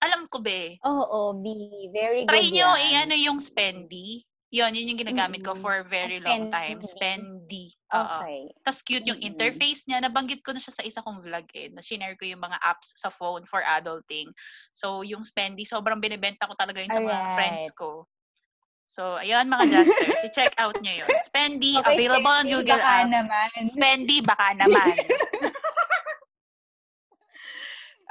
Alam 0.00 0.30
ko, 0.30 0.40
be. 0.40 0.78
Oo, 0.86 0.94
oh, 0.94 1.06
oh, 1.10 1.30
be 1.36 1.90
very 1.92 2.24
Try 2.24 2.48
good 2.48 2.54
Try 2.54 2.56
nyo, 2.56 2.68
i-ano 2.78 3.14
yung 3.18 3.38
spendy. 3.42 4.24
Yun, 4.50 4.74
yun 4.74 4.90
yung 4.90 4.98
ginagamit 4.98 5.46
ko 5.46 5.54
for 5.54 5.86
very 5.86 6.18
long 6.18 6.50
time. 6.50 6.82
Spendy. 6.82 7.70
Okay. 7.86 8.50
Tapos 8.66 8.82
cute 8.82 9.06
yung 9.06 9.22
mm-hmm. 9.22 9.30
interface 9.38 9.86
niya. 9.86 10.02
Nabanggit 10.02 10.42
ko 10.42 10.50
na 10.50 10.58
siya 10.58 10.74
sa 10.74 10.82
isa 10.82 11.06
kong 11.06 11.22
vlog 11.22 11.46
eh. 11.54 11.70
Na-share 11.70 12.18
ko 12.18 12.26
yung 12.26 12.42
mga 12.42 12.58
apps 12.58 12.98
sa 12.98 13.14
phone 13.14 13.46
for 13.46 13.62
adulting. 13.62 14.26
So, 14.74 15.06
yung 15.06 15.22
Spendy, 15.22 15.62
sobrang 15.62 16.02
binibenta 16.02 16.50
ko 16.50 16.58
talaga 16.58 16.82
yun 16.82 16.90
sa 16.90 16.98
Alright. 16.98 17.14
mga 17.14 17.26
friends 17.38 17.64
ko. 17.78 18.10
So, 18.90 19.22
ayun 19.22 19.46
mga 19.46 19.70
Justers, 19.70 20.18
i-check 20.26 20.50
out 20.58 20.74
nyo 20.82 20.90
yun. 20.90 21.10
Spendy, 21.22 21.78
okay, 21.78 21.94
available 21.94 22.34
on 22.34 22.50
Google 22.58 22.74
baka 22.74 23.06
Apps. 23.06 23.14
Naman. 23.14 23.48
Spendy, 23.70 24.18
baka 24.18 24.58
naman. 24.58 24.98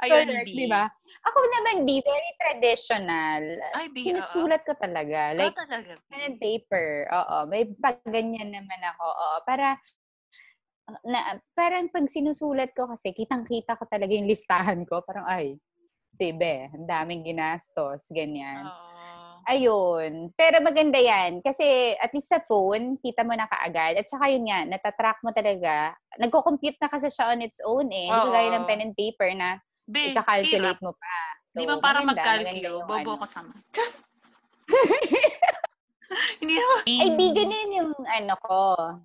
ayun, 0.02 0.26
Correct, 0.28 0.50
di 0.50 0.66
ba? 0.66 0.84
Ako 1.28 1.38
naman, 1.38 1.74
di, 1.84 2.00
very 2.00 2.32
traditional. 2.40 3.42
Ay, 3.76 3.86
B, 3.92 4.00
Sinusulat 4.00 4.64
ko 4.64 4.72
talaga. 4.76 5.32
Ah, 5.32 5.36
like, 5.36 5.52
oh, 5.52 5.60
talaga. 5.68 5.92
pen 6.08 6.22
and 6.24 6.38
paper. 6.40 7.08
Oo, 7.12 7.36
may 7.46 7.68
pag 7.76 8.00
ganyan 8.08 8.50
naman 8.50 8.80
ako. 8.96 9.06
Oo, 9.06 9.36
para, 9.44 9.76
na, 11.04 11.38
parang 11.52 11.92
pag 11.92 12.08
sinusulat 12.08 12.72
ko 12.72 12.88
kasi, 12.88 13.12
kitang-kita 13.12 13.76
ko 13.76 13.84
talaga 13.84 14.12
yung 14.16 14.28
listahan 14.28 14.88
ko. 14.88 15.04
Parang, 15.04 15.28
ay, 15.28 15.60
sibe, 16.10 16.72
ang 16.72 16.88
daming 16.88 17.22
ginastos, 17.22 18.08
ganyan. 18.10 18.64
Oo. 18.66 18.90
Ayun. 19.48 20.30
Pero 20.36 20.60
maganda 20.60 21.00
yan. 21.00 21.40
Kasi 21.40 21.96
at 21.96 22.12
least 22.12 22.28
sa 22.28 22.44
phone, 22.44 23.00
kita 23.00 23.24
mo 23.24 23.32
na 23.32 23.48
kaagad. 23.48 23.96
At 23.96 24.06
saka 24.06 24.28
yun 24.28 24.44
nga, 24.46 24.68
natatrack 24.68 25.18
mo 25.24 25.32
talaga. 25.32 25.96
Nagko-compute 26.20 26.76
na 26.76 26.92
kasi 26.92 27.08
siya 27.08 27.32
on 27.32 27.40
its 27.40 27.58
own 27.64 27.88
eh. 27.88 28.12
Hindi 28.12 28.28
gaya 28.30 28.48
ng 28.54 28.66
pen 28.68 28.84
and 28.84 28.94
paper 28.94 29.30
na 29.32 29.56
Be, 29.90 30.14
ika-calculate 30.14 30.80
mo 30.80 30.94
pa. 30.94 31.18
So, 31.50 31.58
Di 31.58 31.66
ba 31.66 31.82
para 31.82 31.98
mag-calculate? 32.06 32.86
Bobo 32.86 33.18
ano. 33.18 33.20
ko 33.20 33.26
sa 33.26 33.42
Hindi 36.42 36.58
naman. 36.58 36.82
Ay, 36.90 37.08
di 37.14 37.26
ganun 37.30 37.70
yung 37.70 37.92
ano 38.02 38.34
ko. 38.42 38.62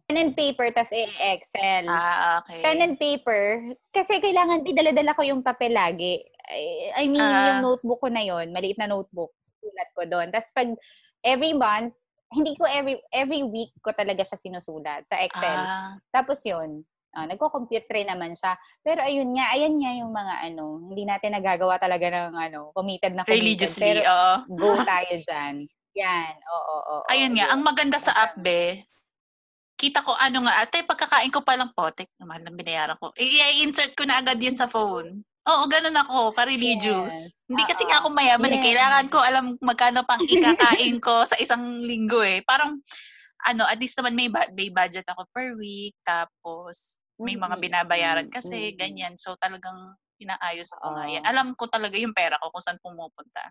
Pen 0.10 0.18
and 0.18 0.34
paper, 0.34 0.74
tas 0.74 0.90
i-excel. 0.90 1.86
Ah, 1.86 2.42
okay. 2.42 2.66
Pen 2.66 2.82
and 2.82 2.98
paper, 2.98 3.62
kasi 3.94 4.18
kailangan, 4.18 4.66
di 4.66 4.74
dala-dala 4.74 5.14
ko 5.14 5.22
yung 5.22 5.46
papel 5.46 5.78
lagi. 5.78 6.18
I, 6.50 6.94
I 6.98 7.06
mean, 7.06 7.22
uh, 7.22 7.62
yung 7.62 7.62
notebook 7.66 8.02
ko 8.02 8.10
na 8.10 8.26
yon 8.26 8.50
maliit 8.50 8.78
na 8.82 8.90
notebook. 8.90 9.34
sinusulat 9.66 9.90
ko 9.98 10.02
doon. 10.06 10.28
Tapos 10.30 10.50
pag 10.54 10.70
every 11.26 11.54
month, 11.58 11.94
hindi 12.30 12.54
ko 12.58 12.66
every 12.70 13.02
every 13.14 13.42
week 13.46 13.74
ko 13.82 13.94
talaga 13.94 14.22
siya 14.22 14.38
sinusulat 14.38 15.06
sa 15.10 15.18
Excel. 15.22 15.58
Ah. 15.58 15.98
Tapos 16.14 16.42
yun, 16.46 16.86
uh, 17.16 17.26
nagko-compute 17.26 17.88
rin 17.90 18.12
naman 18.12 18.36
siya. 18.36 18.60
Pero 18.84 19.02
ayun 19.02 19.32
nga, 19.34 19.56
ayan 19.56 19.76
nga 19.80 19.92
yung 19.96 20.12
mga 20.12 20.34
ano, 20.52 20.84
hindi 20.84 21.04
natin 21.08 21.32
nagagawa 21.34 21.80
talaga 21.80 22.12
ng 22.12 22.36
ano, 22.36 22.76
committed 22.76 23.16
na 23.16 23.24
committed. 23.24 23.40
Religiously, 23.40 23.88
pero 23.88 24.04
oo. 24.04 24.34
go 24.54 24.76
tayo 24.84 25.14
dyan. 25.16 25.56
Yan, 25.96 26.34
oo, 26.36 26.60
oo. 26.60 26.96
oo 27.00 27.08
ayun 27.08 27.34
nga, 27.40 27.56
ang 27.56 27.64
maganda 27.64 27.96
sa 27.96 28.12
app, 28.12 28.36
be, 28.36 28.84
kita 29.80 30.04
ko 30.04 30.12
ano 30.16 30.44
nga, 30.48 30.64
ate, 30.64 30.84
pagkakain 30.84 31.32
ko 31.32 31.44
palang 31.44 31.72
potek, 31.72 32.12
naman 32.20 32.44
lang 32.44 32.60
binayaran 32.60 33.00
ko. 33.00 33.16
I-insert 33.16 33.96
ko 33.96 34.04
na 34.04 34.20
agad 34.20 34.40
yun 34.40 34.60
sa 34.60 34.68
phone. 34.68 35.24
Oo, 35.46 35.64
ganun 35.70 35.94
ako, 35.94 36.34
ka-religious. 36.34 37.30
Yes. 37.30 37.46
Hindi 37.46 37.64
kasi 37.70 37.86
nga 37.86 38.02
ako 38.02 38.10
mayaman 38.10 38.50
yes. 38.50 38.58
eh. 38.58 38.64
Kailangan 38.66 39.06
ko 39.14 39.18
alam 39.22 39.46
magkano 39.62 40.02
pang 40.02 40.18
ikakain 40.26 40.98
ko 40.98 41.22
sa 41.22 41.38
isang 41.38 41.86
linggo 41.86 42.26
eh. 42.26 42.42
Parang, 42.42 42.82
ano, 43.46 43.62
at 43.70 43.78
least 43.78 43.94
naman 44.02 44.18
may, 44.18 44.26
ba- 44.26 44.50
may 44.58 44.74
budget 44.74 45.06
ako 45.06 45.30
per 45.30 45.54
week. 45.54 45.94
Tapos, 46.02 47.05
may 47.20 47.40
mga 47.40 47.56
binabayaran 47.60 48.28
kasi, 48.28 48.76
ganyan. 48.76 49.16
So, 49.16 49.40
talagang 49.40 49.96
inaayos 50.20 50.72
ko 50.80 50.96
nga 50.96 51.06
yan. 51.08 51.24
Alam 51.28 51.56
ko 51.56 51.68
talaga 51.68 51.96
yung 52.00 52.16
pera 52.16 52.40
ko 52.40 52.52
kung 52.52 52.64
saan 52.64 52.80
pumupunta. 52.80 53.44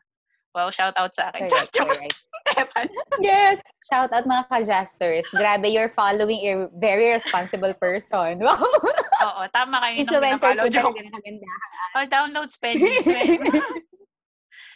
Wow, 0.55 0.71
shout 0.71 0.95
out 0.95 1.11
sa 1.11 1.35
akin. 1.35 1.51
Correct, 1.51 1.75
Just 1.75 1.75
correct. 1.75 2.15
yes. 3.19 3.59
Shout 3.91 4.15
out 4.15 4.23
mga 4.23 4.47
ka-justers. 4.47 5.27
Grabe, 5.35 5.67
you're 5.67 5.91
following 5.91 6.41
a 6.47 6.55
very 6.79 7.11
responsible 7.11 7.75
person. 7.75 8.39
Wow. 8.39 8.63
Oo, 9.27 9.43
tama 9.51 9.83
kayo 9.83 10.07
nung 10.07 10.23
pinafollow 10.23 10.71
joke. 10.71 10.95
Oh, 11.99 12.07
download 12.07 12.55
spending. 12.55 13.03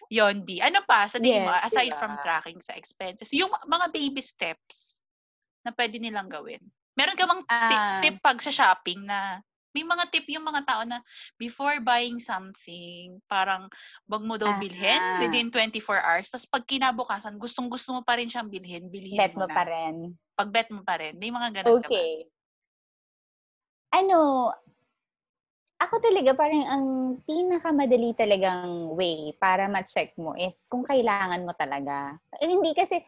Yon, 0.08 0.42
B. 0.42 0.58
Ano 0.64 0.82
pa 0.88 1.06
sa 1.06 1.20
tingin 1.20 1.44
yes, 1.44 1.48
mo, 1.48 1.52
aside 1.52 1.92
diba? 1.92 2.00
from 2.00 2.12
tracking 2.24 2.58
sa 2.64 2.72
expenses, 2.74 3.28
yung 3.36 3.52
mga 3.68 3.92
baby 3.92 4.24
steps 4.24 5.04
na 5.62 5.70
pwede 5.76 6.00
nilang 6.00 6.32
gawin? 6.32 6.64
Meron 6.98 7.14
ka 7.14 7.30
bang 7.30 7.42
uh, 7.46 8.00
tip 8.02 8.18
pag 8.18 8.42
sa 8.42 8.50
shopping 8.50 9.06
na 9.06 9.38
may 9.76 9.86
mga 9.86 10.10
tip 10.10 10.26
yung 10.26 10.42
mga 10.42 10.66
tao 10.66 10.82
na 10.82 10.98
before 11.38 11.78
buying 11.78 12.18
something, 12.18 13.22
parang 13.30 13.70
wag 14.10 14.24
mo 14.26 14.34
daw 14.34 14.58
bilhin 14.58 14.98
uh-huh. 14.98 15.22
within 15.22 15.54
24 15.54 16.02
hours. 16.02 16.26
Tapos 16.34 16.50
pag 16.50 16.66
kinabukasan, 16.66 17.38
gustong-gusto 17.38 17.94
mo 17.94 18.02
pa 18.02 18.18
rin 18.18 18.26
siyang 18.26 18.50
bilhin, 18.50 18.90
bilhin 18.90 19.14
bet 19.14 19.38
mo, 19.38 19.44
mo 19.44 19.46
na. 19.46 19.54
pa 19.54 19.62
rin. 19.70 20.18
Pag 20.34 20.48
bet 20.50 20.68
mo 20.74 20.82
pa 20.82 20.98
rin. 20.98 21.14
May 21.14 21.30
mga 21.30 21.62
ganun 21.62 21.78
okay. 21.78 21.86
ka 21.86 21.94
ba? 21.94 22.02
Ano, 24.02 24.50
ako 25.78 25.94
talaga 26.02 26.34
parang 26.34 26.64
ang 26.66 26.86
pinakamadali 27.22 28.10
talagang 28.18 28.92
way 28.98 29.30
para 29.38 29.70
ma-check 29.70 30.10
mo 30.18 30.34
is 30.34 30.66
kung 30.66 30.82
kailangan 30.82 31.46
mo 31.46 31.54
talaga. 31.54 32.18
Eh, 32.42 32.50
hindi 32.50 32.74
kasi, 32.74 32.98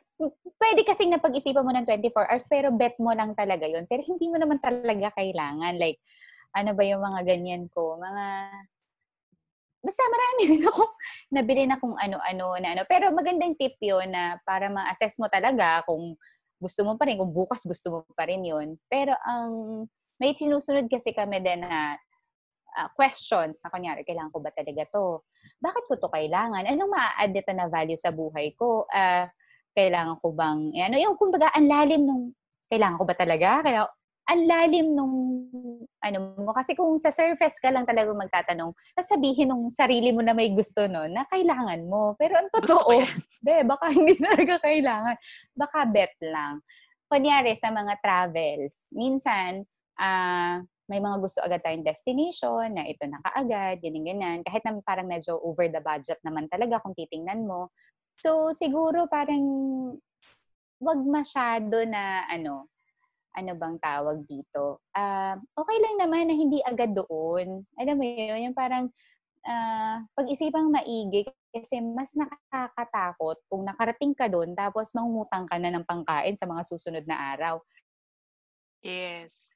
pwede 0.60 0.84
kasi 0.84 1.08
napag-isipan 1.08 1.64
mo 1.64 1.72
ng 1.72 1.88
24 1.88 2.28
hours 2.28 2.46
pero 2.50 2.68
bet 2.74 2.96
mo 3.00 3.16
lang 3.16 3.32
talaga 3.32 3.64
yun. 3.64 3.88
Pero 3.88 4.04
hindi 4.04 4.28
mo 4.28 4.36
naman 4.36 4.60
talaga 4.60 5.16
kailangan. 5.16 5.80
Like, 5.80 6.00
ano 6.52 6.76
ba 6.76 6.82
yung 6.84 7.00
mga 7.00 7.20
ganyan 7.24 7.64
ko, 7.72 7.96
mga 7.96 8.26
basta 9.80 10.02
marami 10.04 10.42
rin 10.56 10.62
ako 10.68 10.84
nabili 11.36 11.64
na 11.64 11.80
kung 11.80 11.96
ano-ano 11.96 12.46
na 12.60 12.68
ano. 12.76 12.82
Pero 12.84 13.08
magandang 13.16 13.56
tip 13.56 13.80
yun 13.80 14.12
na 14.12 14.36
para 14.44 14.68
ma-assess 14.68 15.16
mo 15.16 15.26
talaga 15.32 15.80
kung 15.88 16.16
gusto 16.60 16.84
mo 16.84 17.00
pa 17.00 17.08
rin, 17.08 17.16
kung 17.16 17.32
bukas 17.32 17.64
gusto 17.64 17.88
mo 17.88 17.98
pa 18.12 18.28
rin 18.28 18.44
yun. 18.44 18.76
Pero 18.92 19.16
ang 19.24 19.84
may 20.20 20.36
sinusunod 20.36 20.84
kasi 20.92 21.16
kami 21.16 21.40
din 21.40 21.64
na 21.64 21.96
uh, 22.76 22.88
questions 22.92 23.56
na 23.64 23.72
kunyari, 23.72 24.04
kailangan 24.04 24.28
ko 24.28 24.44
ba 24.44 24.52
talaga 24.52 24.84
to? 24.92 25.24
Bakit 25.64 25.84
ko 25.88 25.94
to 25.96 26.12
kailangan? 26.12 26.68
Anong 26.68 26.92
maa-add 26.92 27.32
na 27.56 27.72
value 27.72 27.96
sa 27.96 28.12
buhay 28.12 28.52
ko? 28.52 28.84
Uh, 28.92 29.24
kailangan 29.80 30.20
ko 30.20 30.28
bang, 30.36 30.60
ano, 30.76 30.96
yung 31.00 31.16
kumbaga, 31.16 31.48
ang 31.56 31.64
lalim 31.64 32.04
nung, 32.04 32.24
kailangan 32.68 33.00
ko 33.00 33.04
ba 33.08 33.16
talaga? 33.16 33.48
Kaya, 33.64 33.80
ang 34.30 34.46
lalim 34.46 34.94
nung 34.94 35.16
ano 35.98 36.18
mo 36.38 36.54
kasi 36.54 36.78
kung 36.78 36.94
sa 37.02 37.10
surface 37.10 37.58
ka 37.58 37.74
lang 37.74 37.82
talaga 37.82 38.14
magtatanong 38.14 38.70
sabihin 39.02 39.50
nung 39.50 39.74
sarili 39.74 40.14
mo 40.14 40.22
na 40.22 40.30
may 40.30 40.54
gusto 40.54 40.86
no 40.86 41.10
na 41.10 41.26
kailangan 41.26 41.82
mo. 41.90 42.14
Pero 42.14 42.38
ang 42.38 42.46
totoo 42.46 43.02
be 43.44 43.66
baka 43.66 43.90
hindi 43.90 44.14
talaga 44.14 44.62
kailangan. 44.62 45.18
Baka 45.50 45.82
bet 45.90 46.14
lang. 46.22 46.62
Kunyari 47.10 47.58
sa 47.58 47.74
mga 47.74 47.98
travels 47.98 48.86
minsan 48.94 49.66
uh, 49.98 50.62
may 50.86 50.98
mga 51.02 51.16
gusto 51.18 51.38
agad 51.42 51.62
tayong 51.62 51.86
destination 51.86 52.70
na 52.70 52.86
ito 52.86 53.02
na 53.10 53.18
kaagad 53.26 53.82
ganyan 53.82 54.06
ganyan. 54.06 54.38
Kahit 54.46 54.62
na 54.62 54.78
parang 54.86 55.10
medyo 55.10 55.42
over 55.42 55.66
the 55.66 55.82
budget 55.82 56.22
naman 56.22 56.46
talaga 56.46 56.78
kung 56.86 56.94
titingnan 56.94 57.50
mo 57.50 57.74
so 58.20 58.52
siguro 58.52 59.08
parang 59.08 59.42
wag 60.80 61.00
masyado 61.04 61.84
na 61.88 62.24
ano 62.28 62.68
ano 63.30 63.52
bang 63.54 63.78
tawag 63.78 64.26
dito, 64.26 64.82
uh, 64.90 65.34
okay 65.54 65.78
lang 65.78 65.96
naman 66.02 66.26
na 66.26 66.34
hindi 66.34 66.58
agad 66.66 66.90
doon. 66.90 67.62
Alam 67.78 67.94
mo 67.94 68.02
yun, 68.02 68.50
yung 68.50 68.56
parang 68.58 68.90
uh, 69.46 69.96
pag-isipang 70.18 70.66
maigi 70.66 71.26
kasi 71.50 71.78
mas 71.82 72.14
nakakatakot 72.14 73.38
kung 73.50 73.62
nakarating 73.66 74.14
ka 74.14 74.30
doon 74.30 74.54
tapos 74.54 74.94
mangungutang 74.94 75.46
ka 75.50 75.58
na 75.58 75.70
ng 75.74 75.86
pangkain 75.86 76.34
sa 76.34 76.46
mga 76.46 76.62
susunod 76.66 77.04
na 77.06 77.34
araw. 77.34 77.62
Yes. 78.82 79.54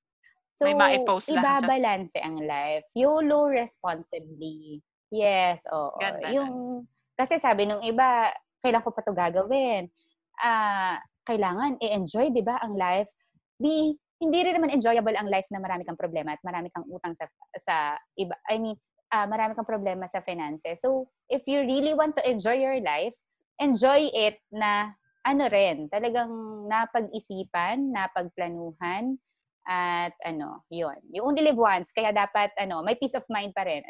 So, 0.54 0.70
May 0.70 0.78
ma-post 0.78 1.34
lang. 1.34 1.42
ibabalanse 1.42 2.22
ang 2.22 2.38
life. 2.38 2.86
YOLO 2.94 3.50
responsibly. 3.50 4.78
Yes, 5.10 5.66
oo. 5.66 5.98
Ganda 5.98 6.30
yung, 6.30 6.86
kasi 7.18 7.42
sabi 7.42 7.66
nung 7.66 7.82
iba, 7.82 8.30
kailan 8.64 8.80
ko 8.80 8.90
pa 8.96 9.04
to 9.04 9.12
gagawin? 9.12 9.92
Uh, 10.40 10.96
kailangan 11.28 11.76
i-enjoy, 11.84 12.32
'di 12.32 12.40
ba, 12.40 12.56
ang 12.64 12.74
life 12.74 13.12
di 13.60 13.92
hindi 14.18 14.38
rin 14.40 14.56
naman 14.56 14.72
enjoyable 14.72 15.12
ang 15.14 15.28
life 15.28 15.46
na 15.52 15.60
marami 15.60 15.84
kang 15.84 16.00
problema 16.00 16.32
at 16.32 16.40
marami 16.40 16.72
kang 16.72 16.88
utang 16.88 17.12
sa 17.12 17.28
sa 17.60 17.76
iba. 18.16 18.32
I 18.48 18.56
mean, 18.56 18.80
uh, 19.12 19.26
marami 19.28 19.52
kang 19.52 19.68
problema 19.68 20.08
sa 20.08 20.24
finances. 20.24 20.80
So, 20.80 21.12
if 21.28 21.44
you 21.44 21.60
really 21.60 21.92
want 21.92 22.16
to 22.16 22.24
enjoy 22.24 22.56
your 22.56 22.80
life, 22.80 23.12
enjoy 23.60 24.08
it 24.10 24.40
na 24.48 24.96
ano 25.24 25.48
rin, 25.48 25.88
talagang 25.88 26.30
napag-isipan, 26.68 27.92
napagplanuhan, 27.92 29.16
at 29.64 30.12
ano, 30.20 30.60
yon 30.68 31.00
You 31.08 31.24
only 31.24 31.40
live 31.40 31.56
once, 31.56 31.88
kaya 31.96 32.12
dapat, 32.12 32.52
ano, 32.60 32.84
may 32.84 33.00
peace 33.00 33.16
of 33.16 33.24
mind 33.32 33.56
pa 33.56 33.64
rin. 33.64 33.80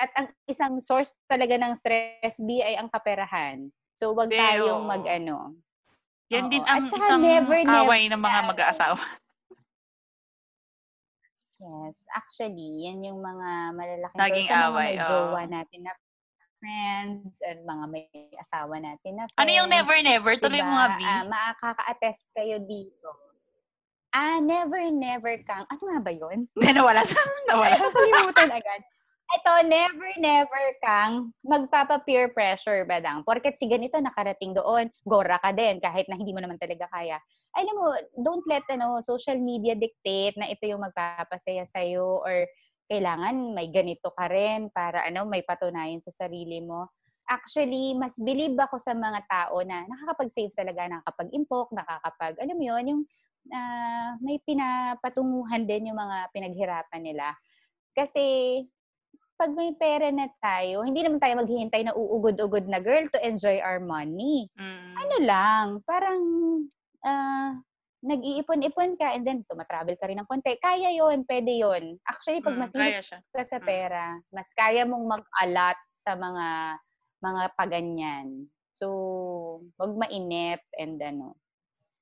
At 0.00 0.10
ang 0.16 0.32
isang 0.48 0.80
source 0.80 1.12
talaga 1.28 1.60
ng 1.60 1.76
stress 1.76 2.40
B 2.40 2.64
ay 2.64 2.80
ang 2.80 2.88
kaperahan. 2.88 3.68
So, 4.00 4.16
wag 4.16 4.32
tayong 4.32 4.88
mag, 4.88 5.04
ano, 5.04 5.60
yan 6.32 6.48
Oo. 6.48 6.52
din 6.56 6.64
ang 6.64 6.88
isang 6.88 7.20
never, 7.20 7.60
away 7.60 8.08
never, 8.08 8.16
ng 8.16 8.22
mga 8.24 8.40
mag-aasawa. 8.48 9.04
Yes, 11.60 12.08
actually, 12.16 12.88
yan 12.88 13.04
yung 13.04 13.20
mga 13.20 13.76
malalaking 13.76 14.16
Naging 14.16 14.48
sa 14.48 14.72
away, 14.72 14.96
mga 14.96 15.04
jowa 15.04 15.42
natin 15.44 15.80
na 15.84 15.92
friends 16.56 17.44
and 17.44 17.60
mga 17.68 17.84
may 17.92 18.08
asawa 18.40 18.80
natin 18.80 19.12
na 19.20 19.28
friends. 19.28 19.36
Ano 19.44 19.50
yung 19.52 19.68
never, 19.68 19.96
never? 20.00 20.32
Tuloy 20.40 20.64
diba? 20.64 20.70
mo 20.72 20.74
nga, 20.80 20.88
B. 20.96 21.00
Uh, 21.04 21.24
makaka-attest 21.28 22.24
kayo 22.32 22.56
dito. 22.64 23.12
Ah, 24.16 24.40
never, 24.40 24.80
never 24.88 25.36
kang, 25.44 25.68
ano 25.68 25.82
nga 25.92 26.00
ba 26.00 26.12
yun? 26.16 26.48
nawala 26.72 27.04
sa, 27.04 27.20
nawala. 27.52 27.76
Nakalimutan 27.76 28.48
agad 28.48 28.80
ito, 29.30 29.52
never, 29.70 30.10
never 30.18 30.64
kang 30.82 31.30
magpapa-peer 31.46 32.34
pressure, 32.34 32.82
badang. 32.82 33.22
Porket 33.22 33.54
si 33.54 33.70
ganito 33.70 33.94
nakarating 34.02 34.54
doon, 34.58 34.90
gora 35.06 35.38
ka 35.38 35.54
din, 35.54 35.78
kahit 35.78 36.10
na 36.10 36.18
hindi 36.18 36.34
mo 36.34 36.42
naman 36.42 36.58
talaga 36.58 36.90
kaya. 36.90 37.22
Alam 37.54 37.74
mo, 37.78 37.86
don't 38.18 38.46
let 38.50 38.66
ano, 38.70 38.98
social 38.98 39.38
media 39.38 39.78
dictate 39.78 40.34
na 40.34 40.50
ito 40.50 40.66
yung 40.66 40.82
magpapasaya 40.82 41.62
sa'yo 41.62 42.26
or 42.26 42.46
kailangan 42.90 43.54
may 43.54 43.70
ganito 43.70 44.10
ka 44.10 44.26
rin 44.26 44.66
para 44.74 45.06
ano, 45.06 45.22
may 45.30 45.46
patunayan 45.46 46.02
sa 46.02 46.10
sarili 46.10 46.58
mo. 46.58 46.90
Actually, 47.30 47.94
mas 47.94 48.18
believe 48.18 48.58
ako 48.58 48.82
sa 48.82 48.90
mga 48.90 49.22
tao 49.30 49.62
na 49.62 49.86
nakakapag-save 49.86 50.50
talaga, 50.58 50.90
nakakapag-impok, 50.90 51.70
nakakapag, 51.70 52.34
alam 52.42 52.58
mo 52.58 52.64
yun, 52.66 52.84
yung 52.90 53.02
uh, 53.54 54.10
may 54.18 54.42
pinapatunguhan 54.42 55.62
din 55.70 55.94
yung 55.94 55.98
mga 56.02 56.34
pinaghirapan 56.34 57.02
nila. 57.06 57.30
Kasi 57.94 58.66
pag 59.40 59.56
may 59.56 59.72
pera 59.72 60.12
na 60.12 60.28
tayo, 60.36 60.84
hindi 60.84 61.00
naman 61.00 61.16
tayo 61.16 61.40
maghihintay 61.40 61.88
na 61.88 61.96
uugod-ugod 61.96 62.68
na 62.68 62.76
girl 62.76 63.08
to 63.08 63.16
enjoy 63.24 63.56
our 63.64 63.80
money. 63.80 64.52
Mm. 64.60 64.92
Ano 65.00 65.16
lang, 65.24 65.66
parang 65.88 66.20
uh, 67.00 67.56
nag-iipon-ipon 68.04 69.00
ka 69.00 69.16
and 69.16 69.24
then 69.24 69.40
tumatravel 69.48 69.96
ka 69.96 70.04
rin 70.04 70.20
ng 70.20 70.28
konti. 70.28 70.60
Kaya 70.60 70.92
yon 70.92 71.24
pwede 71.24 71.56
yon 71.56 71.96
Actually, 72.04 72.44
pag 72.44 72.52
mm, 72.52 72.60
masinip 72.60 73.00
ka 73.32 73.40
sa 73.48 73.56
mm. 73.56 73.64
pera, 73.64 74.20
mm. 74.20 74.28
mas 74.28 74.52
kaya 74.52 74.84
mong 74.84 75.06
mag-alat 75.08 75.80
sa 75.96 76.12
mga 76.12 76.76
mga 77.24 77.42
paganyan. 77.56 78.44
So, 78.76 79.64
wag 79.80 79.96
mainip 79.96 80.60
and 80.76 81.00
ano, 81.00 81.40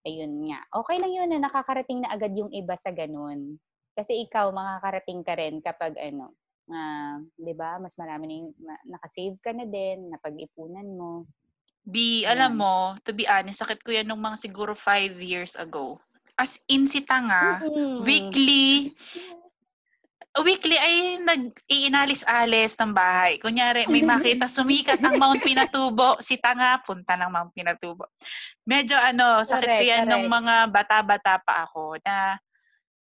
ayun 0.03 0.43
nga. 0.51 0.67
Okay 0.75 0.99
lang 0.99 1.15
yun 1.15 1.31
na 1.31 1.47
nakakarating 1.47 2.03
na 2.03 2.11
agad 2.11 2.35
yung 2.35 2.51
iba 2.51 2.75
sa 2.75 2.91
ganun. 2.91 3.63
Kasi 3.95 4.27
ikaw, 4.27 4.51
makakarating 4.51 5.23
ka 5.23 5.39
rin 5.39 5.63
kapag 5.63 5.95
ano, 6.03 6.35
uh, 6.69 7.17
'di 7.37 7.55
ba? 7.57 7.81
Mas 7.81 7.97
marami 7.97 8.53
na 8.61 8.77
nakasave 8.87 9.37
ka 9.41 9.51
na 9.53 9.65
din, 9.65 10.13
napag-ipunan 10.13 10.87
mo. 10.87 11.25
B, 11.89 12.29
alam 12.29 12.61
mo, 12.61 12.93
to 13.01 13.17
be 13.17 13.25
honest, 13.25 13.65
sakit 13.65 13.81
ko 13.81 13.97
yan 13.97 14.05
nung 14.05 14.21
mga 14.21 14.37
siguro 14.37 14.77
five 14.77 15.17
years 15.25 15.57
ago. 15.57 15.97
As 16.37 16.61
in 16.69 16.85
si 16.85 17.01
Tanga, 17.01 17.65
Mm. 17.65 18.05
weekly, 18.05 18.93
weekly 20.45 20.77
ay 20.77 21.17
nag-iinalis-alis 21.25 22.77
ng 22.79 22.93
bahay. 22.93 23.41
Kunyari, 23.41 23.89
may 23.89 24.05
makita 24.05 24.45
sumikat 24.53 25.01
ang 25.01 25.17
Mount 25.17 25.41
Pinatubo, 25.41 26.21
si 26.21 26.37
Tanga, 26.37 26.77
punta 26.85 27.17
ng 27.17 27.33
Mount 27.33 27.51
Pinatubo. 27.57 28.05
Medyo 28.69 28.95
ano, 29.01 29.41
sakit 29.41 29.81
ko 29.81 29.83
Correct, 29.83 29.89
yan 29.89 30.05
nung 30.13 30.29
correct. 30.29 30.45
mga 30.45 30.55
bata-bata 30.69 31.41
pa 31.41 31.65
ako 31.65 31.97
na 32.05 32.37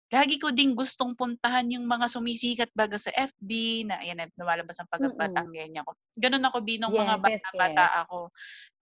lagi 0.07 0.39
ko 0.39 0.55
ding 0.55 0.71
gustong 0.71 1.11
puntahan 1.19 1.67
yung 1.67 1.83
mga 1.83 2.07
sumisikat 2.07 2.71
baga 2.71 2.95
sa 2.95 3.11
FB 3.11 3.49
na 3.91 3.99
ayan, 3.99 4.23
lumalabas 4.39 4.79
ang 4.79 4.87
Mm-mm. 4.87 5.11
pagbatanggenyo 5.11 5.83
ko. 5.83 5.91
Ganun 6.15 6.47
ako 6.47 6.57
binong 6.63 6.95
mga 6.95 7.15
Yes, 7.19 7.23
yes, 7.27 7.43
bata-bata 7.43 7.85
yes. 7.91 7.99
ako. 8.07 8.17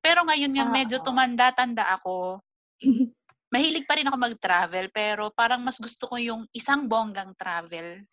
Pero 0.05 0.19
ngayon 0.29 0.53
nga 0.53 0.65
medyo 0.69 0.97
tumanda-tanda 1.01 1.83
ako. 1.97 2.41
Mahilig 3.53 3.89
pa 3.89 3.97
rin 3.97 4.05
ako 4.05 4.17
mag-travel 4.21 4.85
pero 4.93 5.33
parang 5.33 5.65
mas 5.65 5.81
gusto 5.81 6.05
ko 6.05 6.21
yung 6.21 6.45
isang 6.53 6.85
bonggang 6.85 7.33
travel 7.33 8.05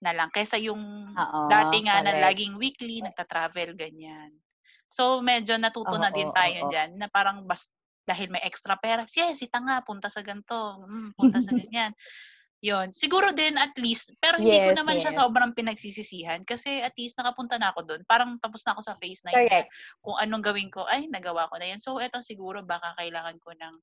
na 0.00 0.14
lang 0.14 0.30
kaysa 0.32 0.56
yung 0.62 1.12
Oo, 1.12 1.40
dati 1.50 1.84
nga 1.84 2.00
na 2.00 2.14
correct. 2.14 2.24
laging 2.32 2.54
weekly 2.56 3.04
nagta-travel 3.04 3.76
ganyan. 3.76 4.32
So 4.88 5.20
medyo 5.20 5.60
natuto 5.60 6.00
na 6.00 6.08
din 6.08 6.32
tayo 6.32 6.64
oo. 6.64 6.70
diyan 6.70 6.96
na 6.96 7.12
parang 7.12 7.44
bas 7.44 7.68
dahil 8.08 8.32
may 8.32 8.40
extra 8.40 8.72
pera, 8.80 9.04
sige, 9.04 9.36
si 9.36 9.52
tanga, 9.52 9.84
punta 9.84 10.08
sa 10.08 10.24
ganito, 10.24 10.80
mm, 10.80 11.12
punta 11.12 11.44
sa 11.44 11.52
ganyan. 11.60 11.92
Yun. 12.58 12.90
Siguro 12.90 13.30
din 13.30 13.54
at 13.54 13.70
least, 13.78 14.18
pero 14.18 14.34
hindi 14.42 14.58
ko 14.58 14.74
Yes, 14.74 14.74
naman 14.74 14.98
siya 14.98 15.14
yes. 15.14 15.14
sobrang 15.14 15.54
pinagsisisihan 15.54 16.42
kasi 16.42 16.82
at 16.82 16.90
least 16.98 17.14
nakapunta 17.14 17.54
na 17.54 17.70
ako 17.70 17.86
doon. 17.86 18.02
Parang 18.02 18.34
tapos 18.42 18.66
na 18.66 18.74
ako 18.74 18.82
sa 18.82 18.98
phase 18.98 19.22
na 19.22 19.38
yun. 19.38 19.46
Kung 20.02 20.18
anong 20.18 20.42
gawin 20.42 20.70
ko, 20.70 20.82
ay, 20.90 21.06
nagawa 21.06 21.46
ko 21.50 21.54
na 21.62 21.70
yan. 21.70 21.78
So, 21.82 22.02
eto 22.02 22.18
siguro 22.18 22.66
baka 22.66 22.98
kailangan 22.98 23.38
ko 23.42 23.54
ng 23.54 23.74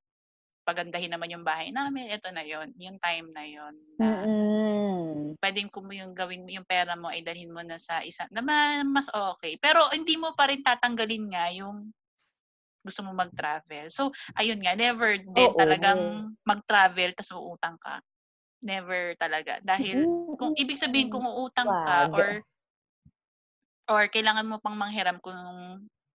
pagandahin 0.68 1.14
naman 1.16 1.32
yung 1.34 1.46
bahay 1.48 1.72
namin. 1.72 2.12
Ito 2.12 2.32
na 2.36 2.44
yon 2.44 2.76
Yung 2.80 3.00
time 3.00 3.28
na 3.36 3.44
yon 3.48 3.76
na 4.00 4.10
Mm-mm. 4.26 5.36
pwedeng 5.44 5.70
kung 5.72 5.86
mo 5.88 5.94
yung 5.96 6.14
gawin 6.16 6.44
mo, 6.44 6.50
yung 6.52 6.68
pera 6.68 6.94
mo 7.00 7.08
ay 7.12 7.22
dalhin 7.24 7.52
mo 7.54 7.62
na 7.64 7.78
sa 7.80 8.02
isa 8.04 8.26
na 8.34 8.42
ma- 8.44 8.84
mas 8.88 9.08
okay. 9.12 9.56
Pero 9.62 9.88
hindi 9.94 10.16
mo 10.20 10.34
pa 10.36 10.48
rin 10.52 10.64
tatanggalin 10.64 11.26
nga 11.32 11.46
yung 11.56 11.92
gusto 12.86 13.02
mo 13.02 13.12
mag-travel. 13.18 13.90
So, 13.90 14.14
ayun 14.38 14.62
nga, 14.62 14.78
never 14.78 15.18
din 15.18 15.52
Oo. 15.52 15.58
talagang 15.58 16.30
mag-travel 16.46 17.12
tas 17.18 17.34
uutang 17.34 17.78
ka. 17.82 17.98
Never 18.64 19.14
talaga. 19.20 19.60
Dahil 19.62 20.06
kung 20.40 20.56
Mm-mm. 20.56 20.62
ibig 20.62 20.80
sabihin 20.80 21.12
kung 21.12 21.26
uutang 21.28 21.68
ka 21.84 22.08
Wag. 22.10 22.16
or 22.16 22.28
or 23.86 24.02
kailangan 24.10 24.50
mo 24.50 24.58
pang 24.58 24.74
manghiram 24.74 25.22
kung 25.22 25.38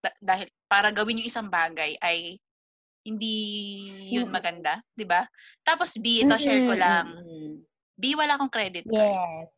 da- 0.03 0.19
dahil 0.19 0.47
para 0.67 0.91
gawin 0.91 1.23
yung 1.23 1.29
isang 1.29 1.47
bagay 1.47 1.95
ay 2.03 2.35
hindi 3.01 3.35
yun 4.13 4.29
maganda, 4.29 4.83
'di 4.93 5.05
ba? 5.07 5.25
Tapos 5.65 5.95
B, 5.97 6.21
ito 6.21 6.35
share 6.37 6.61
ko 6.67 6.73
lang. 6.77 7.07
B, 7.97 8.13
wala 8.17 8.35
akong 8.37 8.51
credit 8.51 8.85
card. 8.85 9.13
Yes. 9.13 9.51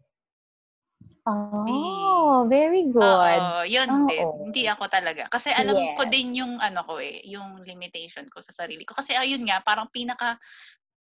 Oh, 1.24 2.44
very 2.52 2.84
good. 2.92 3.04
Oo, 3.04 3.64
yun 3.64 4.04
din. 4.12 4.28
Oo. 4.28 4.44
Hindi 4.52 4.68
ako 4.68 4.92
talaga. 4.92 5.24
Kasi 5.32 5.56
alam 5.56 5.76
ko 5.96 6.04
Yes. 6.04 6.12
din 6.12 6.36
yung 6.36 6.60
ano 6.60 6.84
ko 6.84 7.00
eh, 7.00 7.24
yung 7.24 7.64
limitation 7.64 8.28
ko 8.28 8.44
sa 8.44 8.52
sarili 8.52 8.84
ko. 8.84 8.92
Kasi 8.92 9.16
ayun 9.16 9.48
nga, 9.48 9.64
parang 9.64 9.88
pinaka 9.88 10.36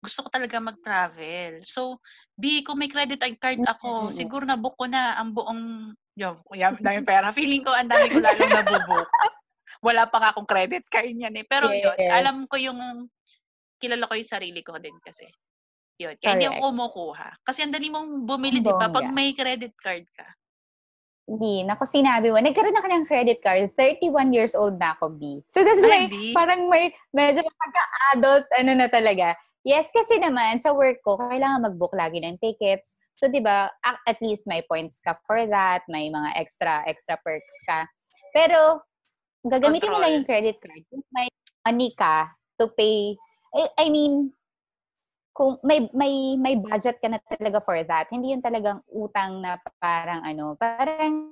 gusto 0.01 0.25
ko 0.25 0.29
talaga 0.33 0.57
mag-travel. 0.57 1.61
So, 1.61 2.01
B, 2.33 2.65
kung 2.65 2.81
may 2.81 2.89
credit 2.89 3.21
card 3.37 3.61
ako, 3.61 4.09
Mm-mm. 4.09 4.13
siguro 4.17 4.43
na-book 4.49 4.73
ko 4.73 4.89
na 4.89 5.13
ang 5.21 5.37
buong, 5.37 5.93
yun, 6.17 6.35
yun, 6.57 6.73
daming 6.81 7.05
pera. 7.13 7.29
Feeling 7.29 7.61
ko 7.61 7.69
ang 7.69 7.85
dami 7.85 8.09
ko 8.09 8.17
lalong 8.17 8.49
nabubook. 8.49 9.09
Wala 9.85 10.09
pa 10.09 10.17
nga 10.17 10.29
akong 10.33 10.49
credit 10.49 10.89
card 10.89 11.13
yan 11.13 11.37
eh. 11.37 11.45
Pero 11.45 11.69
yun, 11.69 11.93
Yes. 12.01 12.11
alam 12.17 12.49
ko 12.49 12.57
yung, 12.57 12.81
kilala 13.77 14.09
ko 14.09 14.17
yung 14.17 14.33
sarili 14.33 14.65
ko 14.65 14.81
din 14.81 14.97
kasi. 15.05 15.29
Yun, 16.01 16.17
kaya 16.17 16.33
hindi 16.33 16.49
ako 16.49 16.73
kumukuha. 16.73 17.29
Kasi 17.45 17.61
ang 17.61 17.73
dali 17.73 17.93
mong 17.93 18.25
bumili, 18.25 18.57
di 18.57 18.73
ba? 18.73 18.89
Pag 18.89 19.13
may 19.13 19.37
credit 19.37 19.77
card 19.77 20.09
ka. 20.09 20.25
B, 21.29 21.61
naku, 21.61 21.85
sinabi 21.85 22.33
mo. 22.33 22.41
Nagkaroon 22.41 22.73
ako 22.73 22.87
ng 22.89 23.05
credit 23.05 23.39
card. 23.45 23.69
31 23.77 24.33
years 24.33 24.57
old 24.57 24.81
na 24.81 24.97
ako, 24.97 25.13
B. 25.13 25.45
So, 25.45 25.61
that's 25.61 25.85
why, 25.85 26.09
parang 26.33 26.65
may, 26.65 26.89
medyo 27.13 27.45
pagka-adult, 27.45 28.49
ano 28.57 28.71
na 28.73 28.89
talaga. 28.89 29.37
Yes, 29.61 29.93
kasi 29.93 30.17
naman, 30.17 30.57
sa 30.57 30.73
work 30.73 31.05
ko, 31.05 31.21
kailangan 31.21 31.69
mag-book 31.69 31.93
lagi 31.93 32.17
ng 32.17 32.41
tickets. 32.41 32.97
So, 33.13 33.29
di 33.29 33.37
ba, 33.37 33.69
at 33.85 34.17
least 34.17 34.49
may 34.49 34.65
points 34.65 34.97
ka 34.97 35.13
for 35.29 35.45
that, 35.45 35.85
may 35.85 36.09
mga 36.09 36.33
extra, 36.33 36.81
extra 36.89 37.13
perks 37.21 37.57
ka. 37.69 37.85
Pero, 38.33 38.81
gagamitin 39.45 39.93
mo 39.93 40.01
lang 40.01 40.17
yung 40.17 40.27
credit 40.29 40.57
card. 40.57 40.81
Kung 40.89 41.05
may 41.13 41.29
money 41.61 41.93
ka 41.93 42.33
to 42.57 42.73
pay, 42.73 43.13
I, 43.53 43.85
I 43.85 43.87
mean, 43.93 44.33
kung 45.31 45.57
may 45.63 45.87
may 45.95 46.35
may 46.35 46.59
budget 46.59 46.99
ka 46.99 47.07
na 47.07 47.19
talaga 47.23 47.63
for 47.63 47.79
that. 47.87 48.11
Hindi 48.11 48.35
yun 48.35 48.43
talagang 48.43 48.83
utang 48.91 49.39
na 49.39 49.55
parang 49.79 50.27
ano, 50.27 50.59
parang 50.59 51.31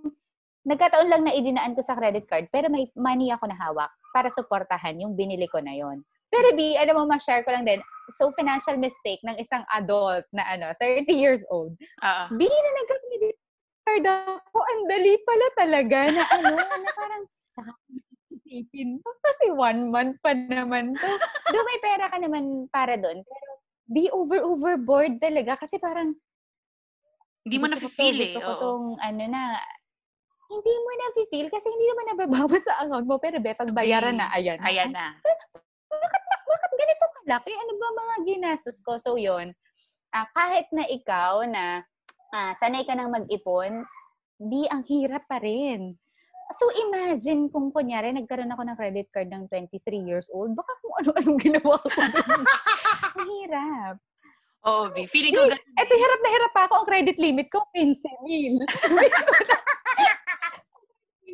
nagkataon 0.64 1.08
lang 1.12 1.22
na 1.28 1.36
idinaan 1.36 1.76
ko 1.76 1.82
sa 1.84 1.96
credit 2.00 2.28
card 2.28 2.48
pero 2.52 2.68
may 2.72 2.88
money 2.96 3.32
ako 3.32 3.48
na 3.48 3.60
hawak 3.60 3.92
para 4.16 4.32
suportahan 4.32 5.00
yung 5.04 5.20
binili 5.20 5.48
ko 5.52 5.60
na 5.60 5.76
yon. 5.76 6.04
Pero 6.30 6.54
B, 6.54 6.78
alam 6.78 6.94
mo, 6.94 7.04
ma-share 7.10 7.42
ko 7.42 7.50
lang 7.50 7.66
din, 7.66 7.82
so 8.14 8.30
financial 8.38 8.78
mistake 8.78 9.22
ng 9.26 9.38
isang 9.42 9.66
adult 9.74 10.26
na 10.30 10.46
ano, 10.46 10.70
30 10.78 11.10
years 11.10 11.42
old. 11.50 11.74
Oo. 12.06 12.24
B, 12.38 12.46
na 12.46 12.72
nagka-credit 12.82 13.36
card 13.90 14.06
ako, 14.06 14.58
ang 14.62 14.82
dali 14.86 15.14
pala 15.26 15.48
talaga 15.58 16.00
na 16.14 16.24
ano, 16.38 16.54
na 16.62 16.92
parang 16.94 17.24
isipin 18.50 19.02
mo. 19.02 19.10
Kasi 19.22 19.54
one 19.54 19.90
month 19.90 20.18
pa 20.22 20.34
naman 20.34 20.94
to. 20.94 21.10
Do 21.54 21.58
may 21.66 21.80
pera 21.82 22.06
ka 22.10 22.18
naman 22.22 22.70
para 22.70 22.98
doon. 22.98 23.22
Pero 23.26 23.50
be 23.90 24.06
over 24.14 24.46
overboard 24.46 25.18
talaga 25.18 25.58
kasi 25.58 25.82
parang 25.82 26.14
Hindi 27.42 27.58
mo 27.58 27.66
to, 27.66 27.82
na-feel 27.82 28.18
eh. 28.22 28.30
Gusto 28.30 28.42
ko 28.46 28.52
tong 28.62 28.86
ano 29.02 29.24
na 29.26 29.58
hindi 30.50 30.74
mo 30.82 30.90
na 30.98 31.06
feel 31.30 31.48
kasi 31.50 31.66
hindi 31.70 31.86
naman 31.90 32.06
nababawas 32.14 32.62
sa 32.68 32.86
account 32.86 33.06
mo 33.06 33.18
pero 33.22 33.38
be 33.38 33.54
pag 33.54 33.70
bayaran 33.74 34.18
na 34.18 34.30
ayan. 34.34 34.58
na. 34.58 34.66
Ayan 34.70 34.92
na. 34.94 35.18
Bakit, 35.98 36.22
bakit 36.46 36.72
ganito 36.78 37.06
kalaki? 37.22 37.52
Ano 37.58 37.72
ba 37.76 37.88
mga 37.98 38.16
ginastos 38.30 38.78
ko? 38.86 39.02
So, 39.02 39.18
yun. 39.18 39.54
Ah, 40.14 40.30
kahit 40.34 40.70
na 40.74 40.86
ikaw 40.86 41.46
na 41.50 41.82
ah, 42.34 42.54
sanay 42.62 42.86
ka 42.86 42.94
nang 42.94 43.14
mag-ipon, 43.14 43.86
di, 44.38 44.70
ang 44.70 44.86
hirap 44.86 45.26
pa 45.26 45.42
rin. 45.42 45.98
So, 46.50 46.66
imagine 46.74 47.54
kung 47.54 47.70
kunyari, 47.70 48.10
nagkaroon 48.10 48.50
ako 48.50 48.64
ng 48.66 48.78
credit 48.78 49.08
card 49.14 49.30
ng 49.30 49.46
23 49.54 50.02
years 50.02 50.34
old, 50.34 50.58
baka 50.58 50.74
kung 50.82 50.94
ano-anong 50.98 51.40
ginawa 51.46 51.78
ko. 51.78 51.90
ang 53.22 53.30
hirap. 53.38 53.96
Oo, 54.66 54.92
B. 54.92 55.06
Feeling 55.08 55.32
ko 55.38 55.46
ganun. 55.46 55.62
eto, 55.78 55.94
hirap 55.96 56.20
na 56.20 56.30
hirap 56.34 56.52
pa 56.52 56.62
ako. 56.68 56.74
Ang 56.84 56.88
credit 56.90 57.18
limit 57.22 57.48
ko, 57.54 57.64
15 57.72 58.28
mil. 58.28 58.56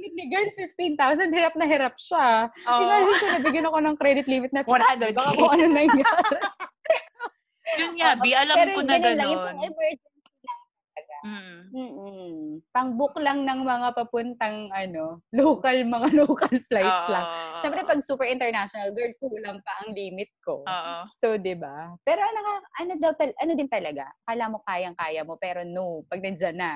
limit 0.05 0.13
ni 0.13 0.25
girl, 0.29 0.49
15,000. 0.53 1.33
Hirap 1.33 1.53
na 1.57 1.65
hirap 1.65 1.95
siya. 1.97 2.53
Oo. 2.53 2.81
Imagine 2.85 3.17
ko 3.17 3.25
nabigyan 3.33 3.67
ako 3.69 3.77
ng 3.81 3.95
credit 3.97 4.27
limit 4.29 4.51
na 4.53 4.61
100K. 4.61 5.17
Baka 5.17 5.31
kung 5.33 5.51
ano 5.51 5.65
nangyari. 5.65 6.03
Yun 7.81 7.91
nga, 7.97 8.13
B. 8.15 8.25
Alam 8.31 8.55
Pero 8.55 8.71
ko 8.71 8.81
na 8.85 8.93
ganun 8.93 9.17
lang, 9.17 9.29
yung 9.33 9.41
gano'n. 9.41 9.57
emergency 9.65 10.21
lang 10.45 10.61
talaga. 10.93 11.15
Mm. 11.25 11.57
Mm-mm. 11.75 12.31
Pang 12.69 12.89
book 12.93 13.17
lang 13.17 13.41
ng 13.41 13.59
mga 13.65 13.87
papuntang 13.97 14.69
ano, 14.69 15.25
local, 15.33 15.73
mga 15.81 16.07
local 16.21 16.55
flights 16.69 17.05
Oo, 17.09 17.11
lang. 17.11 17.25
Siyempre, 17.59 17.81
pag 17.83 17.99
super 18.05 18.29
international, 18.29 18.93
girl, 18.93 19.11
kulang 19.17 19.59
pa 19.65 19.81
ang 19.81 19.91
limit 19.91 20.29
ko. 20.45 20.61
Oo. 20.61 20.95
So, 21.17 21.35
'di 21.35 21.57
ba? 21.57 21.97
Pero 22.05 22.21
naka, 22.21 22.53
ano 22.79 22.91
daw 23.01 23.11
tal- 23.17 23.39
ano 23.41 23.51
din 23.57 23.67
talaga? 23.67 24.13
Kala 24.23 24.45
mo 24.47 24.61
kayang-kaya 24.61 25.25
mo 25.25 25.35
pero 25.35 25.65
no, 25.65 26.05
pag 26.05 26.21
nandiyan 26.21 26.55
na. 26.55 26.71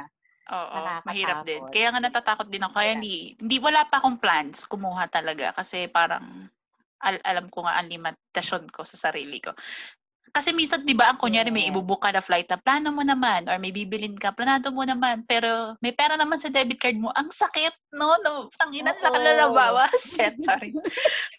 Oo, 0.50 0.82
mahirap 1.06 1.46
din. 1.46 1.62
Kaya 1.70 1.94
nga 1.94 2.02
natatakot 2.02 2.50
din 2.50 2.66
ako. 2.66 2.74
Kaya 2.82 2.98
hindi, 2.98 3.38
hindi 3.38 3.58
wala 3.62 3.86
pa 3.86 4.02
akong 4.02 4.18
plans 4.18 4.66
kumuha 4.66 5.06
talaga 5.08 5.54
kasi 5.54 5.86
parang 5.86 6.50
al- 7.06 7.24
alam 7.24 7.48
ko 7.54 7.64
nga 7.64 7.78
ang 7.80 7.88
limitasyon 7.88 8.68
ko 8.74 8.82
sa 8.82 8.98
sarili 8.98 9.38
ko. 9.40 9.54
Kasi 10.30 10.54
minsan, 10.54 10.86
di 10.86 10.94
ba, 10.94 11.10
ang 11.10 11.18
kunyari 11.18 11.50
may 11.50 11.74
ibubook 11.74 12.06
ka 12.06 12.14
na 12.14 12.22
flight 12.22 12.46
na 12.54 12.62
plano 12.62 12.94
mo 12.94 13.02
naman 13.02 13.50
or 13.50 13.58
may 13.58 13.74
bibilin 13.74 14.14
ka, 14.14 14.30
planado 14.30 14.70
mo 14.70 14.86
naman, 14.86 15.26
pero 15.26 15.74
may 15.82 15.90
pera 15.90 16.14
naman 16.14 16.38
sa 16.38 16.54
debit 16.54 16.78
card 16.78 17.02
mo, 17.02 17.10
ang 17.18 17.34
sakit, 17.34 17.74
no? 17.98 18.14
no 18.22 18.46
tanginan 18.62 18.94
na 19.02 19.10
kalalabawa. 19.10 19.90
Shit, 19.98 20.38
sorry. 20.46 20.76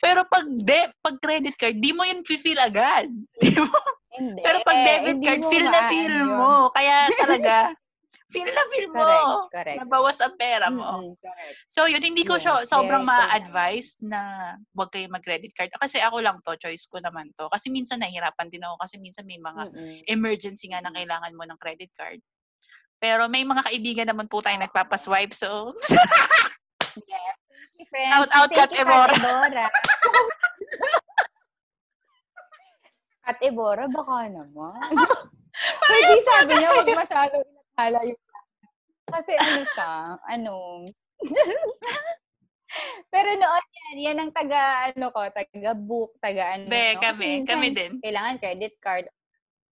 pero 0.02 0.26
pag 0.26 0.42
de, 0.42 0.90
pag 0.98 1.16
credit 1.22 1.54
card, 1.54 1.78
di 1.78 1.94
mo 1.94 2.02
yun 2.02 2.26
feel 2.26 2.58
agad. 2.58 3.06
Di 3.42 3.54
mo 3.54 3.70
Hindi. 4.10 4.42
pero 4.42 4.58
pag 4.66 4.78
debit 4.82 5.22
hindi 5.22 5.26
card, 5.30 5.42
feel 5.46 5.66
na 5.70 5.80
feel 5.86 6.16
yun. 6.18 6.34
mo. 6.34 6.66
Kaya 6.74 7.14
talaga, 7.14 7.70
feel 8.30 8.46
na 8.46 8.62
feel 8.70 8.88
mo. 8.88 9.02
Correct, 9.02 9.50
correct. 9.50 9.78
Nabawas 9.82 10.18
ang 10.22 10.34
pera 10.38 10.70
mo. 10.70 11.18
Correct. 11.18 11.56
So, 11.66 11.90
yun, 11.90 12.00
hindi 12.00 12.22
ko 12.22 12.38
Yes, 12.38 12.46
siya 12.46 12.62
sobrang 12.64 13.02
correct. 13.02 13.10
ma-advise 13.10 13.98
na 14.00 14.20
huwag 14.72 14.94
kayo 14.94 15.10
mag-credit 15.10 15.50
card. 15.52 15.70
Kasi 15.74 15.98
ako 15.98 16.22
lang 16.22 16.38
to, 16.46 16.54
choice 16.56 16.86
ko 16.86 17.02
naman 17.02 17.34
to. 17.34 17.50
Kasi 17.50 17.68
minsan 17.68 17.98
nahihirapan 17.98 18.46
din 18.48 18.62
ako 18.62 18.78
kasi 18.78 18.96
minsan 19.02 19.26
may 19.26 19.42
mga 19.42 19.66
Mm-mm. 19.68 20.06
emergency 20.06 20.70
nga 20.70 20.78
na 20.80 20.94
kailangan 20.94 21.34
mo 21.34 21.42
ng 21.42 21.58
credit 21.58 21.90
card. 21.98 22.22
Pero 23.02 23.26
may 23.26 23.42
mga 23.42 23.66
kaibigan 23.66 24.06
naman 24.06 24.30
po 24.30 24.38
tayo 24.38 24.54
nagpapaswipe. 24.62 25.34
So, 25.34 25.74
Yes. 27.06 27.36
friends. 27.88 28.12
Out, 28.12 28.30
out, 28.34 28.50
Kat 28.52 28.70
Ebora. 28.76 29.14
Kat 33.24 33.38
Ebora, 33.40 33.84
baka 33.88 34.26
naman. 34.26 34.80
Pwede 35.90 36.14
sabi 36.24 36.52
niya, 36.56 36.70
wag 36.72 36.88
masyadong 36.88 37.46
inakala 37.80 38.04
yung 38.04 38.20
kasi 39.10 39.32
ano 39.34 39.62
siya, 39.74 39.92
ano, 40.22 40.54
pero 43.12 43.26
noon 43.34 43.66
yan, 43.74 43.96
yan 43.98 44.18
ang 44.22 44.30
taga, 44.30 44.86
ano 44.86 45.10
ko, 45.10 45.18
taga 45.34 45.74
book, 45.74 46.14
taga 46.22 46.54
ano. 46.54 46.70
Be, 46.70 46.94
kami, 46.94 47.42
minsan, 47.42 47.58
kami 47.58 47.74
din. 47.74 47.98
Kailangan 47.98 48.38
credit 48.38 48.78
card, 48.78 49.10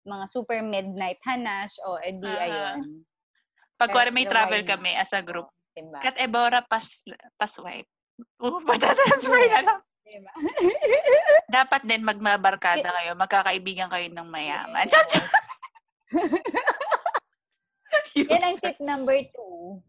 mga 0.09 0.25
super 0.25 0.65
midnight 0.65 1.21
hanash, 1.21 1.77
o 1.85 2.01
edi 2.01 2.25
uh, 2.25 2.41
ayun. 2.41 3.05
Pag 3.77 3.93
kuwari 3.93 4.09
may 4.09 4.25
travel 4.25 4.65
kami 4.65 4.97
as 4.97 5.13
a 5.13 5.21
group, 5.21 5.53
diba? 5.77 6.01
Kat 6.01 6.17
Ebora, 6.17 6.65
pas, 6.65 7.05
pas 7.37 7.53
wipe. 7.61 7.85
Uh, 8.41 8.57
patatransfer 8.73 9.37
yes. 9.37 9.53
na 9.53 9.61
lang. 9.69 9.79
Diba? 10.01 10.33
Dapat 11.61 11.85
din 11.85 12.01
magmabarkada 12.01 12.89
kayo, 12.89 13.13
magkakaibigan 13.13 13.93
kayo 13.93 14.09
ng 14.09 14.25
mayaman. 14.33 14.89
Yes. 14.89 15.13
Yan 18.15 18.43
ang 18.43 18.57
tip 18.63 18.77
number 18.79 19.17
two. 19.33 19.81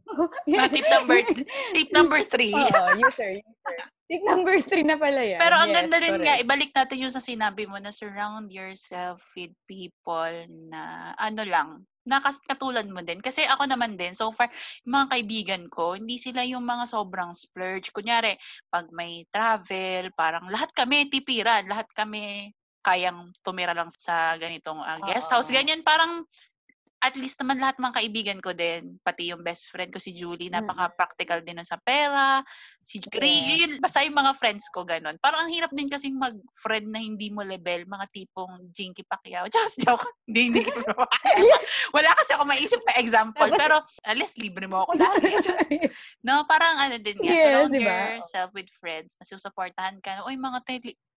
no, 0.48 0.64
tip 0.74 0.88
number 0.90 1.18
tip 1.76 1.88
number 1.94 2.20
three. 2.24 2.54
Oo, 2.58 2.64
user, 2.98 2.98
user. 2.98 3.32
Tip 4.08 4.24
number 4.24 4.56
three 4.64 4.88
na 4.88 4.96
pala 4.96 5.20
yan. 5.20 5.36
Pero 5.36 5.56
ang 5.60 5.68
yes, 5.68 5.76
ganda 5.76 5.96
din 6.00 6.16
nga, 6.24 6.40
ibalik 6.40 6.72
natin 6.72 7.04
yung 7.04 7.12
sa 7.12 7.20
sinabi 7.20 7.68
mo 7.68 7.76
na 7.76 7.92
surround 7.92 8.48
yourself 8.48 9.20
with 9.36 9.52
people 9.68 10.32
na 10.72 11.12
ano 11.20 11.44
lang, 11.44 11.68
na 12.08 12.24
katulad 12.24 12.88
mo 12.88 13.04
din. 13.04 13.20
Kasi 13.20 13.44
ako 13.44 13.68
naman 13.68 14.00
din, 14.00 14.16
so 14.16 14.32
far, 14.32 14.48
yung 14.88 14.96
mga 14.96 15.08
kaibigan 15.12 15.64
ko, 15.68 15.92
hindi 15.92 16.16
sila 16.16 16.40
yung 16.48 16.64
mga 16.64 16.88
sobrang 16.88 17.36
splurge. 17.36 17.92
Kunyari, 17.92 18.32
pag 18.72 18.88
may 18.96 19.28
travel, 19.28 20.08
parang 20.16 20.48
lahat 20.48 20.72
kami 20.72 21.12
tipiran, 21.12 21.68
lahat 21.68 21.86
kami 21.92 22.56
kayang 22.80 23.28
tumira 23.44 23.76
lang 23.76 23.92
sa 23.92 24.40
ganitong 24.40 24.80
uh, 24.80 24.96
guest 25.04 25.28
house. 25.28 25.52
Ganyan, 25.52 25.84
parang 25.84 26.24
at 26.98 27.14
least 27.14 27.38
naman 27.38 27.62
lahat 27.62 27.78
mga 27.78 27.96
kaibigan 28.02 28.38
ko 28.42 28.50
din, 28.50 28.98
pati 29.06 29.30
yung 29.30 29.46
best 29.46 29.70
friend 29.70 29.94
ko 29.94 30.02
si 30.02 30.10
Julie, 30.18 30.50
napaka-practical 30.50 31.46
din 31.46 31.62
sa 31.62 31.78
pera. 31.78 32.42
Si 32.82 32.98
Gray, 32.98 33.54
yeah. 33.54 33.58
yun, 33.66 33.78
basta 33.78 34.02
yung 34.02 34.18
mga 34.18 34.34
friends 34.34 34.66
ko 34.74 34.82
ganun. 34.82 35.14
Parang 35.22 35.46
ang 35.46 35.52
hirap 35.54 35.70
din 35.70 35.86
kasi 35.86 36.10
mag-friend 36.10 36.90
na 36.90 36.98
hindi 36.98 37.30
mo 37.30 37.46
level, 37.46 37.86
mga 37.86 38.06
tipong 38.10 38.74
Jinky 38.74 39.06
Pacquiao. 39.06 39.46
Just 39.54 39.78
joke. 39.86 40.02
hindi, 40.26 40.50
hindi. 40.50 40.62
Wala 41.96 42.10
kasi 42.18 42.34
ako 42.34 42.44
maisip 42.50 42.82
na 42.82 42.98
example. 42.98 43.50
Pero 43.54 43.78
at 44.02 44.16
least 44.18 44.42
libre 44.42 44.66
mo 44.66 44.82
ako 44.82 44.98
lagi. 44.98 45.32
no, 46.26 46.42
parang 46.50 46.82
ano 46.82 46.98
din 46.98 47.18
nga, 47.22 47.30
yes, 47.30 47.42
surround 47.46 47.74
diba? 47.78 48.18
yourself 48.18 48.50
with 48.58 48.66
friends 48.74 49.14
na 49.22 49.24
susuportahan 49.24 50.02
ka. 50.02 50.26
Uy, 50.26 50.34
mga 50.34 50.66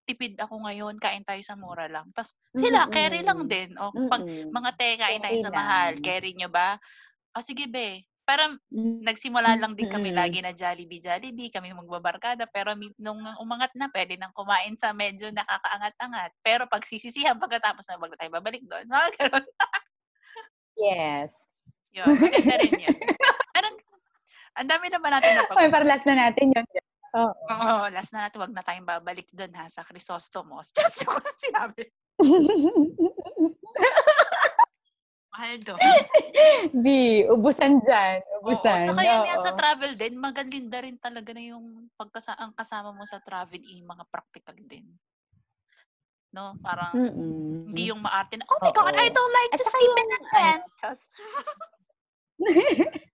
tipid 0.05 0.35
ako 0.41 0.65
ngayon, 0.65 0.97
kain 0.97 1.23
tayo 1.23 1.41
sa 1.45 1.55
mura 1.55 1.85
lang. 1.87 2.09
Tapos 2.11 2.33
sila, 2.53 2.85
mm-hmm. 2.85 2.95
carry 2.95 3.21
lang 3.21 3.41
din. 3.45 3.69
O 3.77 3.93
pag 4.09 4.25
mga 4.27 4.71
te, 4.75 4.89
kain 4.97 5.21
tayo 5.21 5.37
sa 5.39 5.53
mahal, 5.53 5.97
carry 6.01 6.33
nyo 6.35 6.49
ba? 6.49 6.75
O 7.37 7.41
sige 7.43 7.69
be, 7.69 8.03
parang 8.25 8.57
mm-hmm. 8.71 9.05
nagsimula 9.05 9.59
lang 9.59 9.73
din 9.77 9.87
kami 9.87 10.11
lagi 10.11 10.41
na 10.41 10.55
Jollibee, 10.55 11.03
Jollibee, 11.03 11.53
kami 11.53 11.71
magbabarkada. 11.71 12.49
Pero 12.49 12.73
nung 12.97 13.21
umangat 13.39 13.71
na, 13.77 13.87
pwede 13.93 14.17
nang 14.17 14.33
kumain 14.33 14.73
sa 14.75 14.91
medyo 14.91 15.29
nakakaangat-angat. 15.31 16.31
Pero 16.41 16.65
pag 16.67 16.83
sisisihan 16.83 17.39
pagkatapos 17.39 17.85
na 17.87 18.01
na 18.01 18.17
tayo 18.17 18.31
babalik 18.33 18.63
doon. 18.65 18.85
Mga 18.89 19.07
ganun. 19.19 19.45
yes. 20.77 21.31
Yun, 21.91 22.07
maganda 22.07 22.55
rin 22.55 22.73
yun. 22.87 22.97
Parang, 23.55 23.75
ang 24.55 24.67
dami 24.67 24.87
naman 24.87 25.11
natin 25.11 25.31
na 25.35 25.43
pag- 25.47 25.59
Oy, 25.59 25.67
para 25.67 25.85
last 25.85 26.07
na 26.07 26.15
natin 26.15 26.55
yun. 26.55 26.65
Oo. 27.11 27.35
Oh. 27.51 27.91
last 27.91 28.15
na 28.15 28.27
natin, 28.27 28.39
wag 28.39 28.55
na 28.55 28.63
tayong 28.63 28.87
babalik 28.87 29.27
doon 29.35 29.51
ha, 29.59 29.67
sa 29.67 29.83
Chrysostomos. 29.83 30.71
Just 30.75 31.03
yung 31.03 31.19
sinabi. 31.35 31.83
Mahal 35.31 35.63
doon. 35.63 35.79
B, 36.83 36.87
ubusan 37.31 37.79
dyan. 37.79 38.19
Ubusan. 38.43 38.83
Oo, 38.83 38.87
so 38.91 38.99
kaya 38.99 39.23
nga 39.23 39.39
sa 39.39 39.55
travel 39.55 39.95
din, 39.95 40.19
maganda 40.19 40.83
rin 40.83 40.99
talaga 40.99 41.31
na 41.31 41.55
yung 41.55 41.87
pagkasa 41.95 42.35
ang 42.35 42.51
kasama 42.51 42.91
mo 42.91 43.07
sa 43.07 43.23
travel, 43.23 43.63
yung 43.63 43.87
mga 43.87 44.03
practical 44.11 44.55
din. 44.67 44.87
No? 46.35 46.55
Parang, 46.59 46.95
Mm-mm. 46.95 47.71
hindi 47.71 47.91
yung 47.91 48.03
maarte 48.03 48.39
na, 48.39 48.47
oh 48.47 48.59
my 48.59 48.71
Oo. 48.71 48.75
God, 48.75 48.95
I 48.95 49.07
don't 49.07 49.35
like 49.35 49.51
At 49.55 49.59
to 49.59 49.65
sleep 49.67 49.95
in 49.99 50.09
a 50.11 50.19
tent. 50.31 50.63
Just... 50.79 51.11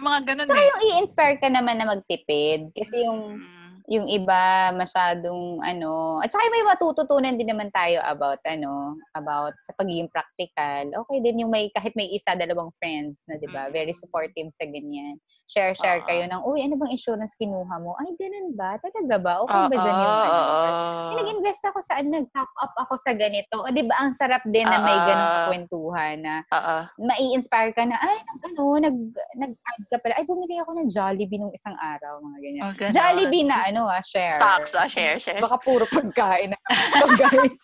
May 0.00 0.08
mga 0.08 0.20
ganun 0.32 0.48
Saka 0.48 0.64
eh. 0.64 0.68
yung 0.72 0.82
i-inspire 0.88 1.36
ka 1.36 1.48
naman 1.52 1.76
na 1.76 1.92
magtipid. 1.92 2.72
Kasi 2.72 3.04
yung 3.04 3.36
mm 3.36 3.60
yung 3.90 4.06
iba 4.06 4.70
masyadong 4.70 5.58
ano 5.66 6.22
at 6.22 6.30
saka 6.30 6.46
may 6.46 6.62
matututunan 6.62 7.34
din 7.34 7.50
naman 7.50 7.74
tayo 7.74 7.98
about 8.06 8.38
ano 8.46 8.94
about 9.18 9.50
sa 9.66 9.74
pagiging 9.74 10.06
practical. 10.06 11.02
Okay 11.02 11.18
din 11.18 11.42
yung 11.42 11.50
may 11.50 11.74
kahit 11.74 11.90
may 11.98 12.06
isa 12.14 12.38
dalawang 12.38 12.70
friends 12.78 13.26
na 13.26 13.34
'di 13.34 13.50
ba? 13.50 13.66
Very 13.66 13.90
supportive 13.90 14.54
sa 14.54 14.62
ganyan 14.62 15.18
share 15.50 15.74
share 15.74 16.00
uh, 16.00 16.06
kayo 16.06 16.24
ng 16.30 16.42
uy 16.46 16.62
ano 16.64 16.78
bang 16.80 16.94
insurance 16.94 17.34
kinuha 17.36 17.74
mo? 17.82 17.98
Ay 18.00 18.14
ganun 18.16 18.54
ba? 18.56 18.78
Talaga 18.80 19.16
ba? 19.18 19.32
Okay 19.44 19.60
uh, 19.60 19.68
ba 19.68 19.76
dyan 19.76 19.96
yung 19.98 20.16
uh, 20.16 20.24
ano? 20.24 20.40
uh, 20.40 21.10
nag-invest 21.20 21.62
ako 21.68 21.78
sa 21.82 21.92
nag-top 22.00 22.50
up 22.62 22.74
ako 22.86 22.94
sa 22.96 23.12
ganito. 23.12 23.60
O 23.60 23.68
'di 23.68 23.84
ba 23.84 23.94
ang 24.00 24.16
sarap 24.16 24.40
din 24.48 24.64
na 24.64 24.78
may 24.80 24.98
ganung 25.04 25.34
kwentuhan 25.52 26.16
na 26.24 26.34
uh, 26.54 26.88
mai-inspire 26.96 27.74
ka 27.76 27.84
na 27.84 28.00
ay 28.00 28.16
nag 28.24 28.40
ano 28.48 28.62
nag 28.78 28.96
nag-add 29.36 29.82
ka 29.90 29.96
pala. 30.00 30.14
Ay 30.16 30.24
bumili 30.24 30.56
ako 30.62 30.70
ng 30.78 30.88
Jollibee 30.88 31.36
nung 31.36 31.52
isang 31.52 31.76
araw 31.76 32.22
mga 32.22 32.38
ganyan. 32.40 32.62
Okay, 32.72 32.88
Jollibee 32.94 33.44
na 33.44 33.66
ano 33.66 33.90
ah, 33.90 34.02
share. 34.06 34.30
Stocks, 34.30 34.72
ah, 34.78 34.86
share, 34.86 35.18
share. 35.18 35.42
Baka 35.42 35.58
puro 35.58 35.84
pagkain 35.90 36.54
na. 36.54 36.58
Guys. 37.20 37.60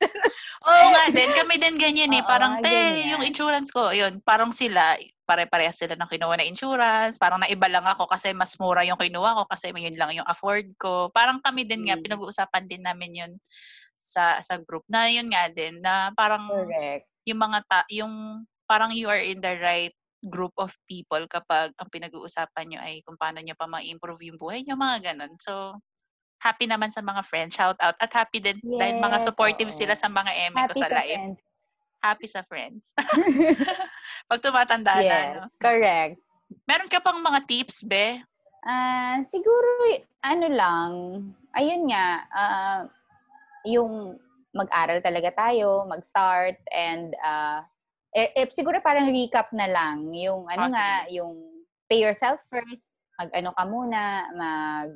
Oo 0.67 0.87
nga 0.91 1.05
din, 1.15 1.31
kami 1.31 1.55
din 1.63 1.77
ganyan 1.79 2.13
eh. 2.19 2.25
Parang, 2.31 2.59
te, 2.59 2.73
yung 3.07 3.23
insurance 3.23 3.71
ko, 3.71 3.95
yun, 3.95 4.19
parang 4.27 4.51
sila, 4.51 4.99
pare-parehas 5.27 5.77
sila 5.77 5.99
ng 5.99 6.07
kinuha 6.07 6.39
na 6.39 6.47
insurance. 6.47 7.19
Parang 7.19 7.43
naiba 7.43 7.67
lang 7.67 7.85
ako 7.85 8.07
kasi 8.07 8.31
mas 8.31 8.55
mura 8.63 8.87
yung 8.87 8.97
kinuha 8.97 9.43
ko 9.43 9.45
kasi 9.51 9.75
yun 9.75 9.99
lang 9.99 10.15
yung 10.15 10.29
afford 10.31 10.71
ko. 10.79 11.11
Parang 11.11 11.43
kami 11.43 11.67
din 11.67 11.85
nga, 11.85 11.99
hmm. 11.99 12.07
pinag-uusapan 12.07 12.65
din 12.71 12.87
namin 12.87 13.13
yun 13.13 13.33
sa 13.99 14.39
sa 14.39 14.63
group 14.63 14.87
na 14.87 15.11
yun 15.11 15.27
nga 15.29 15.51
din 15.51 15.83
na 15.83 16.15
parang 16.15 16.47
Correct. 16.47 17.11
yung 17.27 17.43
mga 17.43 17.59
ta, 17.67 17.83
yung 17.91 18.47
parang 18.71 18.95
you 18.95 19.11
are 19.11 19.21
in 19.21 19.43
the 19.43 19.59
right 19.59 19.95
group 20.31 20.55
of 20.59 20.71
people 20.87 21.23
kapag 21.29 21.75
ang 21.79 21.91
pinag-uusapan 21.91 22.67
nyo 22.67 22.81
ay 22.83 23.03
kung 23.03 23.19
paano 23.19 23.43
nyo 23.43 23.55
pa 23.59 23.67
ma-improve 23.67 24.31
yung 24.31 24.39
buhay 24.39 24.63
nyo, 24.63 24.79
mga 24.79 25.13
ganun. 25.13 25.35
So, 25.39 25.79
happy 26.43 26.67
naman 26.67 26.91
sa 26.91 27.03
mga 27.03 27.23
friends. 27.27 27.55
Shout 27.55 27.79
out. 27.79 27.95
At 27.99 28.11
happy 28.11 28.43
din 28.43 28.59
yes, 28.63 28.79
dahil 28.79 28.97
mga 29.03 29.19
supportive 29.23 29.71
oh. 29.71 29.77
sila 29.77 29.95
sa 29.95 30.11
mga 30.11 30.31
eme 30.51 30.67
ko 30.71 30.75
sa, 30.79 30.87
sa 30.87 30.99
live. 31.03 31.19
Friends. 31.19 31.46
Happy 32.03 32.29
sa 32.29 32.45
friends. 32.47 32.95
Pag 34.31 34.41
tumatanda 34.43 35.01
yes, 35.01 35.07
na. 35.07 35.19
Yes, 35.19 35.37
no? 35.37 35.61
correct. 35.63 36.17
Meron 36.67 36.91
ka 36.91 37.03
pang 37.03 37.19
mga 37.19 37.41
tips, 37.47 37.83
Be? 37.83 38.23
Uh, 38.67 39.23
siguro, 39.23 40.03
ano 40.27 40.47
lang, 40.51 40.91
ayun 41.55 41.87
nga, 41.87 42.07
uh, 42.35 42.81
yung 43.67 44.19
mag-aral 44.51 44.99
talaga 45.03 45.31
tayo, 45.35 45.87
mag-start, 45.87 46.59
and 46.75 47.15
uh, 47.23 47.63
eh, 48.17 48.33
eh, 48.35 48.49
siguro 48.49 48.81
parang 48.81 49.13
recap 49.13 49.53
na 49.53 49.69
lang, 49.69 50.11
yung 50.17 50.49
ano 50.49 50.67
oh, 50.67 50.73
nga, 50.73 51.07
yung 51.13 51.35
pay 51.87 52.03
yourself 52.03 52.43
first, 52.51 52.91
mag-ano 53.21 53.51
ka 53.55 53.65
muna, 53.69 54.03
mag 54.35 54.91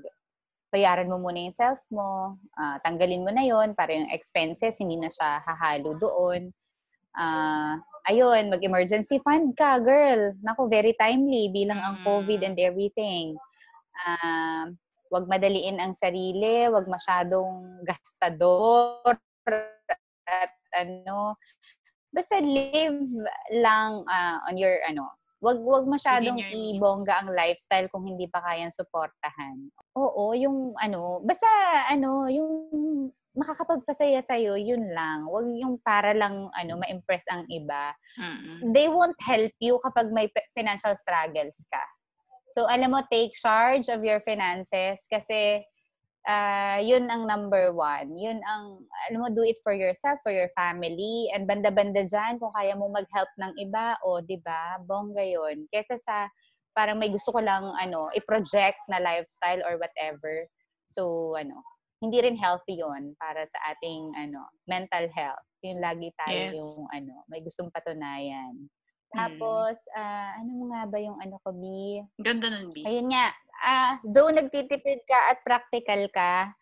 bayaran 0.71 1.11
mo 1.11 1.19
muna 1.19 1.51
yung 1.51 1.55
self 1.55 1.83
mo, 1.91 2.39
uh, 2.55 2.77
tanggalin 2.87 3.27
mo 3.27 3.31
na 3.35 3.43
yon 3.43 3.75
para 3.75 3.91
yung 3.91 4.07
expenses 4.15 4.79
hindi 4.79 4.97
na 5.03 5.11
siya 5.11 5.43
hahalo 5.43 5.99
doon. 5.99 6.55
Uh, 7.15 7.79
ayun, 8.07 8.51
mag-emergency 8.51 9.19
fund 9.23 9.55
ka, 9.59 9.79
girl. 9.83 10.35
Naku, 10.43 10.71
very 10.71 10.95
timely 10.99 11.51
bilang 11.51 11.79
ang 11.79 11.97
COVID 12.07 12.41
and 12.47 12.57
everything. 12.59 13.35
Uh, 14.07 14.73
wag 15.11 15.27
madaliin 15.27 15.83
ang 15.83 15.93
sarili, 15.93 16.71
wag 16.71 16.87
masyadong 16.87 17.83
gastador 17.83 19.19
at 20.31 20.53
ano, 20.79 21.35
basta 22.15 22.39
live 22.39 22.99
lang 23.59 24.07
uh, 24.07 24.39
on 24.47 24.55
your 24.59 24.79
ano 24.87 25.11
wag 25.41 25.59
wag 25.65 25.89
masyadong 25.89 26.37
ibongga 26.53 27.25
ang 27.25 27.33
lifestyle 27.33 27.89
kung 27.89 28.05
hindi 28.05 28.29
pa 28.29 28.45
kayang 28.45 28.73
suportahan. 28.73 29.73
Oo, 29.97 30.37
yung 30.37 30.77
ano, 30.77 31.25
basta 31.25 31.49
ano, 31.89 32.29
yung 32.29 32.53
makakapagpasaya 33.35 34.21
sa 34.27 34.35
iyo, 34.35 34.59
yun 34.59 34.91
lang. 34.91 35.27
Wag 35.31 35.47
yung 35.55 35.79
para 35.83 36.11
lang 36.11 36.51
ano 36.51 36.73
ma-impress 36.83 37.27
ang 37.31 37.47
iba. 37.47 37.95
Mm-hmm. 38.19 38.75
They 38.75 38.91
won't 38.91 39.19
help 39.23 39.55
you 39.63 39.79
kapag 39.83 40.11
may 40.11 40.27
financial 40.55 40.95
struggles 40.99 41.63
ka. 41.71 41.85
So 42.51 42.67
alam 42.67 42.91
mo 42.91 43.07
take 43.07 43.31
charge 43.39 43.87
of 43.87 44.03
your 44.03 44.19
finances 44.27 45.07
kasi 45.07 45.63
uh, 46.27 46.79
yun 46.83 47.07
ang 47.09 47.25
number 47.25 47.71
one. 47.73 48.13
Yun 48.19 48.43
ang, 48.43 48.85
alam 49.09 49.19
mo, 49.23 49.29
do 49.33 49.47
it 49.47 49.57
for 49.63 49.73
yourself, 49.73 50.19
for 50.27 50.35
your 50.35 50.51
family, 50.59 51.31
and 51.33 51.47
banda-banda 51.47 52.05
dyan, 52.05 52.37
kung 52.37 52.53
kaya 52.53 52.77
mo 52.77 52.91
mag-help 52.91 53.31
ng 53.41 53.53
iba, 53.63 53.97
o, 54.05 54.21
di 54.21 54.37
ba, 54.43 54.77
bongga 54.85 55.25
yun. 55.25 55.65
Kesa 55.71 55.97
sa 55.97 56.29
parang 56.75 56.99
may 56.99 57.11
gusto 57.11 57.35
ko 57.35 57.41
lang 57.41 57.73
ano, 57.77 58.09
i-project 58.15 58.79
na 58.91 59.01
lifestyle 59.01 59.63
or 59.67 59.79
whatever. 59.79 60.47
So, 60.91 61.35
ano, 61.39 61.63
hindi 62.01 62.19
rin 62.25 62.37
healthy 62.37 62.81
yon 62.81 63.13
para 63.21 63.45
sa 63.45 63.77
ating 63.77 64.17
ano 64.17 64.49
mental 64.65 65.07
health. 65.13 65.45
Yung 65.61 65.85
lagi 65.85 66.09
tayo 66.25 66.41
yes. 66.51 66.57
yung 66.57 66.89
ano, 66.89 67.15
may 67.29 67.45
gustong 67.45 67.69
patunayan. 67.69 68.57
Mm. 68.57 69.13
Tapos, 69.13 69.77
mm. 69.77 69.97
uh, 70.01 70.31
ano 70.41 70.53
nga 70.73 70.83
ba 70.89 70.99
yung 70.99 71.19
ano 71.21 71.37
ko, 71.45 71.53
B? 71.53 71.65
Ganda 72.17 72.49
nun, 72.49 72.73
B. 72.73 72.89
Ayun 72.89 73.13
nga. 73.13 73.29
Uh, 73.61 73.93
though 74.09 74.33
nagtitipid 74.33 75.05
ka 75.05 75.19
at 75.29 75.45
practical 75.45 76.01
ka, 76.09 76.57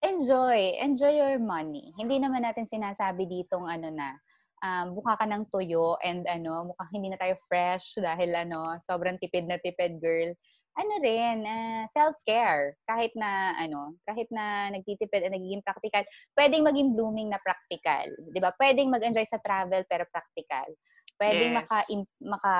enjoy. 0.00 0.80
Enjoy 0.80 1.12
your 1.12 1.36
money. 1.36 1.92
Hindi 2.00 2.16
naman 2.16 2.48
natin 2.48 2.64
sinasabi 2.64 3.28
ditong 3.28 3.68
ano 3.68 3.92
na, 3.92 4.16
um, 4.64 4.96
mukha 4.96 5.20
ka 5.20 5.28
ng 5.28 5.44
tuyo 5.52 6.00
and 6.00 6.24
ano, 6.24 6.72
mukhang 6.72 6.96
hindi 6.96 7.12
na 7.12 7.20
tayo 7.20 7.36
fresh 7.44 8.00
dahil 8.00 8.32
ano, 8.32 8.80
sobrang 8.80 9.20
tipid 9.20 9.44
na 9.44 9.60
tipid 9.60 10.00
girl 10.00 10.32
ano 10.80 10.94
rin, 11.04 11.44
uh, 11.44 11.84
self-care. 11.92 12.80
Kahit 12.88 13.12
na, 13.12 13.52
ano, 13.60 13.94
kahit 14.08 14.26
na 14.32 14.72
nagtitipid 14.72 15.28
at 15.28 15.32
nagiging 15.32 15.60
practical, 15.60 16.02
pwedeng 16.34 16.64
maging 16.64 16.96
blooming 16.96 17.28
na 17.28 17.38
practical. 17.44 18.08
Di 18.32 18.40
ba? 18.40 18.50
Pwedeng 18.56 18.88
mag-enjoy 18.88 19.28
sa 19.28 19.38
travel 19.44 19.84
pero 19.84 20.08
practical. 20.08 20.72
Pwedeng 21.20 21.52
yes. 21.52 21.58
maka, 21.60 21.78
maka 22.24 22.54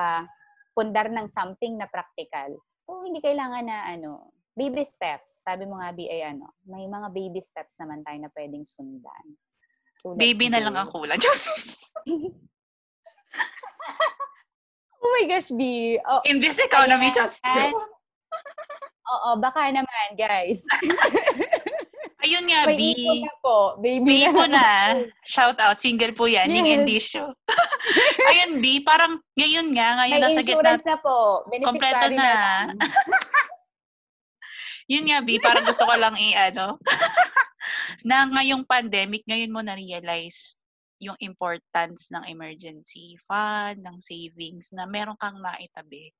pundar 0.77 1.09
ng 1.09 1.27
something 1.27 1.81
na 1.81 1.89
practical. 1.89 2.53
So, 2.85 3.01
hindi 3.01 3.19
kailangan 3.19 3.65
na, 3.65 3.89
ano, 3.89 4.29
baby 4.53 4.85
steps. 4.85 5.41
Sabi 5.41 5.65
mo 5.65 5.81
nga, 5.81 5.89
B, 5.91 6.05
ay 6.05 6.37
ano, 6.37 6.53
may 6.67 6.85
mga 6.85 7.09
baby 7.09 7.41
steps 7.41 7.79
naman 7.81 8.05
tayo 8.05 8.21
na 8.21 8.29
pwedeng 8.37 8.65
sundan. 8.67 9.25
So, 9.97 10.15
baby 10.15 10.47
na 10.47 10.61
lang 10.63 10.77
ako. 10.77 11.03
Lang. 11.03 11.19
oh 15.03 15.09
my 15.19 15.25
gosh, 15.27 15.51
B. 15.51 15.97
Oh, 16.07 16.21
In 16.27 16.39
this 16.39 16.59
economy, 16.59 17.11
just 17.11 17.43
Oo, 19.11 19.29
baka 19.39 19.69
naman, 19.69 20.07
guys. 20.15 20.63
Ayun 22.21 22.45
nga, 22.45 22.69
May 22.69 22.77
B. 22.77 22.85
na 23.25 23.33
po. 23.41 23.81
Baby 23.81 24.29
na. 24.29 24.45
na. 24.45 24.67
Shout 25.25 25.57
out. 25.57 25.81
Single 25.81 26.13
po 26.13 26.29
yan. 26.29 26.47
Yes. 26.47 26.53
Ning 26.53 26.69
Indisyo. 26.69 27.33
Ayun, 28.29 28.61
B. 28.61 28.85
Parang 28.85 29.17
ngayon 29.33 29.73
nga, 29.73 30.05
ngayon 30.05 30.21
May 30.21 30.25
nasa 30.29 30.41
gitna. 30.45 30.77
na 30.77 30.97
po. 31.01 31.41
Kompleto 31.65 32.07
na. 32.13 32.21
na 32.21 32.31
Yun 34.91 35.09
nga, 35.09 35.19
B. 35.25 35.41
Parang 35.41 35.65
gusto 35.65 35.81
ko 35.81 35.93
lang 35.97 36.13
i-ano. 36.13 36.77
na 38.07 38.29
ngayong 38.29 38.69
pandemic, 38.69 39.25
ngayon 39.25 39.53
mo 39.53 39.65
na-realize 39.65 40.61
yung 41.01 41.17
importance 41.17 42.13
ng 42.13 42.29
emergency 42.29 43.17
fund, 43.25 43.81
ng 43.81 43.97
savings, 43.97 44.69
na 44.69 44.85
meron 44.85 45.17
kang 45.17 45.41
maitabi. 45.41 46.13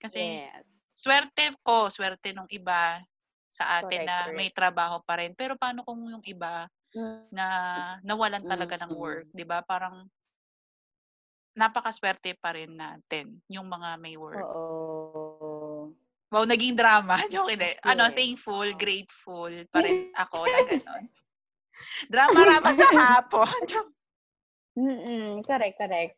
Kasi 0.00 0.40
yes. 0.40 0.88
swerte 0.88 1.52
ko, 1.60 1.92
swerte 1.92 2.32
nung 2.32 2.48
iba 2.48 3.04
sa 3.50 3.82
atin 3.82 4.00
correct, 4.00 4.08
na 4.08 4.16
correct. 4.24 4.38
may 4.38 4.50
trabaho 4.50 4.96
pa 5.04 5.20
rin. 5.20 5.36
Pero 5.36 5.60
paano 5.60 5.84
kung 5.84 6.00
yung 6.08 6.24
iba 6.24 6.64
mm. 6.96 7.28
na 7.34 7.46
nawalan 8.00 8.42
talaga 8.46 8.80
ng 8.80 8.96
work, 8.96 9.28
'di 9.36 9.44
ba? 9.44 9.60
Parang 9.60 10.08
napakaswerte 11.52 12.38
pa 12.38 12.54
rin 12.54 12.72
natin 12.78 13.42
yung 13.50 13.66
mga 13.66 13.98
may 13.98 14.14
work. 14.16 14.46
Oo. 14.48 15.90
Wow, 16.30 16.46
naging 16.46 16.78
drama. 16.78 17.18
Joke 17.32 17.52
hindi. 17.52 17.74
Yes. 17.74 17.82
Ano, 17.82 18.06
thankful, 18.14 18.70
grateful 18.78 19.50
pa 19.74 19.82
rin 19.82 20.14
ako 20.14 20.46
na 20.46 20.60
gano'n. 20.62 21.04
Drama-rama 22.06 22.70
sa 22.70 22.86
hapon. 22.86 23.50
Mm-mm, 24.78 25.42
correct, 25.42 25.76
correct. 25.76 26.14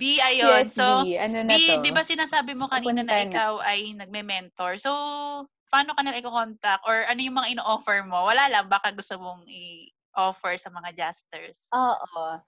B, 0.00 0.16
ayun. 0.16 0.64
Yes, 0.64 0.72
so, 0.72 1.04
B. 1.04 1.20
Ano 1.20 1.44
na 1.44 1.52
B, 1.52 1.76
di 1.84 1.92
ba 1.92 2.00
sinasabi 2.00 2.56
mo 2.56 2.72
kanina 2.72 3.04
Pupunta 3.04 3.12
na 3.12 3.28
ikaw 3.28 3.52
na. 3.60 3.64
ay 3.68 3.80
nagme-mentor? 3.92 4.80
So, 4.80 4.90
paano 5.68 5.92
ka 5.92 6.00
nila 6.00 6.24
i-contact? 6.24 6.88
Or 6.88 7.04
ano 7.04 7.20
yung 7.20 7.36
mga 7.36 7.60
ino-offer 7.60 8.00
mo? 8.08 8.24
Wala 8.24 8.48
lang, 8.48 8.72
baka 8.72 8.96
gusto 8.96 9.20
mong 9.20 9.44
i-offer 9.44 10.56
sa 10.56 10.72
mga 10.72 10.96
jesters. 10.96 11.68
Oo. 11.76 12.40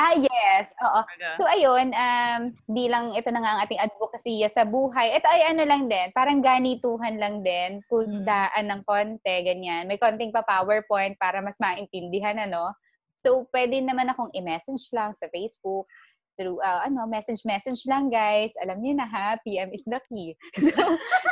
Ah, 0.00 0.16
yes. 0.16 0.72
Oo. 0.80 1.00
So, 1.36 1.44
ayun, 1.44 1.92
um, 1.92 2.40
bilang 2.72 3.12
ito 3.14 3.28
na 3.30 3.38
nga 3.38 3.50
ang 3.54 3.60
ating 3.68 3.84
advocacy 3.84 4.40
sa 4.48 4.64
buhay, 4.64 5.12
ito 5.12 5.28
ay 5.28 5.52
ano 5.52 5.62
lang 5.68 5.92
din, 5.92 6.08
parang 6.16 6.40
ganituhan 6.40 7.20
lang 7.20 7.44
din, 7.44 7.84
kundaan 7.86 8.66
ng 8.66 8.82
konti, 8.88 9.44
ganyan. 9.44 9.84
May 9.84 10.00
konting 10.00 10.32
pa 10.32 10.42
PowerPoint 10.42 11.20
para 11.20 11.44
mas 11.44 11.60
maintindihan, 11.60 12.34
ano. 12.40 12.72
So, 13.20 13.44
pwede 13.52 13.84
naman 13.84 14.08
akong 14.08 14.32
i-message 14.32 14.88
lang 14.96 15.12
sa 15.12 15.28
Facebook 15.28 15.84
through 16.40 16.56
uh, 16.64 16.80
ano 16.88 17.04
message 17.04 17.44
message 17.44 17.84
lang 17.84 18.08
guys 18.08 18.56
alam 18.64 18.80
niyo 18.80 18.96
na 18.96 19.04
ha 19.04 19.36
PM 19.44 19.68
is 19.76 19.84
the 19.84 20.00
key 20.08 20.32
so 20.72 20.80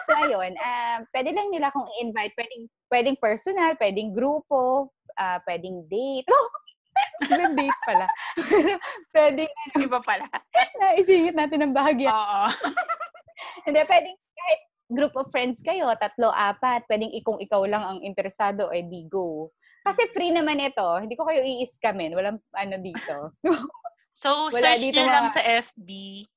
so 0.05 0.11
ayun 0.21 0.53
uh, 0.61 1.01
pwede 1.17 1.33
lang 1.33 1.49
nila 1.49 1.73
kung 1.73 1.89
i-invite 1.97 2.37
pwedeng 2.37 2.63
pwedeng 2.93 3.17
personal 3.17 3.73
pwedeng 3.81 4.13
grupo 4.13 4.93
uh, 5.17 5.41
pwedeng 5.49 5.89
date 5.89 6.29
oh 6.37 6.49
May 7.31 7.47
date 7.55 7.81
pala. 7.87 8.07
pwedeng 9.15 9.47
ano, 9.51 9.87
iba 9.87 10.01
pala. 10.03 10.27
Naisingit 10.83 11.35
natin 11.35 11.63
ang 11.63 11.75
bahagya. 11.75 12.11
Oo. 12.11 12.43
Hindi, 13.67 13.81
pwedeng 13.87 14.19
kahit 14.19 14.61
group 14.91 15.15
of 15.15 15.31
friends 15.31 15.63
kayo, 15.63 15.91
tatlo, 15.99 16.31
apat, 16.31 16.87
pwedeng 16.91 17.15
ikong 17.23 17.43
ikaw 17.43 17.63
lang 17.67 17.87
ang 17.87 17.99
interesado, 18.03 18.71
eh 18.75 18.87
di 18.87 19.07
go. 19.07 19.51
Kasi 19.83 20.11
free 20.13 20.35
naman 20.35 20.61
ito. 20.61 20.85
Hindi 21.01 21.17
ko 21.17 21.25
kayo 21.25 21.41
i-scamin. 21.41 22.13
Walang 22.13 22.39
ano 22.53 22.77
dito. 22.77 23.35
So, 24.19 24.51
Wala 24.51 24.75
search 24.75 24.91
nyo 24.91 25.07
mga... 25.07 25.15
lang 25.15 25.27
sa 25.31 25.39
FB, 25.47 25.89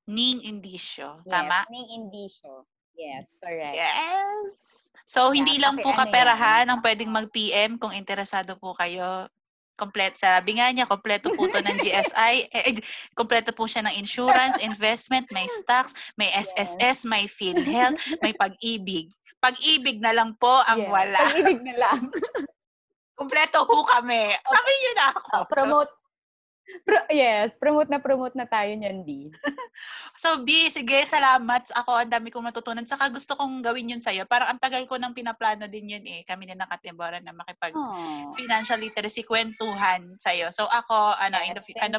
Ning 0.06 0.46
Indisyo. 0.46 1.18
Tama? 1.26 1.66
Yes, 1.66 1.72
Ning 1.74 1.90
Indisyo. 1.98 2.54
Yes, 2.94 3.34
correct. 3.42 3.74
Yes! 3.74 4.86
So, 5.10 5.34
yeah, 5.34 5.42
hindi 5.42 5.58
lang 5.58 5.82
po 5.82 5.90
kaperahan 5.90 6.70
ang 6.70 6.86
pwedeng 6.86 7.10
mag-PM 7.10 7.82
kung 7.82 7.90
interesado 7.90 8.54
po 8.62 8.78
kayo. 8.78 9.26
Kompleto, 9.82 10.22
sabi 10.22 10.62
nga 10.62 10.70
niya, 10.70 10.86
kompleto 10.86 11.34
po 11.34 11.50
to 11.50 11.58
ng 11.58 11.82
GSI. 11.82 12.46
Eh, 12.54 12.70
eh, 12.70 12.78
kompleto 13.18 13.50
po 13.50 13.66
siya 13.66 13.82
ng 13.90 13.98
insurance, 13.98 14.62
investment, 14.62 15.26
may 15.34 15.50
stocks, 15.66 15.98
may 16.22 16.30
SSS, 16.38 17.02
yes. 17.02 17.10
may 17.10 17.26
PhilHealth, 17.26 17.98
may 18.22 18.38
pag-ibig. 18.38 19.10
Pag-ibig 19.42 19.98
na 19.98 20.14
lang 20.14 20.38
po 20.38 20.62
ang 20.70 20.86
yes. 20.86 20.92
wala. 20.94 21.18
Pag-ibig 21.18 21.66
na 21.66 21.76
lang. 21.82 22.00
kompleto 23.22 23.66
po 23.70 23.86
kami. 23.86 24.34
Sabi 24.34 24.70
niyo 24.70 24.92
na 24.98 25.06
ako. 25.14 25.34
Uh, 25.34 25.46
promote 25.46 25.92
Pro- 26.88 27.10
yes, 27.12 27.60
promote 27.60 27.90
na 27.92 28.00
promote 28.00 28.36
na 28.36 28.48
tayo 28.48 28.72
niyan, 28.74 29.04
B. 29.04 29.32
so, 30.22 30.42
B, 30.42 30.72
sige, 30.72 31.04
salamat. 31.04 31.70
Ako, 31.76 32.02
ang 32.02 32.12
dami 32.12 32.32
kong 32.32 32.48
natutunan. 32.48 32.88
Saka 32.88 33.12
gusto 33.12 33.36
kong 33.36 33.62
gawin 33.62 33.92
yun 33.92 34.04
sa'yo. 34.04 34.26
Parang 34.26 34.56
ang 34.56 34.62
tagal 34.62 34.88
ko 34.88 34.96
nang 34.96 35.16
pinaplano 35.16 35.68
din 35.68 35.92
yun 35.98 36.06
eh. 36.08 36.24
Kami 36.24 36.48
na 36.48 36.64
nakatibora 36.64 37.20
na 37.20 37.36
makipag 37.36 37.76
Aww. 37.76 38.34
financial 38.36 38.80
literacy 38.80 39.28
kwentuhan 39.28 40.16
sa'yo. 40.18 40.50
So, 40.54 40.66
ako, 40.68 41.18
ano, 41.20 41.38
yes, 41.42 41.48
in 41.48 41.56
the, 41.58 41.64
ano, 41.82 41.98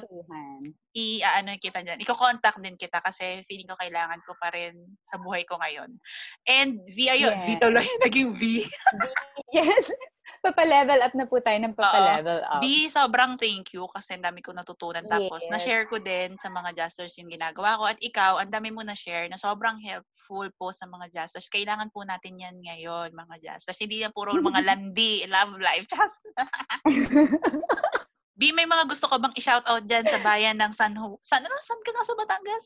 i, 0.93 1.25
uh, 1.25 1.41
ano 1.41 1.57
kita 1.57 1.81
dyan. 1.81 2.01
Iko-contact 2.05 2.61
din 2.61 2.77
kita 2.77 3.01
kasi 3.01 3.41
feeling 3.49 3.69
ko 3.69 3.77
kailangan 3.81 4.21
ko 4.25 4.37
pa 4.37 4.53
rin 4.53 4.77
sa 5.05 5.17
buhay 5.17 5.45
ko 5.49 5.57
ngayon. 5.57 5.91
And 6.49 6.85
V, 6.93 7.09
ayun, 7.09 7.37
yes. 7.37 7.45
V 7.49 7.49
tuloy, 7.61 7.87
naging 8.05 8.31
V. 8.37 8.65
v 8.69 9.05
yes. 9.57 9.89
Papa-level 10.43 11.03
up 11.03 11.15
na 11.19 11.27
po 11.27 11.43
tayo 11.43 11.59
ng 11.61 11.75
papa-level 11.75 12.41
up. 12.47 12.63
Di, 12.63 12.87
sobrang 12.87 13.35
thank 13.39 13.75
you 13.75 13.87
kasi 13.91 14.17
ang 14.17 14.25
dami 14.25 14.41
ko 14.41 14.55
natutunan. 14.55 15.05
Tapos, 15.07 15.45
yes. 15.47 15.51
na-share 15.51 15.87
ko 15.91 15.99
din 15.99 16.39
sa 16.39 16.49
mga 16.49 16.73
justers 16.79 17.15
yung 17.19 17.31
ginagawa 17.31 17.79
ko. 17.79 17.85
At 17.91 17.99
ikaw, 18.01 18.39
ang 18.39 18.51
dami 18.51 18.71
mo 18.71 18.85
na-share 18.87 19.27
na 19.29 19.39
sobrang 19.39 19.79
helpful 19.83 20.47
po 20.57 20.71
sa 20.71 20.87
mga 20.87 21.11
justers. 21.11 21.51
Kailangan 21.51 21.91
po 21.91 22.07
natin 22.07 22.39
yan 22.39 22.57
ngayon, 22.59 23.15
mga 23.15 23.37
justers. 23.39 23.79
Hindi 23.83 24.03
yan 24.03 24.15
puro 24.15 24.35
mga 24.35 24.63
landi, 24.69 25.27
love 25.27 25.59
life. 25.59 25.87
Just. 25.91 26.29
B, 28.43 28.51
may 28.51 28.67
mga 28.67 28.91
gusto 28.91 29.07
ko 29.07 29.23
bang 29.23 29.31
i-shoutout 29.39 29.87
dyan 29.87 30.03
sa 30.03 30.19
bayan 30.19 30.59
ng 30.59 30.75
San 30.75 30.99
Juan? 30.99 31.15
San, 31.23 31.47
ano, 31.47 31.55
san 31.63 31.79
ka 31.79 31.95
nga 31.95 32.03
sa 32.03 32.19
Batangas? 32.19 32.65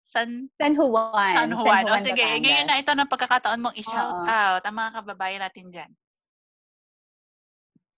San, 0.00 0.28
San 0.56 0.72
Juan. 0.72 1.12
San 1.36 1.52
Juan. 1.52 1.84
San 1.84 1.84
Juan 1.84 1.84
o 1.92 2.00
sige, 2.00 2.24
Batangas. 2.24 2.40
ngayon 2.40 2.66
na 2.72 2.80
ito 2.80 2.92
ng 2.96 3.12
pagkakataon 3.12 3.60
mong 3.60 3.76
i-shout 3.76 4.24
out 4.24 4.64
ang 4.64 4.76
mga 4.80 4.90
kababayan 4.96 5.44
natin 5.44 5.68
dyan. 5.68 5.92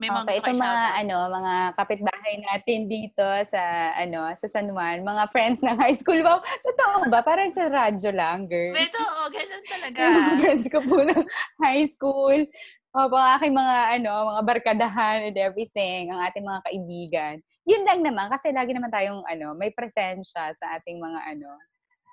May 0.00 0.08
mga 0.08 0.32
okay, 0.32 0.40
itong 0.40 0.56
mga 0.56 0.84
ano, 1.04 1.16
mga 1.28 1.54
kapitbahay 1.76 2.34
natin 2.40 2.88
dito 2.88 3.26
sa 3.44 3.92
ano, 3.94 4.32
sa 4.32 4.48
San 4.48 4.72
Juan, 4.72 5.04
mga 5.04 5.28
friends 5.28 5.60
ng 5.60 5.76
high 5.76 5.94
school. 5.94 6.18
Wow, 6.24 6.40
totoo 6.40 7.06
ba? 7.12 7.20
Parang 7.20 7.52
sa 7.52 7.68
radyo 7.68 8.08
lang, 8.10 8.48
girl. 8.48 8.72
Ito, 8.72 8.96
oh, 8.98 9.28
ganun 9.28 9.64
talaga. 9.68 10.00
Mga 10.00 10.32
friends 10.40 10.66
ko 10.72 10.78
po 10.82 11.04
ng 11.04 11.22
high 11.60 11.84
school. 11.84 12.48
O, 12.90 13.06
mga 13.06 13.28
aking 13.38 13.54
mga, 13.54 13.76
ano, 14.02 14.12
mga 14.34 14.42
barkadahan 14.42 15.18
and 15.30 15.38
everything, 15.38 16.10
ang 16.10 16.26
ating 16.26 16.42
mga 16.42 16.60
kaibigan. 16.66 17.34
Yun 17.62 17.86
lang 17.86 18.02
naman, 18.02 18.26
kasi 18.26 18.50
lagi 18.50 18.74
naman 18.74 18.90
tayong, 18.90 19.22
ano, 19.30 19.54
may 19.54 19.70
presensya 19.70 20.50
sa 20.58 20.66
ating 20.74 20.98
mga, 20.98 21.22
ano, 21.22 21.54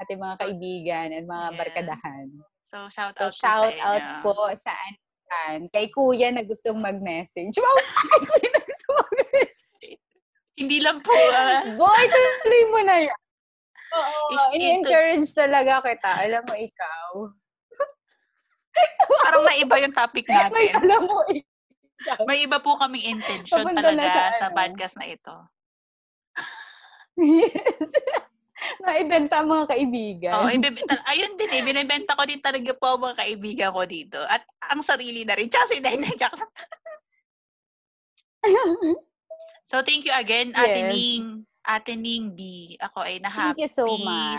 ating 0.05 0.21
mga 0.21 0.35
kaibigan 0.37 1.07
at 1.17 1.25
mga 1.25 1.47
yeah. 1.49 1.57
barkadahan. 1.57 2.25
So, 2.61 2.85
shout 2.93 3.17
out 3.17 3.33
so, 3.33 3.41
shout 3.41 3.73
sa 3.73 3.97
out 3.97 4.05
inyo. 4.05 4.21
po 4.21 4.37
sa 4.53 4.73
yan. 5.27 5.67
Kay 5.71 5.89
kuya 5.91 6.29
na 6.31 6.43
gustong 6.43 6.79
mag-message. 6.79 7.55
Wow! 7.57 7.77
Kay 8.11 8.19
kuya 8.27 8.49
na 8.53 8.61
gustong 8.63 8.97
mag-message. 9.01 9.85
Hindi 10.57 10.77
lang 10.81 10.99
po. 11.01 11.13
Uh... 11.13 11.73
Boy, 11.73 12.03
tuloy 12.05 12.63
mo 12.69 12.79
na 12.85 12.97
yan. 13.01 13.19
Oo. 13.97 14.35
i-encourage 14.51 15.31
talaga 15.31 15.79
kita. 15.79 16.11
Alam 16.27 16.43
mo, 16.43 16.53
ikaw. 16.59 17.31
Parang 19.25 19.43
naiba 19.43 19.75
yung 19.81 19.95
topic 19.95 20.25
natin. 20.27 20.53
May 20.53 20.69
alam 20.73 21.01
mo, 21.07 21.23
ikaw. 21.27 22.19
May 22.25 22.45
iba 22.45 22.57
po 22.61 22.77
kaming 22.77 23.17
intention 23.17 23.63
Papunta 23.65 23.81
talaga 23.81 24.07
sa, 24.07 24.23
sa 24.37 24.47
ano. 24.51 24.55
podcast 24.55 24.95
na 25.01 25.07
ito. 25.09 25.35
yes. 27.17 27.91
Naibenta 28.83 29.45
mga 29.45 29.65
kaibigan. 29.69 30.33
Oo, 30.33 30.49
oh, 30.49 30.53
ibibenta. 30.53 30.97
Ayun 31.05 31.37
din 31.37 31.51
eh, 31.53 31.61
binibenta 31.61 32.17
ko 32.17 32.25
din 32.25 32.41
talaga 32.41 32.73
po 32.73 32.97
mga 32.97 33.21
kaibigan 33.21 33.69
ko 33.69 33.85
dito. 33.85 34.17
At 34.25 34.43
ang 34.73 34.81
sarili 34.81 35.23
na 35.23 35.37
rin. 35.37 35.47
Tsaka 35.47 35.65
si 35.71 35.77
Dine, 35.77 36.09
So, 39.67 39.83
thank 39.83 40.07
you 40.07 40.15
again, 40.15 40.55
yes. 40.55 40.63
Ate 40.63 40.81
Ning. 40.87 41.46
Ate 41.67 41.99
Ning 41.99 42.31
B, 42.31 42.71
ako 42.79 43.03
ay 43.03 43.19
na-happy 43.19 43.67
so 43.67 43.83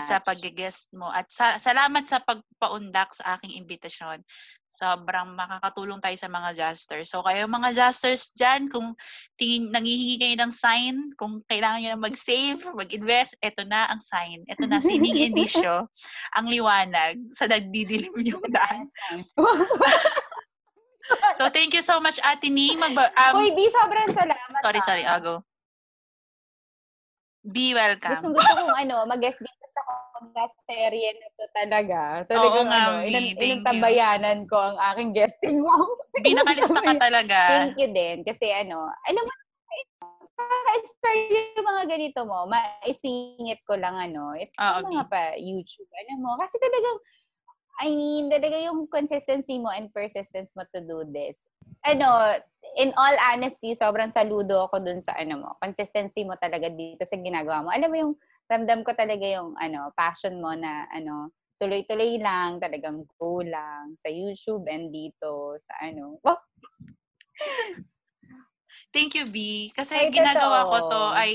sa 0.01 0.17
pag-guest 0.17 0.89
mo. 0.97 1.13
At 1.13 1.29
sa, 1.29 1.61
salamat 1.61 2.09
sa 2.09 2.25
pagpaundak 2.25 3.13
sa 3.13 3.37
aking 3.37 3.61
imbitasyon. 3.61 4.25
Sobrang 4.65 5.37
makakatulong 5.37 6.01
tayo 6.01 6.17
sa 6.17 6.25
mga 6.25 6.57
jasters. 6.57 7.13
So 7.13 7.21
kayo 7.21 7.45
mga 7.45 7.77
jasters 7.77 8.33
dyan, 8.33 8.65
kung 8.65 8.97
tingin, 9.37 9.69
nangihingi 9.69 10.17
kayo 10.17 10.35
ng 10.41 10.49
sign, 10.49 11.13
kung 11.21 11.45
kailangan 11.45 11.85
nyo 11.85 11.89
na 11.93 12.05
mag-save, 12.09 12.65
mag-invest, 12.73 13.37
eto 13.45 13.61
na 13.61 13.85
ang 13.93 14.01
sign. 14.01 14.41
Eto 14.49 14.65
na, 14.65 14.81
sining 14.81 15.21
indisyo, 15.29 15.85
ang 16.33 16.49
liwanag 16.49 17.21
sa 17.29 17.45
nagdidilim 17.45 18.13
yung 18.33 18.45
daan. 18.49 18.89
so 21.37 21.45
thank 21.53 21.77
you 21.77 21.85
so 21.85 22.01
much, 22.01 22.17
Ate 22.25 22.49
Ning. 22.49 22.77
Magba- 22.77 23.13
um, 23.13 23.37
Uy, 23.37 23.53
Di, 23.53 23.69
sobrang 23.69 24.09
salamat. 24.13 24.61
Sorry, 24.65 24.81
sorry, 24.81 25.05
I'll 25.05 25.21
go. 25.21 25.45
Be 27.47 27.71
welcome. 27.71 28.19
Gusto 28.19 28.35
gusto 28.35 28.51
kong 28.67 28.75
ano, 28.75 29.07
mag-guest 29.07 29.39
dito 29.39 29.65
sa 29.71 29.81
podcast 30.19 30.55
serye 30.67 31.15
na 31.15 31.27
to 31.39 31.45
talaga. 31.55 31.99
Talagang 32.27 32.67
Oo 32.67 32.71
nga, 32.71 32.81
ano, 32.83 33.07
inan, 33.07 33.25
inantabayanan 33.39 34.39
ko 34.43 34.59
ang 34.59 34.77
aking 34.91 35.15
guesting 35.15 35.63
mo. 35.63 35.71
Binakalista 36.25 36.83
ka 36.83 36.99
talaga. 36.99 37.39
Thank 37.47 37.79
you 37.79 37.89
din. 37.95 38.27
Kasi 38.27 38.51
ano, 38.51 38.91
alam 39.07 39.23
mo, 39.23 39.31
inspire 40.75 41.55
yung 41.55 41.67
mga 41.67 41.83
ganito 41.87 42.19
mo, 42.27 42.43
maisingit 42.47 43.63
ko 43.63 43.79
lang 43.79 43.95
ano, 43.95 44.35
ito 44.35 44.51
oh, 44.59 44.83
mga 44.83 45.07
pa 45.07 45.35
YouTube, 45.39 45.89
alam 45.95 46.19
mo, 46.23 46.35
kasi 46.39 46.55
talagang, 46.59 46.97
I 47.79 47.87
mean, 47.95 48.27
talaga 48.27 48.59
yung 48.59 48.87
consistency 48.91 49.59
mo 49.59 49.71
and 49.71 49.91
persistence 49.95 50.51
mo 50.55 50.67
to 50.75 50.83
do 50.83 51.07
this. 51.07 51.47
Ano, 51.87 52.35
in 52.77 52.93
all 52.93 53.15
honesty, 53.33 53.73
sobrang 53.73 54.13
saludo 54.13 54.69
ako 54.69 54.83
dun 54.83 55.01
sa 55.01 55.15
ano 55.17 55.39
mo, 55.41 55.49
consistency 55.57 56.27
mo 56.27 56.37
talaga 56.37 56.69
dito 56.69 57.01
sa 57.07 57.17
ginagawa 57.17 57.65
mo. 57.65 57.69
Alam 57.73 57.89
mo 57.89 57.97
yung 57.97 58.13
ramdam 58.49 58.85
ko 58.85 58.93
talaga 58.93 59.25
yung 59.25 59.57
ano, 59.57 59.89
passion 59.97 60.37
mo 60.37 60.53
na 60.53 60.85
ano, 60.93 61.33
tuloy-tuloy 61.59 62.21
lang, 62.21 62.61
talagang 62.61 63.03
go 63.19 63.41
lang 63.43 63.95
sa 63.99 64.07
YouTube 64.07 64.69
and 64.69 64.93
dito 64.93 65.57
sa 65.59 65.73
ano. 65.81 66.19
Oh. 66.23 66.39
Thank 68.95 69.13
you, 69.13 69.29
B. 69.29 69.69
Kasi 69.75 70.09
ay, 70.09 70.09
ginagawa 70.09 70.65
totoo. 70.65 70.71
ko 70.73 70.77
to 70.89 71.03
ay 71.13 71.31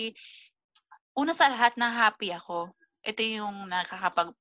una 1.15 1.31
sa 1.31 1.47
lahat 1.47 1.79
na 1.79 1.87
happy 1.87 2.35
ako. 2.35 2.75
Ito 3.05 3.21
yung 3.23 3.71
nakakapag 3.71 4.35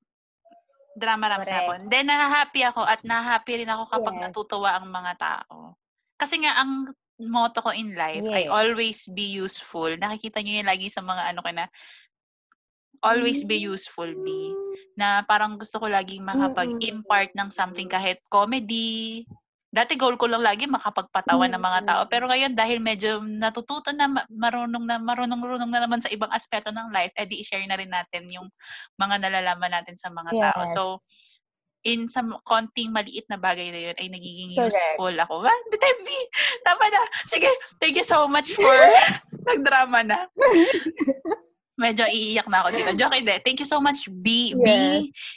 drama 0.94 1.26
ram 1.26 1.42
sa 1.42 1.66
akin. 1.66 1.90
Then, 1.90 2.06
na-happy 2.06 2.62
ako 2.70 2.86
at 2.86 3.02
na-happy 3.02 3.62
rin 3.62 3.70
ako 3.70 3.90
kapag 3.90 4.14
yes. 4.14 4.22
natutuwa 4.30 4.70
ang 4.78 4.86
mga 4.88 5.12
tao. 5.18 5.74
Kasi 6.18 6.40
nga, 6.42 6.62
ang 6.62 6.90
motto 7.22 7.62
ko 7.62 7.70
in 7.70 7.94
life 7.94 8.26
yes. 8.26 8.34
ay 8.34 8.44
always 8.50 9.06
be 9.14 9.22
useful. 9.22 9.90
Nakikita 9.94 10.42
niyo 10.42 10.62
yun 10.62 10.68
lagi 10.68 10.90
sa 10.90 11.02
mga 11.02 11.34
ano 11.34 11.40
ka 11.46 11.52
na, 11.54 11.66
always 13.04 13.44
be 13.44 13.60
mm. 13.60 13.70
useful, 13.70 14.08
be. 14.24 14.50
Na 14.96 15.22
parang 15.22 15.60
gusto 15.60 15.76
ko 15.78 15.86
laging 15.86 16.24
makapag-impart 16.24 17.36
ng 17.36 17.52
something 17.52 17.86
kahit 17.86 18.18
comedy. 18.32 19.28
Dati 19.74 19.98
goal 19.98 20.14
ko 20.14 20.30
lang 20.30 20.46
lagi 20.46 20.70
makapagpatawa 20.70 21.50
ng 21.50 21.58
mga 21.58 21.80
tao. 21.84 22.02
Pero 22.06 22.30
ngayon 22.30 22.54
dahil 22.54 22.78
medyo 22.78 23.20
natututo 23.26 23.90
na 23.90 24.06
marunong 24.30 24.86
na 24.86 25.02
marunong-runong 25.02 25.70
na 25.70 25.82
naman 25.82 25.98
sa 25.98 26.08
ibang 26.14 26.30
aspeto 26.30 26.70
ng 26.70 26.94
life, 26.94 27.10
edi 27.18 27.42
i-share 27.42 27.66
na 27.66 27.74
rin 27.74 27.90
natin 27.90 28.30
yung 28.30 28.46
mga 28.96 29.18
nalalaman 29.18 29.74
natin 29.74 29.98
sa 29.98 30.14
mga 30.14 30.30
yes. 30.30 30.40
tao. 30.40 30.62
So 30.70 30.82
in 31.84 32.08
sa 32.08 32.24
konting 32.48 32.90
maliit 32.90 33.28
na 33.28 33.36
bagay 33.36 33.68
na 33.70 33.80
yun 33.90 33.96
ay 34.00 34.08
nagiging 34.08 34.56
Correct. 34.56 34.72
useful 34.72 35.14
ako. 35.14 35.44
Ah, 35.44 35.60
Debbie, 35.70 36.26
tama 36.64 36.84
na. 36.88 37.00
Sige, 37.28 37.50
thank 37.78 37.94
you 37.94 38.06
so 38.06 38.24
much 38.24 38.56
for 38.56 38.76
nagdrama 39.48 40.00
na. 40.04 40.18
Medyo 41.74 42.06
iiyak 42.06 42.46
na 42.46 42.62
ako 42.62 42.68
dito. 42.70 42.90
Joke 43.02 43.18
hindi. 43.18 43.34
Thank 43.42 43.58
you 43.58 43.66
so 43.66 43.82
much, 43.82 44.06
B. 44.22 44.54
Yes. 44.54 44.62
B. 44.62 44.68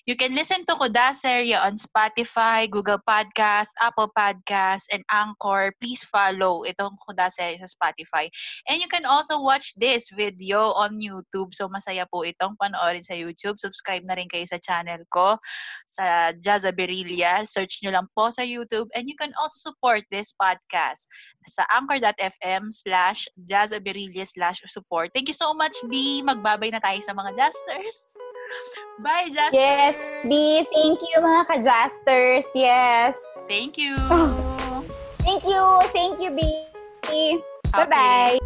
You 0.05 0.13
can 0.13 0.37
listen 0.37 0.61
to 0.69 0.77
Kudaserya 0.77 1.65
on 1.65 1.81
Spotify, 1.81 2.69
Google 2.69 3.01
Podcast, 3.01 3.73
Apple 3.81 4.13
Podcast, 4.13 4.85
and 4.93 5.01
Anchor. 5.09 5.73
Please 5.81 6.05
follow 6.05 6.61
itong 6.69 6.93
Kudaserya 7.01 7.57
sa 7.57 7.65
Spotify. 7.65 8.29
And 8.69 8.77
you 8.77 8.85
can 8.85 9.01
also 9.09 9.41
watch 9.41 9.73
this 9.81 10.13
video 10.13 10.77
on 10.77 11.01
YouTube. 11.01 11.57
So, 11.57 11.73
masaya 11.73 12.05
po 12.05 12.21
itong 12.21 12.53
panoorin 12.61 13.01
sa 13.01 13.17
YouTube. 13.17 13.57
Subscribe 13.57 14.05
na 14.05 14.13
rin 14.13 14.29
kayo 14.29 14.45
sa 14.45 14.61
channel 14.61 15.01
ko, 15.09 15.41
sa 15.89 16.37
Jaza 16.37 16.69
Berilla. 16.69 17.49
Search 17.49 17.81
nyo 17.81 17.97
lang 17.97 18.05
po 18.13 18.29
sa 18.29 18.45
YouTube. 18.45 18.93
And 18.93 19.09
you 19.09 19.17
can 19.17 19.33
also 19.41 19.57
support 19.57 20.05
this 20.13 20.29
podcast 20.37 21.09
sa 21.49 21.65
anchor.fm 21.73 22.69
slash 22.69 23.25
Jaza 23.41 23.81
slash 23.81 24.61
support. 24.69 25.09
Thank 25.17 25.33
you 25.33 25.37
so 25.37 25.57
much, 25.57 25.73
B 25.89 26.26
magbabay 26.27 26.69
na 26.75 26.83
tayo 26.83 26.99
sa 26.99 27.15
mga 27.15 27.31
Justers. 27.39 28.11
Bye, 29.03 29.31
Justers! 29.31 29.55
Yes, 29.55 29.95
B, 30.27 30.63
thank 30.73 30.99
you 30.99 31.17
mga 31.23 31.43
ka-Justers. 31.47 32.47
Yes. 32.51 33.15
Thank 33.47 33.79
you. 33.79 33.95
thank 35.25 35.47
you. 35.47 35.63
Thank 35.95 36.19
you, 36.19 36.31
B. 36.35 36.41
Bye-bye. 37.71 38.39